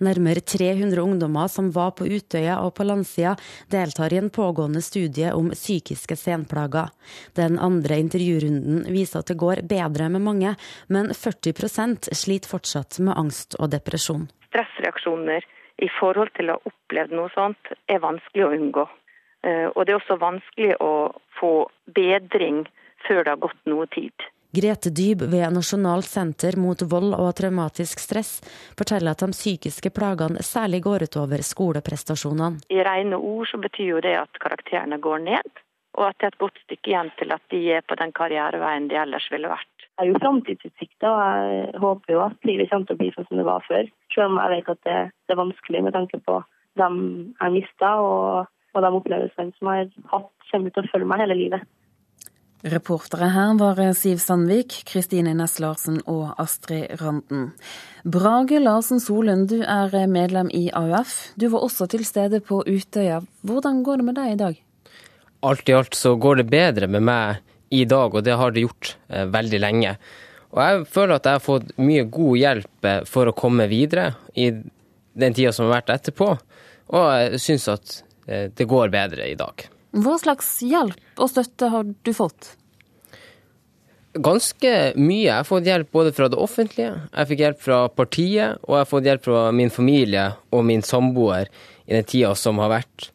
Nærmere 0.04 0.42
300 0.44 1.00
ungdommer 1.00 1.48
som 1.48 1.70
var 1.72 1.94
på 1.96 2.04
Utøya 2.04 2.58
og 2.60 2.74
på 2.76 2.84
landsida, 2.84 3.36
deltar 3.72 4.12
i 4.12 4.18
en 4.20 4.30
pågående 4.30 4.82
studie 4.84 5.32
om 5.32 5.50
psykiske 5.54 6.16
senplager. 6.16 6.90
Den 7.36 7.58
andre 7.58 8.00
intervjurunden 8.04 8.84
viser 8.92 9.22
at 9.22 9.32
det 9.32 9.38
går 9.40 9.64
bedre 9.70 10.10
med 10.12 10.26
mange, 10.26 10.56
men 10.88 11.14
40% 11.16 12.12
sliter 12.12 12.52
fortsatt 12.52 13.00
med 13.00 13.16
angst 13.16 13.56
og 13.58 13.72
depresjon. 13.72 14.28
Stressreaksjoner 14.50 15.46
i 15.80 15.88
forhold 15.98 16.32
til 16.36 16.50
å 16.50 16.58
ha 16.58 16.72
opplevd 16.72 17.14
noe 17.16 17.30
sånt, 17.34 17.72
er 17.88 18.02
vanskelig 18.02 18.46
å 18.46 18.52
unngå. 18.56 18.88
Eh, 19.46 19.68
og 19.72 19.86
det 19.86 19.94
er 19.94 20.00
også 20.00 20.18
vanskelig 20.20 20.76
å 20.84 20.92
få 21.40 21.54
bedring 21.96 22.66
før 23.06 23.24
det 23.24 23.32
har 23.32 23.42
gått 23.46 23.72
noe 23.72 23.88
tid. 23.94 24.28
Grete 24.52 24.90
Dyb 24.90 25.22
ved 25.30 25.54
Nasjonalt 25.54 26.08
senter 26.10 26.56
mot 26.58 26.82
vold 26.92 27.14
og 27.14 27.28
traumatisk 27.38 28.00
stress 28.02 28.40
forteller 28.78 29.14
at 29.14 29.22
de 29.22 29.30
psykiske 29.30 29.92
plagene 29.94 30.42
særlig 30.42 30.82
går 30.88 31.06
utover 31.06 31.44
skoleprestasjonene. 31.46 32.58
I 32.74 32.82
rene 32.82 33.16
ord 33.16 33.46
så 33.46 33.60
betyr 33.62 33.92
jo 33.94 34.00
det 34.02 34.16
at 34.18 34.40
karakterene 34.42 34.98
går 34.98 35.22
ned, 35.28 35.62
og 35.94 36.08
at 36.08 36.18
det 36.18 36.26
er 36.26 36.34
et 36.34 36.42
godt 36.42 36.58
stykke 36.64 36.92
igjen 36.92 37.12
til 37.20 37.36
at 37.36 37.46
de 37.54 37.62
er 37.78 37.86
på 37.86 37.94
den 38.02 38.10
karriereveien 38.16 38.90
de 38.90 38.98
ellers 38.98 39.30
ville 39.30 39.52
vært 39.54 39.79
har 40.00 40.08
jo 40.08 40.20
framtidsutsikter. 40.22 41.08
og 41.08 41.50
Jeg 41.54 41.80
håper 41.82 42.14
jo 42.14 42.22
at 42.24 42.48
livet 42.48 42.70
kommer 42.70 42.88
til 42.88 42.96
å 42.96 43.00
bli 43.02 43.10
sånn 43.14 43.28
som 43.28 43.40
det 43.40 43.48
var 43.48 43.66
før. 43.66 43.90
Selv 44.14 44.30
om 44.30 44.40
jeg 44.40 44.54
vet 44.56 44.72
at 44.74 44.80
det, 44.88 45.00
det 45.26 45.34
er 45.34 45.42
vanskelig 45.42 45.84
med 45.86 45.96
tanke 45.96 46.22
på 46.24 46.38
dem 46.80 46.96
jeg 47.34 47.56
mista, 47.58 47.90
og, 48.00 48.48
og 48.74 48.86
de 48.86 48.94
opplevelsene 49.00 49.52
som 49.58 49.70
jeg 49.72 49.90
har 49.90 50.14
hatt, 50.14 50.32
kommer 50.50 50.74
til 50.74 50.86
å 50.86 50.90
følge 50.94 51.10
meg 51.10 51.22
hele 51.24 51.38
livet. 51.38 51.68
Reportere 52.60 53.30
her 53.32 53.54
var 53.56 53.78
Siv 53.96 54.18
Sandvik, 54.20 54.74
Kristine 54.88 55.32
Næss 55.32 55.56
Larsen 55.62 56.02
og 56.04 56.34
Astrid 56.40 56.92
Randen. 57.00 57.54
Brage 58.04 58.60
Larsen 58.60 59.00
Solund, 59.00 59.48
du 59.48 59.62
er 59.64 59.94
medlem 60.12 60.50
i 60.52 60.66
AUF. 60.76 61.32
Du 61.40 61.48
var 61.54 61.64
også 61.64 61.88
til 61.88 62.04
stede 62.04 62.42
på 62.44 62.60
Utøya. 62.66 63.22
Hvordan 63.48 63.80
går 63.86 64.02
det 64.02 64.08
med 64.10 64.20
deg 64.20 64.34
i 64.34 64.40
dag? 64.42 64.60
Alt 65.40 65.72
i 65.72 65.72
alt 65.72 65.96
så 65.96 66.18
går 66.20 66.42
det 66.42 66.50
bedre 66.52 66.90
med 66.92 67.06
meg 67.08 67.40
i 67.70 67.84
dag, 67.84 68.14
og 68.14 68.26
det 68.26 68.34
har 68.36 68.52
det 68.52 68.66
gjort 68.66 68.96
eh, 69.08 69.26
veldig 69.30 69.62
lenge. 69.62 69.94
Og 70.50 70.60
jeg 70.64 70.86
føler 70.90 71.16
at 71.16 71.26
jeg 71.28 71.38
har 71.38 71.44
fått 71.44 71.74
mye 71.78 72.06
god 72.10 72.38
hjelp 72.40 72.88
eh, 72.90 73.02
for 73.06 73.30
å 73.30 73.36
komme 73.36 73.68
videre 73.70 74.12
i 74.34 74.50
den 74.50 75.36
tida 75.36 75.52
som 75.54 75.68
har 75.68 75.80
vært 75.80 75.92
etterpå, 75.94 76.32
og 76.90 77.10
jeg 77.14 77.42
syns 77.42 77.68
at 77.70 78.00
eh, 78.26 78.48
det 78.50 78.66
går 78.70 78.90
bedre 78.94 79.28
i 79.30 79.36
dag. 79.38 79.68
Hva 79.94 80.16
slags 80.22 80.56
hjelp 80.62 81.22
og 81.22 81.30
støtte 81.30 81.70
har 81.70 81.86
du 81.86 82.12
fått? 82.14 82.54
Ganske 84.10 84.70
mye. 84.98 85.22
Jeg 85.28 85.36
har 85.36 85.46
fått 85.46 85.68
hjelp 85.70 85.90
både 85.94 86.10
fra 86.14 86.26
det 86.30 86.38
offentlige, 86.42 86.96
jeg 87.14 87.30
fikk 87.30 87.44
hjelp 87.44 87.62
fra 87.62 87.80
partiet, 87.94 88.58
og 88.66 88.74
jeg 88.74 88.82
har 88.82 88.90
fått 88.90 89.06
hjelp 89.06 89.26
fra 89.28 89.46
min 89.54 89.70
familie 89.70 90.26
og 90.50 90.66
min 90.66 90.82
samboer 90.82 91.46
i 91.86 91.94
den 91.94 92.10
tida 92.10 92.34
som 92.38 92.58
har 92.62 92.74
vært. 92.74 93.10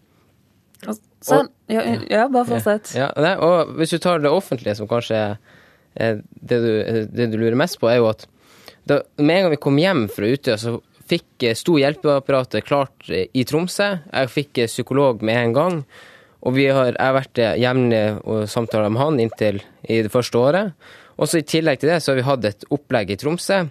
Sånn. 1.25 1.49
Ja, 1.71 1.81
ja, 2.11 2.25
bare 2.29 2.45
fortsett. 2.45 2.93
Ja, 2.97 3.09
ja, 3.17 3.35
og 3.41 3.75
hvis 3.79 3.95
du 3.95 3.99
tar 4.01 4.21
det 4.21 4.31
offentlige, 4.31 4.75
som 4.77 4.89
kanskje 4.89 5.21
er 5.95 6.19
det 6.35 6.59
du, 6.61 6.71
det 7.09 7.29
du 7.31 7.37
lurer 7.39 7.57
mest 7.57 7.79
på, 7.81 7.89
er 7.89 8.01
jo 8.01 8.09
at 8.11 8.27
da, 8.85 8.99
med 9.17 9.37
en 9.37 9.45
gang 9.45 9.55
vi 9.55 9.61
kom 9.63 9.79
hjem 9.81 10.03
fra 10.13 10.29
Utøya, 10.29 10.59
så 10.61 10.75
fikk 11.09 11.47
sto 11.57 11.77
hjelpeapparatet 11.81 12.65
klart 12.65 13.09
i 13.09 13.45
Tromsø. 13.47 13.87
Jeg 14.09 14.33
fikk 14.33 14.61
psykolog 14.67 15.23
med 15.25 15.39
en 15.41 15.55
gang. 15.55 15.79
Og 16.45 16.53
vi 16.53 16.67
har, 16.69 16.91
jeg 16.93 17.01
har 17.01 17.15
vært 17.15 17.41
jevnlig 17.61 18.03
og 18.21 18.43
samtaler 18.49 18.91
med 18.93 19.01
han 19.01 19.21
inntil 19.23 19.57
i 19.89 20.03
det 20.05 20.11
første 20.13 20.37
året. 20.37 20.91
Og 21.17 21.29
så 21.29 21.41
I 21.41 21.47
tillegg 21.47 21.81
til 21.81 21.89
det 21.89 22.01
så 22.03 22.11
har 22.11 22.19
vi 22.19 22.27
hatt 22.27 22.45
et 22.45 22.67
opplegg 22.75 23.13
i 23.13 23.17
Tromsø 23.17 23.63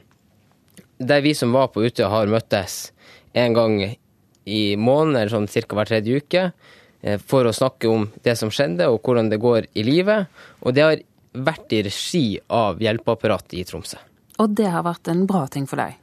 der 0.99 1.23
vi 1.25 1.35
som 1.35 1.53
var 1.55 1.73
på 1.75 1.83
Utøya, 1.85 2.09
har 2.09 2.31
møttes 2.31 2.93
en 3.35 3.55
gang 3.57 3.81
i 3.83 4.63
måneden, 4.79 5.17
eller 5.19 5.33
sånn 5.33 5.49
ca. 5.51 5.75
hver 5.75 5.91
tredje 5.91 6.21
uke. 6.23 6.45
Eh, 7.05 7.21
for 7.21 7.45
å 7.45 7.53
snakke 7.53 7.91
om 7.93 8.07
det 8.25 8.37
som 8.41 8.51
skjedde, 8.53 8.89
og 8.89 9.03
hvordan 9.05 9.29
det 9.29 9.41
går 9.43 9.69
i 9.77 9.85
livet. 9.85 10.31
Og 10.65 10.75
det 10.75 10.85
har 10.85 11.03
vært 11.35 11.75
i 11.77 11.83
regi 11.85 12.27
av 12.49 12.81
hjelpeapparatet 12.81 13.59
i 13.61 13.65
Tromsø. 13.69 14.01
Og 14.41 14.55
det 14.57 14.71
har 14.73 14.87
vært 14.87 15.11
en 15.13 15.27
bra 15.29 15.45
ting 15.53 15.69
for 15.69 15.83
deg? 15.83 15.99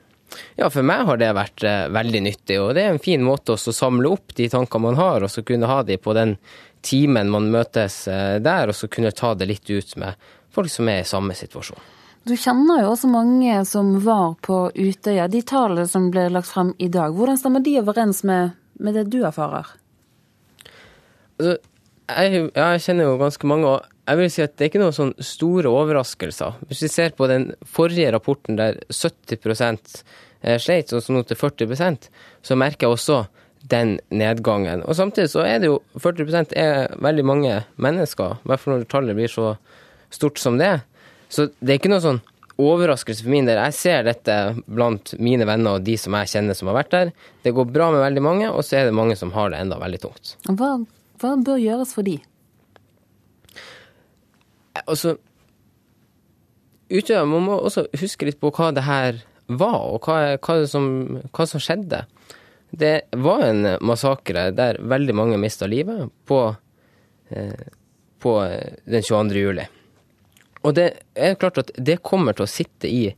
Ja, 0.56 0.70
for 0.72 0.86
meg 0.88 1.04
har 1.10 1.18
det 1.20 1.32
vært 1.36 1.64
eh, 1.68 1.88
veldig 1.92 2.22
nyttig. 2.28 2.60
Og 2.62 2.76
det 2.78 2.86
er 2.86 2.94
en 2.94 3.02
fin 3.04 3.24
måte 3.26 3.58
å 3.58 3.74
samle 3.76 4.14
opp 4.14 4.36
de 4.38 4.48
tankene 4.52 4.92
man 4.92 5.00
har, 5.00 5.26
og 5.26 5.34
så 5.34 5.44
kunne 5.48 5.72
ha 5.72 5.82
de 5.88 5.98
på 5.98 6.14
den 6.16 6.38
timen 6.86 7.34
man 7.34 7.50
møtes 7.52 8.06
eh, 8.08 8.38
der, 8.44 8.70
og 8.70 8.78
så 8.78 8.92
kunne 8.92 9.14
ta 9.16 9.34
det 9.36 9.50
litt 9.50 9.74
ut 9.74 9.98
med 10.02 10.30
folk 10.54 10.72
som 10.72 10.90
er 10.92 11.02
i 11.02 11.10
samme 11.10 11.36
situasjon. 11.38 11.82
Du 12.30 12.36
kjenner 12.38 12.84
jo 12.84 12.92
også 12.94 13.10
mange 13.10 13.64
som 13.66 13.96
var 14.06 14.36
på 14.46 14.68
Utøya. 14.78 15.26
De 15.32 15.42
tallene 15.42 15.88
som 15.90 16.12
ble 16.14 16.28
lagt 16.30 16.52
frem 16.52 16.76
i 16.78 16.92
dag, 16.94 17.16
hvordan 17.18 17.40
stemmer 17.42 17.66
de 17.66 17.80
overens 17.82 18.22
med, 18.28 18.54
med 18.78 18.94
det 19.00 19.08
du 19.10 19.24
erfarer? 19.26 19.81
Altså, 21.42 21.58
jeg, 22.12 22.48
jeg, 22.54 22.82
kjenner 22.86 23.08
jo 23.08 23.20
ganske 23.22 23.48
mange, 23.50 23.70
og 23.70 24.10
jeg 24.10 24.20
vil 24.20 24.32
si 24.34 24.44
at 24.44 24.54
det 24.58 24.66
er 24.66 24.72
ikke 24.72 24.82
noen 24.82 24.96
sånn 24.96 25.14
store 25.26 25.72
overraskelser. 25.72 26.58
Hvis 26.70 26.84
vi 26.86 26.90
ser 26.92 27.16
på 27.18 27.30
den 27.32 27.52
forrige 27.66 28.12
rapporten 28.14 28.60
der 28.60 28.82
70% 28.92 30.02
sleit, 30.62 30.92
og 30.94 31.04
så 31.04 31.14
nå 31.14 31.24
til 31.26 31.40
40% 31.40 32.10
så 32.46 32.58
merker 32.60 32.88
jeg 32.88 32.98
også 32.98 33.20
den 33.72 34.00
nedgangen. 34.10 34.84
Og 34.90 34.98
samtidig 34.98 35.30
så 35.34 35.46
er 35.46 35.62
det 35.62 35.70
jo 35.70 35.80
40 36.02 36.56
er 36.58 36.96
veldig 37.02 37.26
mange 37.26 37.62
mennesker, 37.82 38.40
i 38.42 38.50
hvert 38.50 38.64
fall 38.64 38.76
når 38.78 38.88
tallet 38.92 39.18
blir 39.18 39.32
så 39.32 39.56
stort 40.12 40.42
som 40.42 40.58
det. 40.62 40.80
Så 41.32 41.52
det 41.62 41.76
er 41.76 41.80
ikke 41.80 41.94
noe 41.94 42.04
sånn 42.04 42.24
overraskelse 42.62 43.24
for 43.24 43.34
min 43.34 43.48
del. 43.48 43.62
Jeg 43.70 43.78
ser 43.78 44.06
dette 44.06 44.38
blant 44.66 45.14
mine 45.22 45.46
venner 45.50 45.78
og 45.78 45.86
de 45.86 45.96
som 45.98 46.18
jeg 46.20 46.34
kjenner 46.34 46.58
som 46.58 46.70
har 46.70 46.82
vært 46.82 46.96
der. 46.96 47.14
Det 47.46 47.54
går 47.56 47.70
bra 47.72 47.92
med 47.94 48.04
veldig 48.04 48.26
mange, 48.26 48.50
og 48.50 48.66
så 48.66 48.82
er 48.82 48.90
det 48.90 48.98
mange 48.98 49.16
som 49.18 49.32
har 49.38 49.54
det 49.54 49.62
enda 49.64 49.80
veldig 49.82 50.02
tungt. 50.04 50.36
Hva, 50.50 50.74
hva 51.22 51.36
bør 51.46 51.62
gjøres 51.62 51.94
for 51.96 52.08
de? 52.08 52.18
Altså, 54.82 55.18
man 56.92 57.46
må 57.46 57.60
også 57.60 57.86
huske 58.02 58.28
litt 58.28 58.40
på 58.42 58.52
hva 58.56 58.72
det 58.76 58.86
her 58.88 59.22
var, 59.48 59.80
og 59.96 60.08
hva, 60.08 60.38
hva, 60.40 60.56
som, 60.68 60.88
hva 61.32 61.48
som 61.48 61.62
skjedde. 61.62 62.04
Det 62.72 62.94
var 63.20 63.44
en 63.50 63.68
massakre 63.84 64.50
der 64.56 64.80
veldig 64.80 65.16
mange 65.16 65.40
mista 65.40 65.68
livet 65.68 66.08
på, 66.28 66.40
eh, 67.30 67.68
på 68.20 68.36
den 68.88 69.04
22. 69.04 69.44
juli. 69.44 69.68
Og 70.64 70.76
det 70.78 70.88
er 71.16 71.40
klart 71.42 71.60
at 71.60 71.74
det 71.76 72.04
kommer 72.06 72.38
til 72.38 72.46
å 72.46 72.52
sitte 72.52 72.88
i 72.88 73.10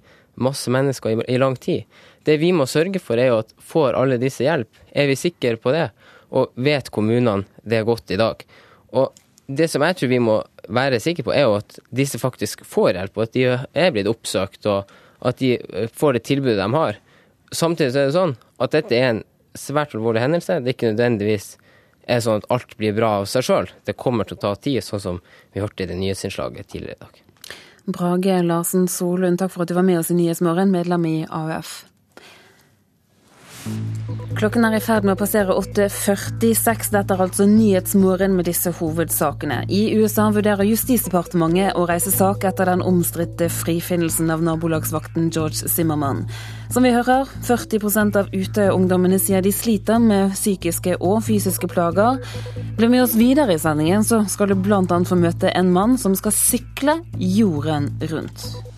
masse 0.41 0.71
mennesker 0.73 1.13
i, 1.13 1.19
i 1.35 1.37
lang 1.41 1.57
tid. 1.61 1.85
Det 2.25 2.39
vi 2.41 2.53
må 2.55 2.65
sørge 2.69 3.01
for, 3.03 3.19
er 3.19 3.29
jo 3.29 3.41
at 3.43 3.53
får 3.61 3.99
alle 3.99 4.17
disse 4.21 4.45
hjelp. 4.45 4.81
Er 4.95 5.09
vi 5.11 5.19
sikre 5.19 5.59
på 5.61 5.73
det? 5.75 5.89
Og 6.33 6.53
vet 6.55 6.89
kommunene 6.93 7.45
det 7.63 7.83
godt 7.87 8.13
i 8.13 8.19
dag? 8.19 8.43
Og 8.93 9.13
det 9.47 9.67
som 9.69 9.83
jeg 9.85 9.97
tror 9.99 10.11
vi 10.11 10.21
må 10.23 10.39
være 10.71 11.01
sikre 11.03 11.27
på, 11.27 11.33
er 11.35 11.45
jo 11.45 11.57
at 11.59 11.77
disse 11.93 12.19
faktisk 12.21 12.63
får 12.67 12.93
hjelp, 12.95 13.17
og 13.17 13.25
at 13.25 13.33
de 13.35 13.43
er 13.51 13.91
blitt 13.93 14.09
oppsøkt, 14.09 14.65
og 14.69 14.89
at 15.23 15.41
de 15.41 15.57
får 15.93 16.17
det 16.17 16.23
tilbudet 16.29 16.59
de 16.61 16.69
har. 16.73 16.99
Samtidig 17.53 17.93
er 17.93 18.07
det 18.07 18.15
sånn 18.15 18.37
at 18.63 18.73
dette 18.73 18.97
er 18.97 19.09
en 19.11 19.23
svært 19.59 19.93
alvorlig 19.93 20.23
hendelse. 20.23 20.61
Det 20.63 20.71
er 20.71 20.77
ikke 20.77 20.93
nødvendigvis 20.93 21.53
er 22.09 22.23
sånn 22.23 22.41
at 22.41 22.49
alt 22.51 22.73
blir 22.79 22.95
bra 22.95 23.17
av 23.21 23.27
seg 23.31 23.45
sjøl. 23.47 23.69
Det 23.87 23.95
kommer 23.99 24.27
til 24.27 24.39
å 24.39 24.43
ta 24.43 24.55
tid, 24.55 24.81
sånn 24.83 25.03
som 25.03 25.21
vi 25.53 25.63
hørte 25.63 25.85
i 25.85 25.89
det 25.91 25.99
nyhetsinnslaget 25.99 26.71
tidligere 26.73 26.97
i 26.97 27.03
dag. 27.03 27.21
Brage 27.83 28.37
Larsen 28.47 28.87
Solund, 28.87 29.39
takk 29.39 29.51
for 29.53 29.63
at 29.63 29.71
du 29.71 29.75
var 29.75 29.87
med 29.87 29.99
oss 29.99 30.11
i 30.11 30.15
Nyhetsmorgen, 30.15 30.71
medlem 30.71 31.07
i 31.09 31.17
AUF. 31.27 31.81
Klokken 34.31 34.63
er 34.65 34.77
i 34.77 34.81
ferd 34.81 35.05
med 35.05 35.13
å 35.13 35.19
passere 35.19 35.53
8.46. 35.59 36.89
Dette 36.93 37.15
er 37.15 37.21
altså 37.25 37.45
Nyhetsmorgen 37.49 38.33
med 38.37 38.47
disse 38.47 38.71
hovedsakene. 38.77 39.59
I 39.67 39.81
USA 39.99 40.29
vurderer 40.33 40.67
Justisdepartementet 40.67 41.77
å 41.77 41.85
reise 41.89 42.11
sak 42.13 42.47
etter 42.47 42.71
den 42.71 42.81
omstridte 42.85 43.49
frifinnelsen 43.51 44.31
av 44.33 44.43
nabolagsvakten 44.45 45.29
George 45.33 45.69
Zimmermann. 45.69 46.23
Som 46.73 46.87
vi 46.87 46.95
hører, 46.95 47.29
40% 47.45 48.19
av 48.23 48.33
Utøya-ungdommene 48.33 49.21
sier 49.21 49.43
de 49.45 49.53
sliter 49.53 50.01
med 50.01 50.33
psykiske 50.33 50.97
og 50.99 51.21
fysiske 51.27 51.69
plager. 51.69 52.21
Blir 52.79 52.89
med 52.89 53.05
oss 53.05 53.17
videre 53.19 53.57
i 53.57 53.61
sendingen, 53.61 54.07
så 54.07 54.23
skal 54.31 54.53
du 54.53 54.57
bl.a. 54.57 54.81
få 54.81 55.19
møte 55.19 55.53
en 55.53 55.73
mann 55.75 55.99
som 56.01 56.17
skal 56.17 56.33
sykle 56.35 57.01
jorden 57.19 57.91
rundt. 58.09 58.72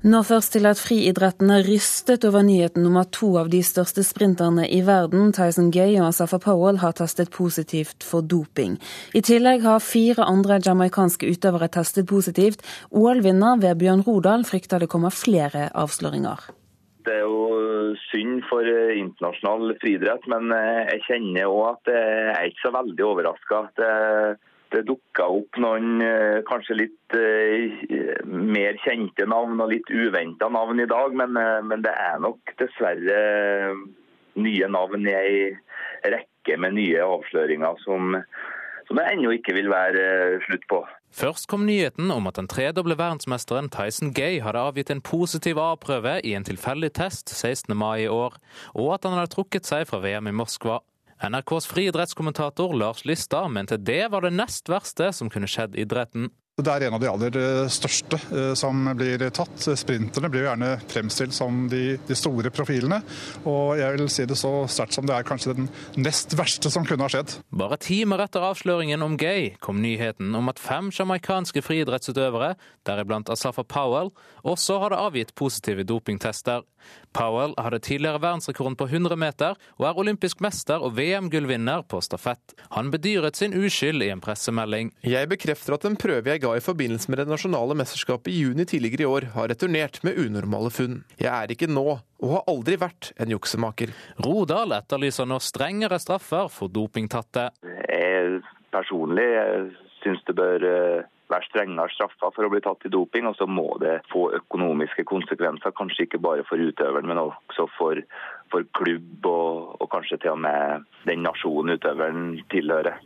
Nå 0.00 0.22
først 0.24 0.54
til 0.54 0.64
at 0.64 0.80
friidretten 0.80 1.50
er 1.52 1.66
rystet 1.66 2.22
over 2.24 2.40
nyheten 2.40 2.86
om 2.88 2.94
at 2.96 3.10
to 3.12 3.34
av 3.36 3.50
de 3.52 3.58
største 3.60 4.00
sprinterne 4.00 4.64
i 4.72 4.78
verden, 4.86 5.28
Tyson 5.36 5.68
Gay 5.74 5.98
og 5.98 6.06
Asafa 6.06 6.38
Powell, 6.40 6.78
har 6.80 6.94
testet 6.96 7.28
positivt 7.34 8.00
for 8.08 8.24
doping. 8.24 8.78
I 9.12 9.20
tillegg 9.20 9.60
har 9.60 9.84
fire 9.84 10.24
andre 10.24 10.56
jamaicanske 10.64 11.28
utøvere 11.28 11.68
testet 11.68 12.08
positivt. 12.08 12.64
OL-vinner 12.96 13.60
Vebjørn 13.60 14.06
Rodal 14.08 14.48
frykter 14.48 14.80
det 14.80 14.88
kommer 14.88 15.12
flere 15.12 15.68
avsløringer. 15.76 16.48
Det 17.04 17.18
er 17.18 17.28
jo 17.28 17.92
synd 18.08 18.40
for 18.48 18.64
internasjonal 18.64 19.76
friidrett, 19.84 20.24
men 20.32 20.48
jeg 20.88 21.04
kjenner 21.10 21.52
òg 21.52 21.74
at 21.74 21.92
jeg 21.92 22.38
er 22.38 22.48
ikke 22.48 22.70
så 22.70 22.72
veldig 22.80 23.04
overraska 23.04 23.66
det 24.74 24.84
dukka 24.88 25.26
opp 25.30 25.58
noen 25.62 26.02
eh, 26.04 26.40
kanskje 26.48 26.76
litt 26.78 27.16
uh, 27.16 28.20
mer 28.26 28.78
kjente 28.84 29.26
navn 29.28 29.60
og 29.62 29.72
litt 29.72 29.90
uventa 29.90 30.50
navn 30.52 30.82
i 30.82 30.88
dag, 30.90 31.16
men, 31.16 31.34
uh, 31.38 31.58
men, 31.66 31.82
det 31.86 31.92
er 31.92 32.20
nok 32.22 32.54
dessverre 32.60 33.20
nye 34.40 34.70
navn 34.70 35.08
i 35.08 35.16
ei 35.16 35.42
rekke 36.06 36.56
med 36.62 36.78
nye 36.78 37.02
avsløringer 37.02 37.82
som, 37.84 38.16
som 38.86 39.00
det 39.00 39.08
ennå 39.10 39.34
ikke 39.36 39.56
vil 39.58 39.70
være 39.72 40.40
slutt 40.46 40.66
på. 40.70 40.84
Først 41.10 41.48
kom 41.50 41.64
nyheten 41.66 42.10
om 42.14 42.28
at 42.30 42.38
den 42.38 42.46
tredoble 42.48 42.94
verdensmesteren 42.94 43.68
Tyson 43.74 44.12
Gay 44.14 44.38
hadde 44.44 44.62
avgitt 44.62 44.92
en 44.94 45.02
positiv 45.02 45.58
A-prøve 45.58 46.20
i 46.22 46.36
en 46.38 46.46
tilfeldig 46.46 46.92
test 46.94 47.32
16. 47.34 47.74
mai 47.76 48.04
i 48.04 48.10
år, 48.10 48.38
og 48.78 48.94
at 48.94 49.08
han 49.08 49.18
hadde 49.18 49.34
trukket 49.34 49.66
seg 49.66 49.88
fra 49.90 49.98
VM 50.04 50.30
i 50.30 50.36
Moskva. 50.38 50.78
NRKs 51.20 51.66
friidrettskommentator 51.66 52.72
Lars 52.74 53.04
Lystad 53.04 53.48
mente 53.52 53.76
det 53.76 54.08
var 54.08 54.24
det 54.24 54.30
nest 54.32 54.70
verste 54.72 55.10
som 55.12 55.28
kunne 55.28 55.48
skjedd 55.50 55.76
idretten. 55.76 56.30
Det 56.60 56.72
er 56.72 56.84
en 56.86 56.96
av 56.96 57.00
de 57.00 57.08
aller 57.08 57.36
eh, 57.40 57.68
største 57.72 58.18
eh, 58.34 58.52
som 58.58 58.90
blir 58.96 59.22
tatt. 59.32 59.64
Sprinterne 59.80 60.28
blir 60.32 60.44
jo 60.44 60.48
gjerne 60.50 60.70
fremstilt 60.90 61.34
som 61.36 61.62
de, 61.70 61.96
de, 62.08 62.16
store 62.18 62.52
profilene. 62.52 63.00
Og 63.48 63.78
jeg 63.80 63.96
vil 63.96 64.10
si 64.12 64.26
det 64.28 64.36
så 64.38 64.50
sterkt 64.68 64.96
som 64.96 65.08
det 65.08 65.16
er 65.16 65.26
kanskje 65.26 65.54
den 65.56 65.70
nest 66.00 66.34
verste 66.38 66.72
som 66.72 66.84
kunne 66.88 67.06
ha 67.06 67.12
skjedd. 67.12 67.38
Bare 67.56 67.80
timer 67.80 68.24
etter 68.26 68.44
avsløringen 68.44 69.06
om 69.06 69.16
Gay 69.20 69.54
kom 69.62 69.80
nyheten 69.80 70.34
om 70.36 70.52
at 70.52 70.60
fem 70.60 70.90
jamaicanske 70.92 71.62
friidrettsutøvere, 71.64 72.56
deriblant 72.88 73.32
Asafa 73.32 73.64
Powell, 73.64 74.12
også 74.44 74.80
hadde 74.84 75.00
avgitt 75.00 75.34
positive 75.38 75.86
dopingtester. 75.88 76.66
Powell 77.12 77.54
hadde 77.58 77.80
tidligere 77.84 78.20
verdensrekorden 78.22 78.76
på 78.78 78.86
100 78.86 79.16
meter 79.18 79.56
og 79.78 79.86
er 79.88 79.98
olympisk 79.98 80.40
mester 80.44 80.80
og 80.80 80.94
VM-gullvinner 80.96 81.82
på 81.90 82.00
stafett. 82.04 82.54
Han 82.76 82.92
bedyret 82.92 83.36
sin 83.36 83.54
uskyld 83.56 84.04
i 84.06 84.12
en 84.14 84.22
pressemelding. 84.22 84.92
Jeg 85.04 85.28
bekrefter 85.30 85.76
at 85.76 85.86
en 85.88 85.98
prøve 86.00 86.30
jeg 86.30 86.42
ga 86.44 86.49
i 86.56 86.64
forbindelse 86.64 87.10
med 87.10 87.20
det 87.22 87.28
nasjonale 87.30 87.76
mesterskapet 87.78 88.32
i 88.32 88.40
juni 88.44 88.66
tidligere 88.68 89.04
i 89.04 89.10
år, 89.10 89.28
har 89.34 89.50
returnert 89.52 90.00
med 90.06 90.18
unormale 90.18 90.72
funn. 90.74 91.02
Jeg 91.20 91.30
er 91.30 91.52
ikke 91.54 91.70
nå, 91.70 91.86
og 92.22 92.34
har 92.34 92.48
aldri 92.50 92.78
vært, 92.80 93.12
en 93.20 93.32
juksemaker. 93.34 93.94
Rodal 94.24 94.76
etterlyser 94.78 95.28
nå 95.28 95.40
strengere 95.44 96.00
straffer 96.02 96.50
for 96.52 96.72
dopingtatte. 96.72 97.50
Jeg 97.62 98.42
personlig 98.74 99.30
syns 100.00 100.22
det 100.26 100.36
bør 100.38 100.64
eh, 100.64 101.08
være 101.30 101.46
strengere 101.48 101.92
straffer 101.94 102.32
for 102.34 102.46
å 102.46 102.50
bli 102.52 102.62
tatt 102.64 102.86
i 102.86 102.92
doping. 102.92 103.28
Og 103.30 103.36
så 103.38 103.46
må 103.50 103.68
det 103.82 104.00
få 104.12 104.28
økonomiske 104.40 105.04
konsekvenser, 105.08 105.74
kanskje 105.76 106.06
ikke 106.06 106.22
bare 106.22 106.46
for 106.48 106.60
utøveren, 106.60 107.08
men 107.10 107.22
også 107.22 107.68
for, 107.76 108.02
for 108.52 108.66
klubb 108.78 109.28
og, 109.30 109.76
og 109.80 109.90
kanskje 109.92 110.20
til 110.24 110.34
og 110.34 110.42
med 110.46 110.88
den 111.08 111.24
nasjonen 111.26 111.78
utøveren 111.78 112.26
tilhører. 112.52 113.00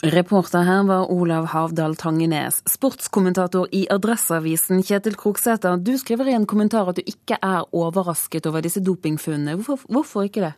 Reporter 0.00 0.62
her 0.64 0.86
var 0.88 1.10
Olav 1.12 1.44
Havdal 1.52 1.94
Tangenes. 1.94 2.62
Sportskommentator 2.64 3.66
i 3.76 3.82
Adresseavisen 3.92 4.80
Kjetil 4.80 5.12
Kroksæter, 5.20 5.76
du 5.76 5.92
skriver 6.00 6.30
i 6.30 6.36
en 6.38 6.46
kommentar 6.48 6.88
at 6.88 6.96
du 6.96 7.04
ikke 7.04 7.36
er 7.36 7.66
overrasket 7.76 8.48
over 8.48 8.64
disse 8.64 8.80
dopingfunnene. 8.80 9.58
Hvorfor, 9.60 9.84
hvorfor 9.92 10.24
ikke 10.24 10.46
det? 10.46 10.54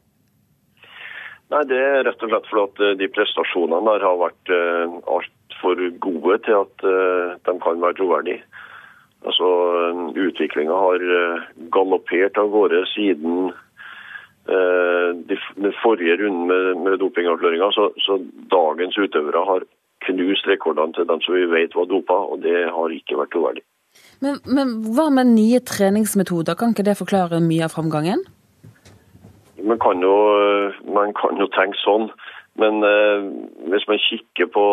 Nei, 1.51 1.65
Det 1.67 1.75
er 1.75 2.07
rett 2.07 2.23
og 2.23 2.31
slett 2.31 2.47
fordi 2.53 2.69
at 2.69 3.01
de 3.03 3.09
prestasjonene 3.17 3.83
der 3.91 4.07
har 4.07 4.21
vært 4.23 4.55
altfor 4.55 5.19
alt 5.19 5.59
for 5.59 5.83
gode 6.07 6.39
til 6.47 6.57
at 6.63 6.87
uh, 6.87 7.35
de 7.43 7.59
kan 7.67 7.83
være 7.83 7.99
troverdige. 7.99 8.47
Altså, 9.27 9.49
Utviklinga 10.19 10.75
har 10.87 11.03
galoppert 11.75 12.39
av 12.39 12.49
gårde 12.51 12.87
siden 12.95 13.51
de, 13.51 13.53
den 14.47 15.75
forrige 15.83 16.17
runden 16.19 16.49
med, 16.51 16.81
med 16.83 16.99
dopingavsløringa. 16.99 17.69
Så, 17.77 17.91
så, 18.03 18.19
dagens 18.51 18.99
utøvere 18.99 19.45
har 19.47 19.67
knust 20.07 20.49
rekordene 20.51 20.97
til 20.97 21.07
dem 21.07 21.21
som 21.23 21.37
vi 21.37 21.47
vet 21.51 21.77
var 21.79 21.87
dopa, 21.87 22.17
og 22.35 22.43
det 22.43 22.65
har 22.75 22.95
ikke 22.97 23.21
vært 23.21 23.33
troverdig. 23.35 23.63
Men, 24.25 24.39
men 24.47 24.77
hva 24.97 25.09
med 25.15 25.35
nye 25.35 25.61
treningsmetoder, 25.63 26.57
kan 26.59 26.75
ikke 26.75 26.87
det 26.87 26.99
forklare 26.99 27.43
mye 27.45 27.67
av 27.67 27.75
framgangen? 27.75 28.23
Man 29.63 29.79
kan 29.79 30.03
jo, 30.03 30.15
man 30.91 31.15
kan 31.15 31.39
jo 31.39 31.47
tenke 31.55 31.79
sånn. 31.85 32.09
Men 32.61 32.83
eh, 32.85 33.23
hvis 33.73 33.87
man 33.89 34.01
kikker 34.03 34.51
på, 34.53 34.67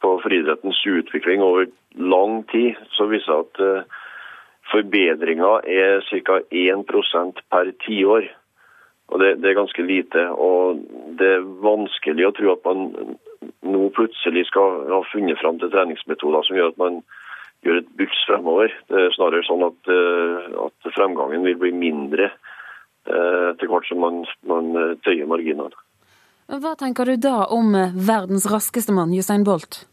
på 0.00 0.12
friidrettens 0.24 0.80
utvikling 0.88 1.42
over 1.44 1.66
lang 1.94 2.44
tid, 2.52 2.78
så 2.96 3.08
viser 3.10 3.32
det 3.32 3.42
at 3.42 3.64
eh, 3.66 4.00
forbedringa 4.72 5.58
er 5.68 6.00
ca. 6.08 6.40
1 6.48 6.86
per 7.52 7.72
tiår. 7.84 8.30
Og 9.12 9.20
det, 9.20 9.34
det, 9.42 9.50
er 9.50 9.58
ganske 9.58 9.84
lite. 9.84 10.24
Og 10.32 10.80
det 11.18 11.28
er 11.36 11.46
vanskelig 11.64 12.28
å 12.28 12.34
tro 12.36 12.54
at 12.54 12.64
man 12.64 13.18
nå 13.64 13.88
plutselig 13.96 14.46
skal 14.48 14.88
ha 14.90 15.02
funnet 15.10 15.40
fram 15.42 15.60
til 15.60 15.72
treningsmetoder 15.72 16.46
som 16.46 16.58
gjør 16.58 16.72
at 16.72 16.80
man 16.80 17.00
gjør 17.64 17.80
et 17.82 17.92
buks 18.00 18.24
fremover. 18.28 18.72
Det 18.88 19.00
er 19.00 19.16
snarere 19.16 19.44
sånn 19.46 19.64
at, 19.68 19.92
eh, 19.92 20.50
at 20.66 20.92
fremgangen 20.96 21.44
vil 21.46 21.60
bli 21.60 21.72
mindre 21.76 22.30
eh, 22.30 23.50
etter 23.52 23.70
hvert 23.70 23.88
som 23.88 24.00
man, 24.04 24.22
man 24.48 24.72
tøyer 25.04 25.28
marginene. 25.28 25.72
Hva 26.44 26.74
tenker 26.76 27.08
du 27.08 27.16
da 27.16 27.46
om 27.56 27.72
eh, 27.74 27.92
verdens 27.96 28.44
raskeste 28.50 28.92
mann, 28.92 29.12
Usain 29.16 29.46
Bolt? 29.48 29.86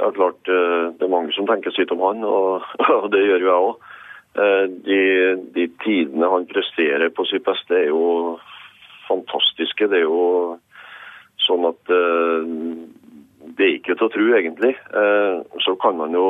Ja, 0.00 0.10
klart 0.10 0.48
eh, 0.50 0.90
Det 0.98 1.06
er 1.06 1.12
mange 1.12 1.30
som 1.36 1.46
tenker 1.46 1.70
sitt 1.74 1.92
om 1.94 2.02
han, 2.02 2.24
og, 2.26 2.66
og 2.96 3.10
det 3.14 3.22
gjør 3.22 3.44
jo 3.44 3.50
jeg 3.50 3.68
òg. 3.68 3.91
Eh, 4.32 4.64
de, 4.86 5.00
de, 5.54 5.66
tidene 5.84 6.30
han 6.32 6.48
presterer 6.48 7.12
på 7.12 7.26
sitt 7.28 7.44
beste, 7.44 7.76
er 7.76 7.90
jo 7.90 8.38
fantastiske. 9.08 9.90
Det 9.92 10.00
er 10.00 10.06
jo 10.06 10.58
sånn 11.42 11.66
at 11.66 11.90
det 13.58 13.64
er 13.66 13.72
ikke 13.74 13.96
til 13.98 14.06
å 14.06 14.12
tro, 14.14 14.26
egentlig. 14.38 14.76
Så 15.64 15.74
kan 15.82 15.96
man 15.98 16.14
jo 16.14 16.26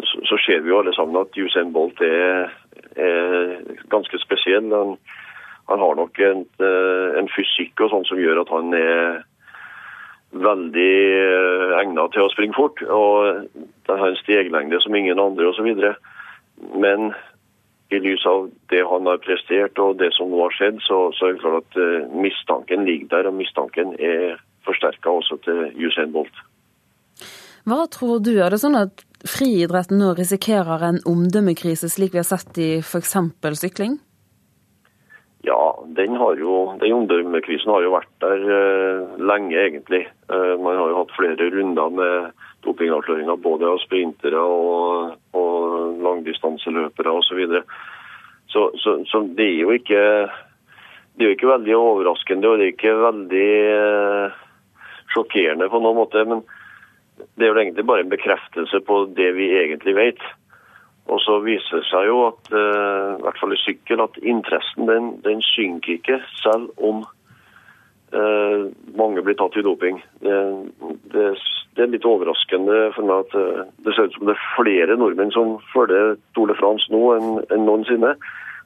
så 0.00 0.38
ser 0.46 0.60
vi 0.60 0.70
jo 0.70 0.78
alle 0.80 0.94
sammen 0.96 1.20
at 1.20 1.36
Usain 1.36 1.72
Bolt 1.72 2.00
er, 2.00 2.48
er 2.96 3.58
ganske 3.92 4.18
spesiell. 4.22 4.70
Han, 4.72 4.96
han 5.68 5.84
har 5.84 5.98
nok 5.98 6.18
en, 6.18 6.46
en, 7.18 7.28
fysikk 7.36 7.80
og 7.84 7.92
sånn 7.92 8.08
som 8.08 8.20
gjør 8.20 8.42
at 8.42 8.52
han 8.52 8.72
er 8.76 9.20
veldig 10.32 10.94
egnet 11.82 12.14
til 12.14 12.24
å 12.24 12.32
springe 12.32 12.56
fort. 12.56 12.80
Og 12.88 13.52
det 13.52 13.98
har 14.00 14.08
en 14.08 14.20
steglengde 14.22 14.80
som 14.80 14.96
ingen 14.96 15.20
andre 15.20 15.52
osv. 15.52 15.68
Men 16.56 17.12
i 17.92 18.00
lys 18.00 18.24
av 18.26 18.48
det 18.72 18.82
han 18.88 19.08
har 19.08 19.20
prestert 19.24 19.78
og 19.82 19.98
det 20.00 20.12
som 20.16 20.30
nå 20.32 20.40
har 20.46 20.54
skjedd, 20.56 20.80
så, 20.86 20.98
så 21.16 21.28
er 21.28 21.34
det 21.34 21.42
klart 21.42 21.66
at 21.66 21.80
uh, 21.80 22.14
mistanken 22.24 22.86
ligger 22.88 23.10
der, 23.12 23.28
og 23.28 23.36
mistanken 23.36 23.92
er 24.00 24.38
forsterka 24.66 25.12
også 25.12 25.38
til 25.44 25.64
Usain 25.76 26.14
Bolt. 26.14 26.44
Hva 27.68 27.84
tror 27.92 28.22
du, 28.24 28.32
er 28.42 28.50
det 28.50 28.62
sånn 28.62 28.78
at 28.78 29.04
friidretten 29.28 30.00
nå 30.00 30.14
risikerer 30.18 30.82
en 30.88 31.02
omdømmekrise, 31.06 31.90
slik 31.92 32.14
vi 32.14 32.22
har 32.22 32.26
sett 32.26 32.58
i 32.58 32.70
f.eks. 32.80 33.14
sykling? 33.60 34.00
Ja, 35.46 35.60
den, 35.98 36.16
har 36.16 36.38
jo, 36.38 36.72
den 36.78 36.94
omdømmekrisen 36.94 37.70
har 37.70 37.82
jo 37.82 37.94
vært 37.96 38.10
der 38.22 38.44
uh, 38.46 39.14
lenge, 39.18 39.58
egentlig. 39.58 40.04
Uh, 40.30 40.54
man 40.62 40.78
har 40.78 40.90
jo 40.90 41.00
hatt 41.00 41.14
flere 41.18 41.48
runder 41.54 41.94
med 41.98 42.41
dopingavsløringer 42.64 43.42
både 43.42 43.68
av 43.68 43.80
sprintere 43.82 44.38
og, 44.38 45.16
og 45.36 45.98
langdistanseløpere 46.04 47.12
osv. 47.18 47.28
Så, 47.28 47.38
videre. 47.38 47.62
så 48.46 48.70
Så 49.10 49.22
det 49.36 49.48
er 49.48 49.60
jo 49.62 49.70
ikke 49.76 50.02
det 51.12 51.24
er 51.24 51.28
jo 51.28 51.36
ikke 51.36 51.50
veldig 51.50 51.74
overraskende 51.76 52.48
og 52.48 52.58
det 52.58 52.64
er 52.66 52.72
ikke 52.72 52.92
veldig 53.02 53.48
uh, 53.76 54.36
sjokkerende 55.12 55.68
på 55.68 55.80
noen 55.84 55.98
måte. 55.98 56.22
Men 56.24 56.40
det 57.36 57.44
er 57.44 57.52
jo 57.52 57.58
egentlig 57.60 57.84
bare 57.86 58.06
en 58.06 58.12
bekreftelse 58.12 58.80
på 58.86 59.02
det 59.16 59.32
vi 59.36 59.50
egentlig 59.60 59.94
vet. 59.98 60.22
Og 61.12 61.20
så 61.20 61.36
viser 61.44 61.82
det 61.82 61.88
seg 61.90 62.08
jo 62.08 62.22
at 62.30 62.52
uh, 62.54 63.18
i 63.18 63.24
hvert 63.26 63.40
fall 63.42 63.52
i 63.52 63.60
sykkel 63.60 64.04
at 64.04 64.16
interessen 64.22 64.88
den, 64.88 65.12
den 65.26 65.44
synker 65.52 65.98
ikke, 65.98 66.22
selv 66.40 66.70
om 66.80 67.04
uh, 68.14 68.68
mange 68.98 69.24
blir 69.24 69.36
tatt 69.38 69.56
i 69.56 69.64
doping. 69.64 70.00
Det, 70.22 70.38
det, 71.14 71.26
det 71.76 71.84
er 71.84 71.92
litt 71.94 72.08
overraskende 72.08 72.78
for 72.96 73.08
meg 73.08 73.26
at 73.26 73.36
eh, 73.38 73.60
det 73.86 73.94
ser 73.96 74.08
ut 74.08 74.16
som 74.18 74.28
det 74.28 74.34
er 74.34 74.46
flere 74.58 74.96
nordmenn 75.00 75.32
som 75.32 75.54
følger 75.72 76.18
Tour 76.36 76.50
de 76.50 76.56
France 76.58 76.92
nå 76.92 77.00
enn, 77.16 77.30
enn 77.48 77.64
noensinne. 77.68 78.12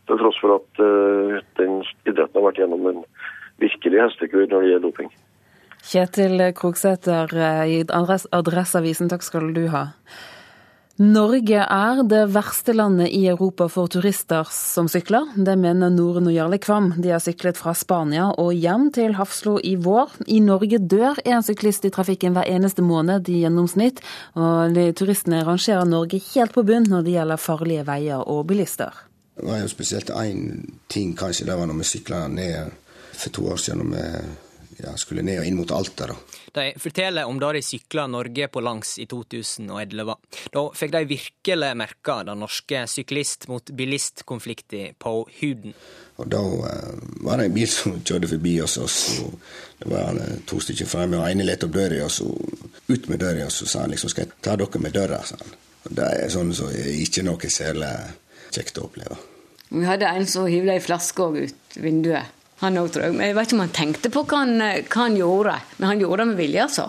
Til 0.07 0.19
tross 0.23 0.39
for 0.43 0.57
at 0.59 0.83
eh, 0.83 1.37
den 1.61 1.79
idretten 2.09 2.41
har 2.41 2.49
vært 2.49 2.59
gjennom 2.63 2.89
en 2.91 3.05
virkelig 3.63 4.03
hestekur 4.03 4.49
når 4.51 4.57
det 4.57 4.73
gjelder 4.73 4.87
doping. 4.89 5.13
Kjetil 5.87 6.43
Krogsæter 6.59 7.31
i 7.71 7.79
Adresseavisen, 7.87 9.11
takk 9.13 9.23
skal 9.23 9.53
du 9.55 9.69
ha. 9.71 9.87
Norge 10.97 11.59
er 11.61 11.99
det 12.09 12.23
verste 12.33 12.73
landet 12.73 13.11
i 13.13 13.27
Europa 13.29 13.67
for 13.69 13.91
turister 13.93 14.49
som 14.49 14.87
sykler. 14.89 15.27
Det 15.37 15.53
mener 15.61 15.91
Noren 15.93 16.31
og 16.31 16.33
Jarle 16.33 16.57
Kvam. 16.57 16.95
De 16.97 17.11
har 17.13 17.21
syklet 17.21 17.59
fra 17.61 17.75
Spania 17.77 18.31
og 18.41 18.55
hjem 18.57 18.87
til 18.97 19.13
Hafslo 19.19 19.59
i 19.61 19.75
vår. 19.77 20.15
I 20.25 20.39
Norge 20.41 20.81
dør 20.81 21.21
en 21.29 21.45
syklist 21.45 21.85
i 21.85 21.91
trafikken 21.93 22.33
hver 22.33 22.49
eneste 22.49 22.81
måned 22.81 23.29
i 23.29 23.43
gjennomsnitt. 23.43 24.01
Og 24.41 24.81
turistene 24.97 25.43
rangerer 25.45 25.85
Norge 25.85 26.23
helt 26.31 26.57
på 26.57 26.65
bunn 26.65 26.89
når 26.89 27.05
det 27.05 27.19
gjelder 27.19 27.45
farlige 27.45 27.85
veier 27.85 28.25
og 28.25 28.47
bilister. 28.49 28.97
Det 29.37 29.45
var 29.45 29.61
jo 29.61 29.69
spesielt 29.69 30.09
én 30.17 30.65
ting, 30.89 31.13
kanskje. 31.13 31.45
Det 31.45 31.61
var 31.61 31.69
når 31.69 31.83
vi 31.83 31.91
sykla 31.93 32.25
ned 32.33 32.73
for 33.13 33.37
to 33.37 33.51
år 33.53 33.61
siden. 33.61 33.85
Når 33.85 34.01
vi 34.01 34.81
ja, 34.81 34.97
skulle 34.97 35.25
ned 35.29 35.43
og 35.43 35.51
inn 35.51 35.61
mot 35.61 35.77
Alta. 35.77 36.09
da. 36.09 36.17
De 36.57 36.71
forteller 36.81 37.29
om 37.29 37.37
da 37.41 37.51
de 37.53 37.61
sykla 37.65 38.07
Norge 38.09 38.49
på 38.49 38.63
langs 38.65 38.95
i 39.03 39.05
2011. 39.11 40.15
Da 40.55 40.63
fikk 40.73 40.95
de 40.95 41.03
virkelig 41.11 41.71
merke 41.77 42.17
den 42.25 42.41
norske 42.41 42.87
syklist 42.89 43.45
mot 43.53 43.73
bilist-konflikten 43.77 44.97
på 45.03 45.13
huden. 45.41 45.77
Og 46.17 46.31
Da 46.33 46.41
uh, 46.41 46.97
var 47.27 47.37
det 47.37 47.51
en 47.51 47.57
bil 47.59 47.69
som 47.69 47.99
kjørte 48.01 48.31
forbi 48.33 48.55
oss. 48.65 48.79
Og 48.81 48.89
så, 48.91 49.29
det 49.83 49.91
var 49.93 50.17
to 50.49 50.61
stykker 50.65 50.89
fremme, 50.89 51.21
og 51.21 51.29
ene 51.29 51.45
lette 51.45 51.69
opp 51.69 51.77
døra, 51.77 52.01
og 52.07 52.15
så 52.15 52.31
ut 52.89 53.09
med 53.13 53.21
døra. 53.21 53.45
Og 53.45 53.53
så 53.53 53.69
sa 53.69 53.85
han 53.85 53.93
liksom 53.93 54.13
'skal 54.15 54.25
jeg 54.25 54.41
ta 54.41 54.57
dere 54.57 54.81
med 54.81 54.97
døra', 54.97 55.25
sa 55.25 55.37
han. 55.41 55.53
Og 55.85 55.95
Det 55.97 56.05
er 56.05 56.29
sånn 56.29 56.55
som 56.55 56.73
så 56.73 56.89
ikke 57.05 57.23
noe 57.23 57.51
særlig 57.51 57.93
kjekt 58.51 58.79
å 58.79 58.89
oppleve. 58.89 59.19
Vi 59.69 59.85
hadde 59.85 60.07
en 60.07 60.27
som 60.27 60.47
hivde 60.47 60.73
ei 60.73 60.81
flaske 60.81 61.23
ut 61.23 61.77
vinduet. 61.77 62.36
Han 62.63 62.79
òg, 62.81 62.93
tror 62.93 63.09
jeg. 63.09 63.19
Jeg 63.21 63.37
vet 63.37 63.49
ikke 63.51 63.59
om 63.59 63.65
han 63.65 63.75
tenkte 63.81 64.13
på 64.13 64.23
hva 64.25 64.45
han, 64.45 64.55
hva 64.61 65.03
han 65.03 65.19
gjorde, 65.19 65.59
men 65.77 65.93
han 65.93 66.01
gjorde 66.01 66.23
det 66.23 66.31
med 66.31 66.41
vilje, 66.41 66.69
altså. 66.69 66.87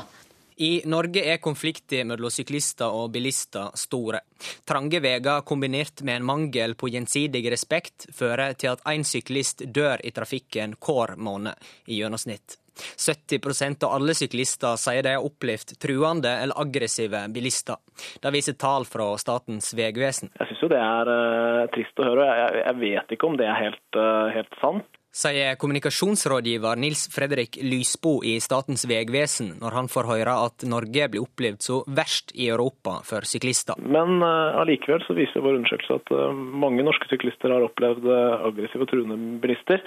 I 0.59 0.81
Norge 0.89 1.21
er 1.21 1.37
konflikter 1.37 2.05
mellom 2.09 2.33
syklister 2.33 2.89
og 2.89 3.11
bilister 3.13 3.75
store. 3.77 4.23
Trange 4.65 4.97
veier 5.03 5.43
kombinert 5.45 6.01
med 6.01 6.17
en 6.17 6.25
mangel 6.25 6.73
på 6.73 6.89
gjensidig 6.89 7.43
respekt 7.53 8.07
fører 8.17 8.57
til 8.57 8.73
at 8.73 8.81
én 8.89 9.05
syklist 9.05 9.61
dør 9.69 10.01
i 10.01 10.13
trafikken 10.15 10.73
hver 10.81 11.13
måned 11.21 11.69
i 11.85 11.99
gjennomsnitt. 11.99 12.57
70% 12.77 13.85
av 13.85 13.93
alle 13.97 14.13
syklister 14.17 14.77
sier 14.81 15.05
de 15.05 15.13
har 15.15 15.25
opplevd 15.25 15.75
truende 15.81 16.33
eller 16.41 16.57
aggressive 16.61 17.23
bilister. 17.33 17.77
Det 18.21 18.33
viser 18.33 18.57
tall 18.57 18.85
fra 18.89 19.11
Statens 19.21 19.71
vegvesen. 19.77 20.33
Jeg 20.39 20.51
syns 20.51 20.65
jo 20.65 20.73
det 20.73 20.81
er 20.81 21.09
uh, 21.13 21.63
trist 21.73 22.01
å 22.01 22.05
høre. 22.05 22.27
Jeg, 22.41 22.63
jeg, 22.63 22.79
vet 22.81 23.13
ikke 23.13 23.29
om 23.29 23.37
det 23.37 23.49
er 23.49 23.61
helt, 23.61 23.87
uh, 23.97 24.29
helt 24.33 24.61
sant 24.61 24.96
sier 25.17 25.55
kommunikasjonsrådgiver 25.55 26.75
Nils 26.75 27.07
Fredrik 27.13 27.57
Lysbo 27.61 28.19
i 28.23 28.37
Statens 28.43 28.85
vegvesen 28.89 29.55
når 29.61 29.77
han 29.79 29.89
får 29.89 30.09
høre 30.11 30.35
at 30.45 30.65
Norge 30.69 31.07
blir 31.09 31.25
opplevd 31.25 31.63
så 31.65 31.79
verst 31.87 32.33
i 32.35 32.49
Europa 32.51 32.99
for 33.07 33.25
syklister. 33.25 33.79
Men 33.81 34.21
uh, 34.21 34.59
allikevel 34.61 35.01
så 35.07 35.17
viser 35.17 35.43
vår 35.45 35.59
undersøkelse 35.59 35.97
at 36.01 36.13
uh, 36.13 36.29
mange 36.35 36.85
norske 36.85 37.09
syklister 37.09 37.53
har 37.53 37.65
opplevd 37.65 38.05
uh, 38.05 38.45
aggressive 38.51 38.85
og 38.85 38.91
truende 38.91 39.17
bilister. 39.41 39.81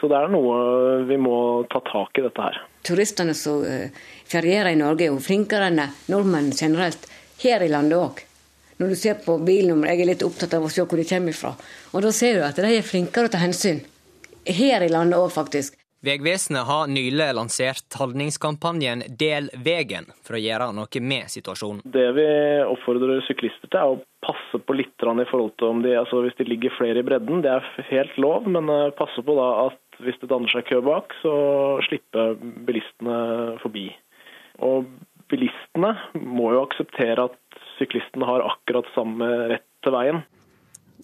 Så 0.00 0.08
det 0.08 0.16
er 0.16 0.32
noe 0.32 1.04
vi 1.10 1.20
må 1.20 1.36
ta 1.72 1.82
tak 1.90 2.16
i 2.16 2.24
dette 2.24 2.48
her. 2.48 2.62
Turistene 2.86 3.36
som 3.36 3.60
ferierer 4.30 4.72
i 4.72 4.80
Norge 4.80 5.04
er 5.04 5.12
jo 5.12 5.20
flinkere 5.20 5.68
enn 5.68 5.82
nordmenn 6.08 6.54
generelt, 6.56 7.04
her 7.42 7.60
i 7.64 7.68
landet 7.68 8.00
òg. 8.00 8.24
Når 8.80 8.92
du 8.92 8.96
ser 8.96 9.18
på 9.20 9.36
bilnummeret. 9.44 9.92
jeg 9.92 10.06
er 10.06 10.12
litt 10.14 10.24
opptatt 10.24 10.54
av 10.56 10.64
å 10.64 10.70
se 10.72 10.80
hvor 10.80 10.96
de 10.96 11.04
kommer 11.04 11.36
fra. 11.36 11.52
Og 11.92 12.00
da 12.00 12.12
ser 12.16 12.38
du 12.38 12.46
at 12.46 12.56
de 12.56 12.70
er 12.78 12.86
flinkere 12.86 13.28
til 13.28 13.28
å 13.28 13.34
ta 13.36 13.44
hensyn 13.44 13.82
her 14.56 14.84
i 14.86 14.90
landet 14.92 15.20
òg, 15.20 15.30
faktisk. 15.34 15.78
Vegvesenet 16.00 16.64
har 16.64 16.86
nylig 16.88 17.26
lansert 17.36 17.96
holdningskampanjen 18.00 19.02
Del 19.20 19.50
vegen, 19.52 20.06
for 20.24 20.38
å 20.38 20.40
gjøre 20.40 20.70
noe 20.72 21.02
med 21.04 21.28
situasjonen. 21.28 21.82
Det 21.84 22.06
vi 22.16 22.24
oppfordrer 22.64 23.20
syklister 23.26 23.68
til, 23.68 23.76
er 23.76 23.98
å 23.98 24.00
passe 24.24 24.62
på 24.64 24.76
litt 24.78 24.96
i 24.96 25.28
forhold 25.28 25.52
til 25.60 25.68
om 25.68 25.82
de, 25.84 25.92
altså 26.00 26.22
hvis 26.24 26.38
de 26.38 26.48
ligger 26.48 26.72
flere 26.78 27.02
i 27.02 27.04
bredden. 27.04 27.42
Det 27.44 27.52
er 27.52 27.68
helt 27.90 28.16
lov, 28.16 28.48
men 28.48 28.72
eh, 28.72 28.94
passe 28.96 29.20
på 29.20 29.36
da 29.36 29.50
at 29.66 30.00
hvis 30.00 30.16
det 30.22 30.30
danner 30.32 30.48
seg 30.48 30.64
kø 30.70 30.80
bak, 30.88 31.12
så 31.20 31.34
slipper 31.84 32.38
bilistene 32.40 33.60
forbi. 33.60 33.90
Og 34.64 34.88
bilistene 35.28 35.92
må 36.16 36.54
jo 36.54 36.64
akseptere 36.64 37.28
at 37.28 37.60
syklistene 37.76 38.24
har 38.28 38.48
akkurat 38.48 38.88
samme 38.96 39.28
rett 39.52 39.68
til 39.84 39.92
veien. 39.92 40.24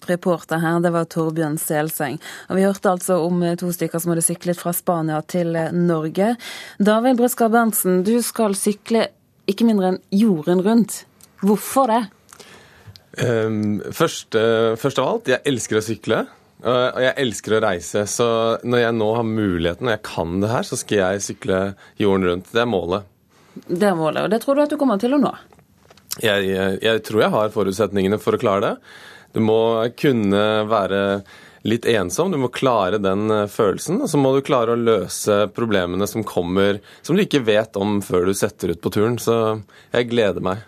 Reporter 0.05 0.61
her, 0.61 0.79
det 0.83 0.93
var 0.93 1.07
Torbjørn 1.09 1.57
Selseng. 1.61 2.19
Og 2.51 2.59
vi 2.59 2.65
hørte 2.67 2.93
altså 2.93 3.19
om 3.25 3.41
eh, 3.43 3.57
to 3.59 3.71
stykker 3.73 4.01
som 4.03 4.13
hadde 4.13 4.25
syklet 4.25 4.59
fra 4.59 4.73
Spania 4.75 5.21
til 5.25 5.55
eh, 5.57 5.73
Norge. 5.73 6.35
David 6.77 7.19
Brødskar 7.19 7.51
Berntsen, 7.53 8.03
du 8.07 8.17
skal 8.25 8.55
sykle 8.57 9.07
ikke 9.47 9.67
mindre 9.67 9.93
enn 9.93 9.99
jorden 10.13 10.61
rundt. 10.65 11.01
Hvorfor 11.41 11.91
det? 11.91 12.03
Um, 13.17 13.79
først, 13.95 14.35
uh, 14.37 14.75
først, 14.77 14.99
av 15.01 15.07
alt, 15.09 15.29
jeg 15.31 15.41
elsker 15.49 15.79
å 15.79 15.85
sykle. 15.85 16.23
Uh, 16.61 16.89
og 16.91 17.01
jeg 17.01 17.13
elsker 17.23 17.57
å 17.57 17.61
reise. 17.63 18.03
Så 18.09 18.27
når 18.67 18.83
jeg 18.83 18.97
nå 18.97 19.11
har 19.17 19.27
muligheten 19.27 19.89
og 19.89 19.95
jeg 19.95 20.03
kan 20.05 20.39
det 20.43 20.51
her, 20.51 20.67
så 20.67 20.77
skal 20.79 21.01
jeg 21.01 21.27
sykle 21.31 21.61
jorden 22.01 22.27
rundt. 22.29 22.51
Det 22.53 22.61
er 22.61 22.69
målet. 22.69 23.13
Det 23.65 23.87
er 23.89 23.97
målet, 23.97 24.25
og 24.25 24.33
det 24.33 24.41
tror 24.43 24.57
du 24.57 24.65
at 24.67 24.73
du 24.73 24.77
kommer 24.77 25.01
til 25.01 25.15
å 25.17 25.21
nå? 25.21 25.31
Jeg, 26.21 26.45
jeg, 26.49 26.77
jeg 26.81 27.01
tror 27.05 27.23
jeg 27.23 27.33
har 27.33 27.53
forutsetningene 27.53 28.19
for 28.21 28.37
å 28.37 28.41
klare 28.41 28.63
det. 28.63 28.73
Du 29.37 29.43
må 29.45 29.85
kunne 30.01 30.43
være 30.65 31.01
litt 31.67 31.85
ensom. 31.85 32.31
Du 32.33 32.39
må 32.41 32.47
klare 32.49 32.97
den 32.97 33.29
eh, 33.29 33.43
følelsen. 33.51 33.99
Og 34.01 34.09
så 34.09 34.17
må 34.17 34.31
du 34.33 34.41
klare 34.41 34.73
å 34.73 34.79
løse 34.79 35.43
problemene 35.53 36.07
som 36.09 36.25
kommer, 36.25 36.79
som 37.05 37.13
du 37.13 37.21
ikke 37.21 37.43
vet 37.45 37.77
om 37.77 37.99
før 38.01 38.25
du 38.25 38.33
setter 38.33 38.73
ut 38.73 38.81
på 38.81 38.93
turen. 38.95 39.19
Så 39.21 39.35
jeg 39.93 40.09
gleder 40.09 40.41
meg. 40.41 40.65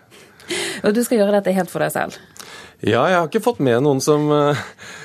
Og 0.84 0.94
du 0.94 1.02
skal 1.02 1.18
gjøre 1.18 1.40
dette 1.40 1.56
helt 1.56 1.72
for 1.72 1.82
deg 1.82 1.90
selv? 1.96 2.20
Ja, 2.80 3.02
jeg 3.10 3.18
har 3.18 3.26
ikke 3.26 3.42
fått 3.42 3.58
med 3.58 3.82
noen 3.82 3.98
som, 4.04 4.30
eh, 4.32 4.62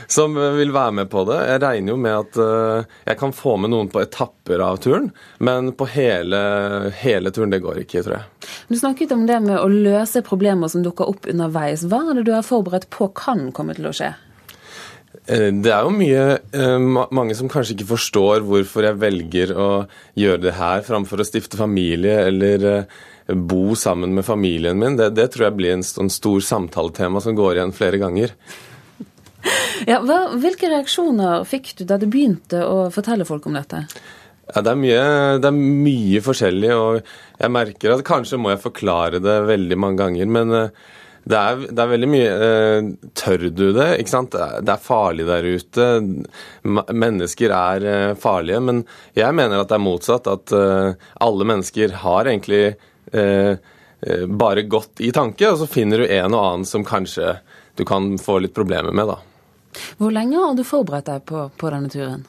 som, 0.08 0.36
vil 0.58 0.74
være 0.76 0.98
med 1.02 1.10
på 1.12 1.24
det. 1.30 1.40
Jeg 1.50 1.62
regner 1.64 1.94
jo 1.94 1.98
med 2.02 2.18
at 2.20 2.40
eh, 2.42 2.98
jeg 3.12 3.20
kan 3.22 3.36
få 3.36 3.56
med 3.62 3.74
noen 3.74 3.90
på 3.92 4.04
etapper 4.04 4.64
av 4.66 4.80
turen, 4.84 5.10
men 5.40 5.72
på 5.78 5.88
hele, 5.96 6.42
hele 7.02 7.34
turen, 7.36 7.54
det 7.54 7.64
går 7.66 7.84
ikke, 7.86 8.06
tror 8.06 8.20
jeg. 8.20 8.52
Du 8.70 8.78
snakket 8.80 9.16
om 9.16 9.26
det 9.30 9.40
med 9.46 9.58
å 9.60 9.70
løse 9.72 10.24
problemer 10.26 10.72
som 10.72 10.86
dukker 10.86 11.10
opp 11.10 11.30
underveis. 11.32 11.88
Hva 11.90 12.04
er 12.10 12.20
det 12.20 12.28
du 12.30 12.36
har 12.36 12.46
forberedt 12.46 12.90
på 12.94 13.10
kan 13.18 13.50
komme 13.56 13.78
til 13.78 13.90
å 13.90 13.96
skje? 13.96 14.14
Eh, 15.26 15.50
det 15.50 15.72
er 15.74 15.86
jo 15.86 15.94
mye 15.96 16.24
eh, 16.54 16.78
mange 17.16 17.36
som 17.38 17.50
kanskje 17.52 17.76
ikke 17.76 17.92
forstår 17.96 18.46
hvorfor 18.46 18.86
jeg 18.86 19.02
velger 19.02 19.56
å 19.58 19.70
gjøre 20.20 20.44
det 20.44 20.56
her 20.60 20.86
framfor 20.86 21.22
å 21.22 21.28
stifte 21.28 21.60
familie 21.60 22.20
eller 22.28 22.70
eh, 22.70 23.02
bo 23.34 23.74
sammen 23.80 24.14
med 24.18 24.28
familien 24.28 24.78
min. 24.82 25.00
Det, 25.00 25.12
det 25.18 25.32
tror 25.34 25.50
jeg 25.50 25.58
blir 25.58 25.78
en 25.78 25.86
sånn 25.86 26.12
stor 26.14 26.44
samtaletema 26.46 27.24
som 27.24 27.38
går 27.38 27.58
igjen 27.58 27.76
flere 27.76 28.02
ganger. 28.02 28.36
Ja, 29.92 30.00
hva, 30.02 30.32
hvilke 30.42 30.70
reaksjoner 30.72 31.44
fikk 31.46 31.74
du 31.78 31.84
da 31.86 32.00
du 32.02 32.08
begynte 32.10 32.64
å 32.66 32.88
fortelle 32.94 33.28
folk 33.28 33.46
om 33.46 33.58
dette? 33.58 33.84
Ja, 34.50 34.62
det, 34.62 34.72
er 34.72 34.80
mye, 34.80 35.06
det 35.42 35.50
er 35.50 35.58
mye 35.58 36.22
forskjellig, 36.26 36.72
og 36.74 37.42
jeg 37.42 37.54
merker 37.54 37.96
at 37.96 38.06
kanskje 38.08 38.40
må 38.42 38.54
jeg 38.54 38.64
forklare 38.64 39.22
det 39.22 39.40
veldig 39.50 39.78
mange 39.82 40.02
ganger. 40.04 40.32
men 40.32 40.54
det 41.26 41.38
er, 41.38 41.62
det 41.74 41.82
er, 41.82 41.90
veldig 41.90 42.10
mye 42.10 42.34
eh, 42.46 42.88
Tør 43.18 43.48
du 43.50 43.64
det? 43.74 43.88
ikke 44.02 44.14
sant? 44.14 44.36
Det 44.36 44.74
er 44.74 44.84
farlig 44.84 45.26
der 45.26 45.48
ute. 45.58 45.88
Mennesker 46.94 47.54
er 47.58 47.88
eh, 47.90 48.18
farlige. 48.22 48.62
Men 48.62 48.84
jeg 49.18 49.34
mener 49.34 49.64
at 49.64 49.72
det 49.72 49.80
er 49.80 49.86
motsatt. 49.88 50.30
At 50.30 50.54
eh, 50.54 51.08
alle 51.26 51.48
mennesker 51.50 51.98
har 52.04 52.30
egentlig 52.30 52.62
eh, 52.70 53.58
eh, 53.58 54.28
bare 54.30 54.68
godt 54.70 55.02
i 55.02 55.10
tanke, 55.16 55.50
og 55.50 55.64
så 55.64 55.70
finner 55.70 56.04
du 56.04 56.12
en 56.12 56.30
og 56.30 56.44
annen 56.44 56.70
som 56.70 56.86
kanskje 56.86 57.40
du 57.76 57.84
kan 57.90 58.14
få 58.22 58.38
litt 58.44 58.54
problemer 58.56 58.94
med, 58.94 59.10
da. 59.10 59.18
Hvor 60.00 60.14
lenge 60.16 60.40
har 60.42 60.56
du 60.56 60.64
forberedt 60.68 61.12
deg 61.12 61.28
på, 61.30 61.50
på 61.58 61.74
denne 61.74 61.92
turen? 61.92 62.26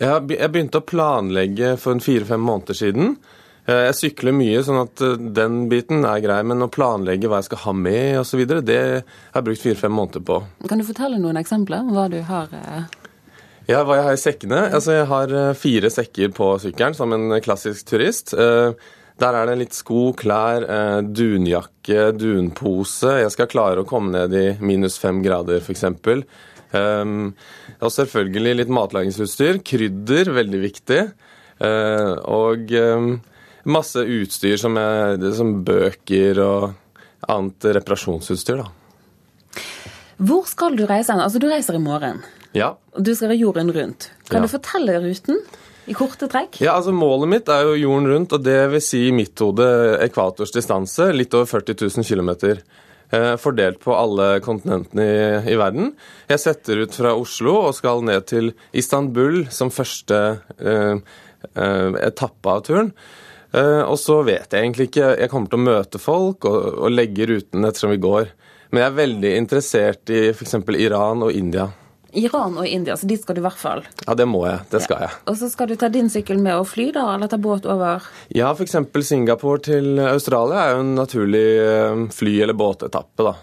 Jeg 0.00 0.24
begynte 0.24 0.80
å 0.80 0.88
planlegge 0.88 1.76
for 1.80 2.00
fire-fem 2.00 2.40
måneder 2.40 2.76
siden. 2.76 3.16
Eh, 3.62 3.84
jeg 3.86 3.98
sykler 3.98 4.34
mye, 4.34 4.62
sånn 4.66 4.80
at 4.80 5.02
eh, 5.04 5.20
den 5.36 5.66
biten 5.70 6.06
er 6.08 6.22
grei. 6.24 6.40
Men 6.48 6.64
å 6.64 6.70
planlegge 6.72 7.28
hva 7.30 7.42
jeg 7.42 7.50
skal 7.50 7.62
ha 7.66 7.74
med 7.76 8.22
osv., 8.22 8.42
det 8.64 8.80
har 8.80 9.36
jeg 9.36 9.46
brukt 9.46 9.62
fire-fem 9.62 9.94
måneder 9.94 10.24
på. 10.26 10.40
Kan 10.70 10.82
du 10.82 10.86
fortelle 10.88 11.20
noen 11.22 11.38
eksempler? 11.40 11.84
Hva 11.92 12.08
du 12.10 12.18
har 12.26 12.56
eh? 12.58 12.88
Ja, 13.68 13.84
hva 13.86 14.00
jeg 14.00 14.08
har 14.08 14.16
i 14.16 14.24
sekkene? 14.24 14.64
Altså, 14.74 14.96
jeg 14.96 15.06
har 15.12 15.36
fire 15.54 15.92
sekker 15.92 16.32
på 16.34 16.48
sykkelen 16.64 16.98
som 16.98 17.14
en 17.14 17.36
klassisk 17.44 17.86
turist. 17.92 18.32
Der 18.34 19.36
er 19.38 19.46
det 19.46 19.54
litt 19.60 19.76
sko, 19.76 20.08
klær, 20.18 20.66
dunjakke, 21.06 22.08
dunpose. 22.18 23.20
Jeg 23.22 23.30
skal 23.30 23.50
klare 23.52 23.84
å 23.84 23.86
komme 23.86 24.10
ned 24.16 24.34
i 24.34 24.44
minus 24.58 24.98
fem 24.98 25.22
grader, 25.22 25.62
f.eks. 25.62 25.86
Um, 26.72 27.32
og 27.80 27.92
selvfølgelig 27.92 28.54
litt 28.62 28.72
matlagingsutstyr. 28.72 29.60
Krydder, 29.66 30.32
veldig 30.32 30.62
viktig. 30.62 31.02
og 31.62 32.72
um, 32.74 33.10
masse 33.70 34.02
utstyr 34.02 34.56
som, 34.58 34.76
er, 34.80 35.20
som 35.36 35.60
bøker 35.64 36.40
og 36.42 36.72
annet 37.30 37.68
reparasjonsutstyr. 37.78 38.62
da. 38.62 38.70
Hvor 40.22 40.46
skal 40.46 40.76
du 40.78 40.84
reise? 40.86 41.14
Altså, 41.14 41.38
Du 41.38 41.48
reiser 41.50 41.78
i 41.78 41.82
morgen. 41.82 42.22
Ja. 42.52 42.76
Du 42.98 43.14
skal 43.14 43.34
jorden 43.38 43.72
rundt. 43.72 44.10
Kan 44.28 44.42
ja. 44.42 44.46
du 44.46 44.52
fortelle 44.52 44.98
ruten 45.02 45.40
i 45.86 45.96
korte 45.96 46.28
trekk? 46.30 46.60
Ja, 46.62 46.76
altså 46.76 46.92
Målet 46.94 47.30
mitt 47.32 47.48
er 47.50 47.64
jo 47.66 47.78
jorden 47.80 48.08
rundt, 48.10 48.34
og 48.36 48.44
det 48.44 48.58
vil 48.74 48.84
si 48.84 49.06
i 49.08 49.14
mitt 49.14 49.38
hode 49.42 49.66
ekvators 50.04 50.54
distanse. 50.54 51.10
Litt 51.16 51.34
over 51.34 51.48
40 51.50 51.88
000 51.88 52.06
km. 52.06 52.60
Eh, 53.12 53.36
fordelt 53.36 53.80
på 53.80 53.92
alle 53.92 54.40
kontinentene 54.40 55.04
i, 55.04 55.16
i, 55.52 55.56
verden. 55.60 55.90
Jeg 56.32 56.40
setter 56.40 56.80
ut 56.80 56.94
fra 56.96 57.12
Oslo 57.12 57.58
og 57.66 57.74
skal 57.76 58.00
ned 58.08 58.24
til 58.30 58.54
Istanbul 58.72 59.42
som 59.52 59.72
første 59.74 60.20
eh, 60.56 60.96
eh, 61.52 61.98
etappe 62.06 62.54
av 62.54 62.64
turen. 62.64 62.88
Eh, 63.52 63.82
og 63.84 63.98
så 64.00 64.22
vet 64.24 64.48
jeg 64.48 64.64
egentlig 64.64 64.86
ikke 64.88 65.10
Jeg 65.20 65.28
kommer 65.28 65.52
til 65.52 65.60
å 65.60 65.66
møte 65.66 66.00
folk 66.00 66.48
og, 66.48 66.60
og 66.86 66.94
legge 66.94 67.28
ruten 67.28 67.68
ettersom 67.68 67.92
vi 67.92 68.00
går. 68.00 68.32
Men 68.72 68.80
jeg 68.80 68.88
er 68.88 68.98
veldig 69.02 69.36
interessert 69.42 70.16
i 70.16 70.24
f.eks. 70.32 70.56
Iran 70.80 71.28
og 71.28 71.36
India. 71.36 71.68
Iran 72.12 72.58
og 72.60 72.66
India, 72.68 72.96
så 72.96 73.06
dit 73.08 73.22
skal 73.22 73.36
du 73.38 73.40
i 73.40 73.46
hvert 73.46 73.58
fall? 73.60 73.84
Ja, 74.06 74.14
det 74.18 74.26
må 74.28 74.42
jeg. 74.46 74.60
Det 74.72 74.82
skal 74.84 75.06
jeg. 75.06 75.14
Og 75.30 75.38
så 75.40 75.48
skal 75.52 75.70
du 75.70 75.76
ta 75.80 75.88
din 75.92 76.10
sykkel 76.12 76.40
med 76.42 76.58
og 76.60 76.66
fly, 76.68 76.90
da, 76.92 77.06
eller 77.14 77.30
ta 77.32 77.38
båt 77.40 77.64
over? 77.70 78.04
Ja, 78.36 78.50
f.eks. 78.52 78.76
Singapore 79.08 79.62
til 79.64 79.96
Australia 80.04 80.66
er 80.66 80.74
jo 80.76 80.82
en 80.84 80.94
naturlig 80.98 81.46
eh, 81.62 82.04
fly- 82.12 82.40
eller 82.44 82.58
båtetappe, 82.58 83.24
da. 83.30 83.34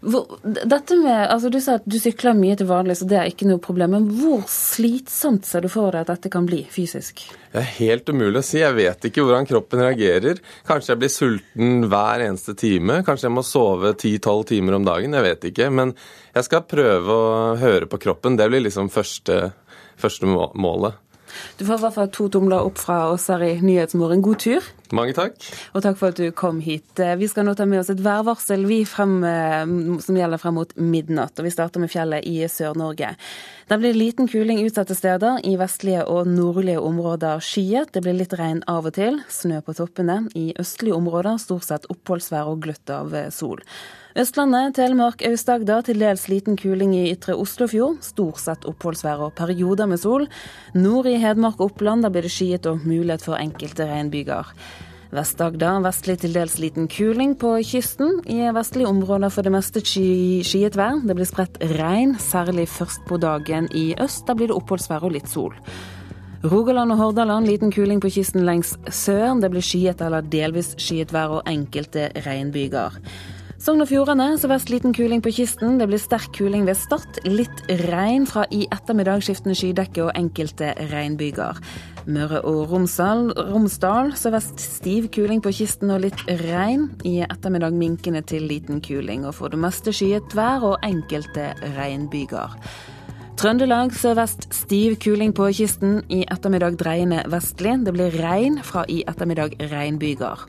Dette 0.00 0.96
med, 1.00 1.24
altså 1.28 1.50
Du 1.52 1.58
sa 1.62 1.78
at 1.78 1.86
du 1.88 1.98
sykler 2.00 2.36
mye 2.38 2.56
til 2.58 2.68
vanlig, 2.68 2.98
så 3.00 3.08
det 3.08 3.18
er 3.20 3.30
ikke 3.30 3.48
noe 3.48 3.62
problem. 3.62 3.96
Men 3.96 4.08
hvor 4.20 4.44
slitsomt 4.50 5.48
ser 5.48 5.64
du 5.64 5.70
for 5.72 5.94
deg 5.94 6.04
at 6.04 6.12
dette 6.14 6.32
kan 6.32 6.46
bli 6.48 6.62
fysisk? 6.70 7.24
Det 7.52 7.62
er 7.62 7.70
helt 7.78 8.10
umulig 8.12 8.42
å 8.42 8.46
si. 8.46 8.60
Jeg 8.60 8.76
vet 8.76 9.08
ikke 9.08 9.24
hvordan 9.24 9.48
kroppen 9.48 9.82
reagerer. 9.84 10.42
Kanskje 10.68 10.92
jeg 10.92 11.02
blir 11.02 11.12
sulten 11.12 11.88
hver 11.90 12.24
eneste 12.28 12.54
time. 12.58 13.00
Kanskje 13.06 13.28
jeg 13.28 13.36
må 13.38 13.44
sove 13.46 13.94
10-12 13.94 14.46
timer 14.52 14.78
om 14.78 14.86
dagen. 14.88 15.16
Jeg 15.18 15.26
vet 15.26 15.50
ikke. 15.52 15.70
Men 15.74 15.96
jeg 16.36 16.48
skal 16.48 16.66
prøve 16.68 17.18
å 17.18 17.58
høre 17.60 17.90
på 17.90 18.00
kroppen. 18.04 18.38
Det 18.38 18.48
blir 18.52 18.66
liksom 18.66 18.92
første, 18.92 19.40
første 19.98 20.28
målet. 20.28 21.00
Du 21.58 21.64
får 21.64 21.78
i 21.78 21.84
hvert 21.84 21.96
fall 21.96 22.10
to 22.14 22.28
tomler 22.32 22.66
opp 22.66 22.80
fra 22.80 23.00
oss 23.12 23.28
her 23.32 23.42
i 23.44 23.54
Nyhetsmorgen. 23.62 24.22
God 24.24 24.42
tur. 24.44 24.68
Mange 24.96 25.12
takk. 25.16 25.36
Og 25.76 25.84
takk 25.84 25.98
for 26.00 26.14
at 26.14 26.20
du 26.20 26.30
kom 26.32 26.62
hit. 26.64 26.94
Eh, 27.00 27.16
vi 27.20 27.28
skal 27.28 27.44
nå 27.44 27.54
ta 27.58 27.66
med 27.68 27.82
oss 27.82 27.90
et 27.92 28.00
værvarsel 28.00 28.64
vi 28.68 28.80
frem, 28.88 29.18
eh, 29.24 29.66
som 30.04 30.16
gjelder 30.16 30.40
frem 30.40 30.56
mot 30.56 30.72
midnatt. 30.76 31.36
Og 31.38 31.44
vi 31.44 31.52
starter 31.52 31.82
med 31.82 31.92
fjellet 31.92 32.24
i 32.24 32.40
Sør-Norge. 32.48 33.14
Der 33.68 33.76
blir 33.76 33.92
liten 33.92 34.28
kuling 34.28 34.64
utsatte 34.64 34.96
steder. 34.96 35.42
I 35.44 35.56
vestlige 35.60 36.06
og 36.08 36.26
nordlige 36.26 36.80
områder 36.80 37.42
skyet. 37.44 37.92
Det 37.92 38.02
blir 38.02 38.16
litt 38.16 38.32
regn 38.32 38.62
av 38.66 38.88
og 38.88 38.96
til. 38.96 39.20
Snø 39.28 39.60
på 39.60 39.76
toppene. 39.76 40.22
I 40.34 40.54
østlige 40.58 40.96
områder 40.96 41.36
stort 41.38 41.68
sett 41.68 41.88
oppholdsvær 41.92 42.48
og 42.48 42.62
gløtt 42.64 42.88
av 42.90 43.12
eh, 43.14 43.28
sol. 43.28 43.60
Østlandet, 44.18 44.72
Telemark, 44.74 45.20
Aust-Agder 45.22 45.84
til 45.86 46.00
dels 46.02 46.24
liten 46.26 46.56
kuling 46.58 46.90
i 46.96 47.04
ytre 47.12 47.36
Oslofjord. 47.38 48.00
Stort 48.02 48.40
sett 48.42 48.64
oppholdsvær 48.66 49.20
og 49.28 49.36
perioder 49.38 49.86
med 49.86 50.00
sol. 50.02 50.24
Nord 50.74 51.06
i 51.06 51.20
Hedmark 51.22 51.60
og 51.60 51.68
Oppland 51.70 52.02
der 52.02 52.10
blir 52.10 52.26
det 52.26 52.32
skyet 52.34 52.66
og 52.66 52.82
mulighet 52.82 53.22
for 53.22 53.38
enkelte 53.38 53.86
regnbyger. 53.86 54.50
Vest-Agder 55.14 55.78
vestlig 55.86 56.18
til 56.24 56.34
dels 56.34 56.58
liten 56.58 56.90
kuling 56.90 57.36
på 57.38 57.54
kysten. 57.62 58.18
I 58.26 58.50
vestlige 58.58 58.90
områder 58.90 59.30
for 59.30 59.46
det 59.46 59.54
meste 59.54 59.84
sky, 59.86 60.42
skyet 60.42 60.74
vær. 60.74 60.98
Det 60.98 61.14
blir 61.14 61.30
spredt 61.30 61.62
regn, 61.78 62.18
særlig 62.18 62.66
først 62.74 63.06
på 63.06 63.22
dagen 63.22 63.70
i 63.70 63.92
øst. 64.02 64.26
Da 64.26 64.34
blir 64.34 64.50
det 64.50 64.58
oppholdsvær 64.58 65.06
og 65.06 65.14
litt 65.14 65.30
sol. 65.30 65.54
Rogaland 66.42 66.90
og 66.90 67.04
Hordaland 67.04 67.46
liten 67.46 67.70
kuling 67.70 68.02
på 68.02 68.10
kysten 68.18 68.42
lengs 68.42 68.74
sør. 68.90 69.38
Det 69.38 69.54
blir 69.54 69.62
skyet 69.62 70.02
eller 70.02 70.26
delvis 70.26 70.74
skyet 70.74 71.14
vær 71.14 71.38
og 71.38 71.46
enkelte 71.46 72.10
regnbyger. 72.26 72.98
Sogn 73.58 73.82
og 73.82 73.88
Fjordane 73.90 74.36
sørvest 74.38 74.68
liten 74.70 74.92
kuling 74.94 75.18
på 75.18 75.32
kysten. 75.34 75.80
Det 75.80 75.88
blir 75.90 75.98
sterk 75.98 76.30
kuling 76.36 76.62
ved 76.68 76.78
Stad. 76.78 77.16
Litt 77.26 77.64
regn 77.88 78.22
fra 78.30 78.44
i 78.54 78.68
ettermiddag, 78.70 79.24
skiftende 79.26 79.56
skydekke 79.58 80.04
og 80.04 80.12
enkelte 80.14 80.68
regnbyger. 80.92 81.58
Møre 82.06 82.38
og 82.46 82.70
Romsdal, 82.70 83.32
Romsdal 83.50 84.12
sørvest 84.14 84.62
stiv 84.62 85.08
kuling 85.10 85.42
på 85.42 85.50
kysten 85.58 85.90
og 85.90 86.04
litt 86.06 86.22
regn. 86.44 86.86
I 87.02 87.24
ettermiddag 87.26 87.74
minkende 87.74 88.22
til 88.22 88.46
liten 88.46 88.78
kuling, 88.78 89.26
og 89.26 89.34
for 89.40 89.50
det 89.50 89.58
meste 89.58 89.90
skyet 89.90 90.38
vær 90.38 90.62
og 90.70 90.78
enkelte 90.86 91.50
regnbyger. 91.74 92.54
Trøndelag 93.38 93.92
sørvest 93.94 94.48
stiv 94.50 94.96
kuling 94.98 95.30
på 95.30 95.44
kysten, 95.54 96.00
i 96.10 96.24
ettermiddag 96.26 96.74
dreiende 96.80 97.20
vestlig. 97.30 97.76
Det 97.86 97.92
blir 97.94 98.16
regn, 98.18 98.56
fra 98.66 98.82
i 98.90 99.04
ettermiddag 99.06 99.54
regnbyger. 99.70 100.42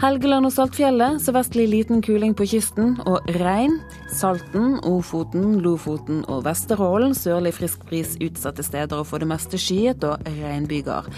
Helgeland 0.00 0.48
og 0.48 0.54
Saltfjellet 0.54 1.20
sørvestlig 1.20 1.66
liten 1.68 2.00
kuling 2.00 2.32
på 2.32 2.46
kysten 2.48 2.96
og 3.04 3.28
regn. 3.36 3.76
Salten, 4.08 4.78
Ofoten, 4.88 5.58
Lofoten 5.60 6.24
og 6.24 6.46
Vesterålen 6.48 7.12
sørlig 7.12 7.52
frisk 7.58 7.84
bris 7.92 8.16
utsatte 8.16 8.64
steder 8.64 9.04
og 9.04 9.10
for 9.12 9.20
det 9.20 9.28
meste 9.28 9.60
skyet 9.60 10.08
og 10.08 10.24
regnbyger. 10.24 11.12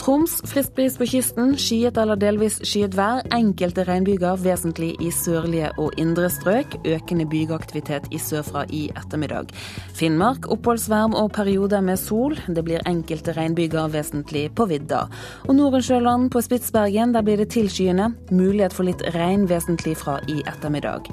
Troms 0.00 0.38
frisk 0.48 0.72
bris 0.78 0.94
på 0.96 1.04
kysten, 1.04 1.50
skyet 1.60 1.98
eller 2.00 2.16
delvis 2.16 2.54
skyet 2.64 2.94
vær. 2.96 3.18
Enkelte 3.36 3.84
regnbyger, 3.84 4.38
vesentlig 4.40 4.94
i 5.04 5.10
sørlige 5.12 5.68
og 5.76 5.92
indre 6.00 6.30
strøk. 6.32 6.78
Økende 6.88 7.26
bygeaktivitet 7.28 8.08
i 8.08 8.20
sørfra 8.22 8.64
i 8.72 8.86
ettermiddag. 8.94 9.52
Finnmark 9.98 10.48
oppholdsværm 10.56 11.18
og 11.20 11.34
perioder 11.36 11.84
med 11.84 12.00
sol. 12.00 12.38
Det 12.48 12.64
blir 12.64 12.80
enkelte 12.88 13.36
regnbyger, 13.36 13.92
vesentlig 13.92 14.46
på 14.56 14.70
vidda. 14.72 15.04
Og 15.44 15.54
Nordensjøland 15.60 16.30
på 16.32 16.40
Spitsbergen, 16.48 17.12
der 17.12 17.26
blir 17.26 17.44
det 17.44 17.50
tilskyende. 17.52 18.14
Mulighet 18.32 18.72
for 18.72 18.88
litt 18.88 19.04
regn, 19.12 19.50
vesentlig 19.52 19.98
fra 20.00 20.16
i 20.32 20.40
ettermiddag. 20.48 21.12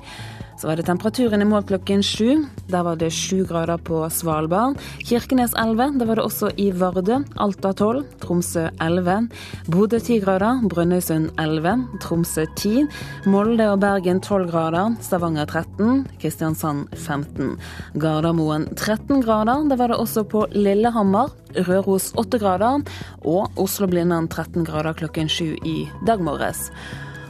Så 0.57 0.67
var 0.67 0.75
det 0.75 0.87
temperaturen 0.87 1.41
i 1.41 1.45
mål 1.45 1.67
klokken 1.69 2.01
sju. 2.03 2.47
Der 2.65 2.81
var 2.81 2.97
det 2.97 3.11
sju 3.13 3.43
grader 3.45 3.77
på 3.77 3.99
Svalbard. 4.09 4.79
Kirkenes 5.05 5.53
11, 5.53 5.99
det 5.99 6.07
var 6.09 6.17
det 6.17 6.25
også 6.25 6.49
i 6.57 6.71
Vardø. 6.73 7.19
Alta 7.37 7.73
12, 7.77 8.01
Tromsø 8.23 8.63
11. 8.81 9.29
Bodø 9.69 9.99
10 9.99 10.19
grader, 10.25 10.65
Brønnøysund 10.65 11.29
11, 11.37 11.85
Tromsø 12.01 12.47
10. 12.57 12.87
Molde 13.29 13.69
og 13.69 13.83
Bergen 13.85 14.17
12 14.17 14.49
grader, 14.49 14.97
Stavanger 15.05 15.45
13, 15.45 16.07
Kristiansand 16.17 16.89
15. 16.95 17.53
Gardermoen 18.01 18.65
13 18.73 19.21
grader, 19.21 19.67
det 19.69 19.77
var 19.77 19.93
det 19.93 20.01
også 20.01 20.25
på 20.25 20.47
Lillehammer. 20.57 21.29
Røros 21.69 22.11
8 22.17 22.37
grader, 22.41 22.81
og 23.25 23.53
Oslo-Blindern 23.61 24.27
13 24.27 24.65
grader 24.65 24.97
klokken 24.97 25.29
sju 25.29 25.53
i 25.65 25.83
dag 26.05 26.21
morges. 26.21 26.71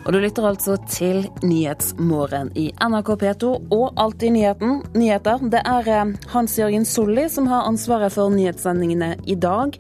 Og 0.08 0.14
du 0.16 0.22
lytter 0.24 0.46
altså 0.48 0.78
til 0.88 1.26
Nyhetsmorgen 1.44 2.54
i 2.56 2.70
NRK 2.80 3.10
P2 3.20 3.50
og 3.76 3.98
Alltid 4.00 4.32
nyheten. 4.38 4.78
nyheter. 4.96 5.44
Det 5.52 5.60
er 5.68 5.90
eh, 5.92 6.14
Hans 6.32 6.56
Jørgen 6.56 6.86
Solli 6.88 7.28
som 7.30 7.50
har 7.52 7.68
ansvaret 7.68 8.16
for 8.16 8.32
nyhetssendingene 8.32 9.18
i 9.28 9.36
dag. 9.36 9.76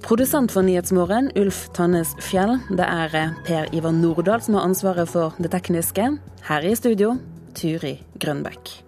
Produsent 0.00 0.54
for 0.54 0.64
Nyhetsmorgen, 0.64 1.28
Ulf 1.36 1.68
Tannes 1.76 2.14
Fjell. 2.24 2.56
Det 2.72 2.88
er 2.88 3.20
eh, 3.20 3.36
Per 3.44 3.68
Ivar 3.76 3.92
Nordahl 3.92 4.40
som 4.40 4.56
har 4.56 4.64
ansvaret 4.64 5.12
for 5.12 5.36
det 5.36 5.52
tekniske. 5.52 6.08
Her 6.48 6.64
i 6.64 6.74
studio, 6.74 7.18
Turi 7.52 7.98
Grønbekk. 8.16 8.85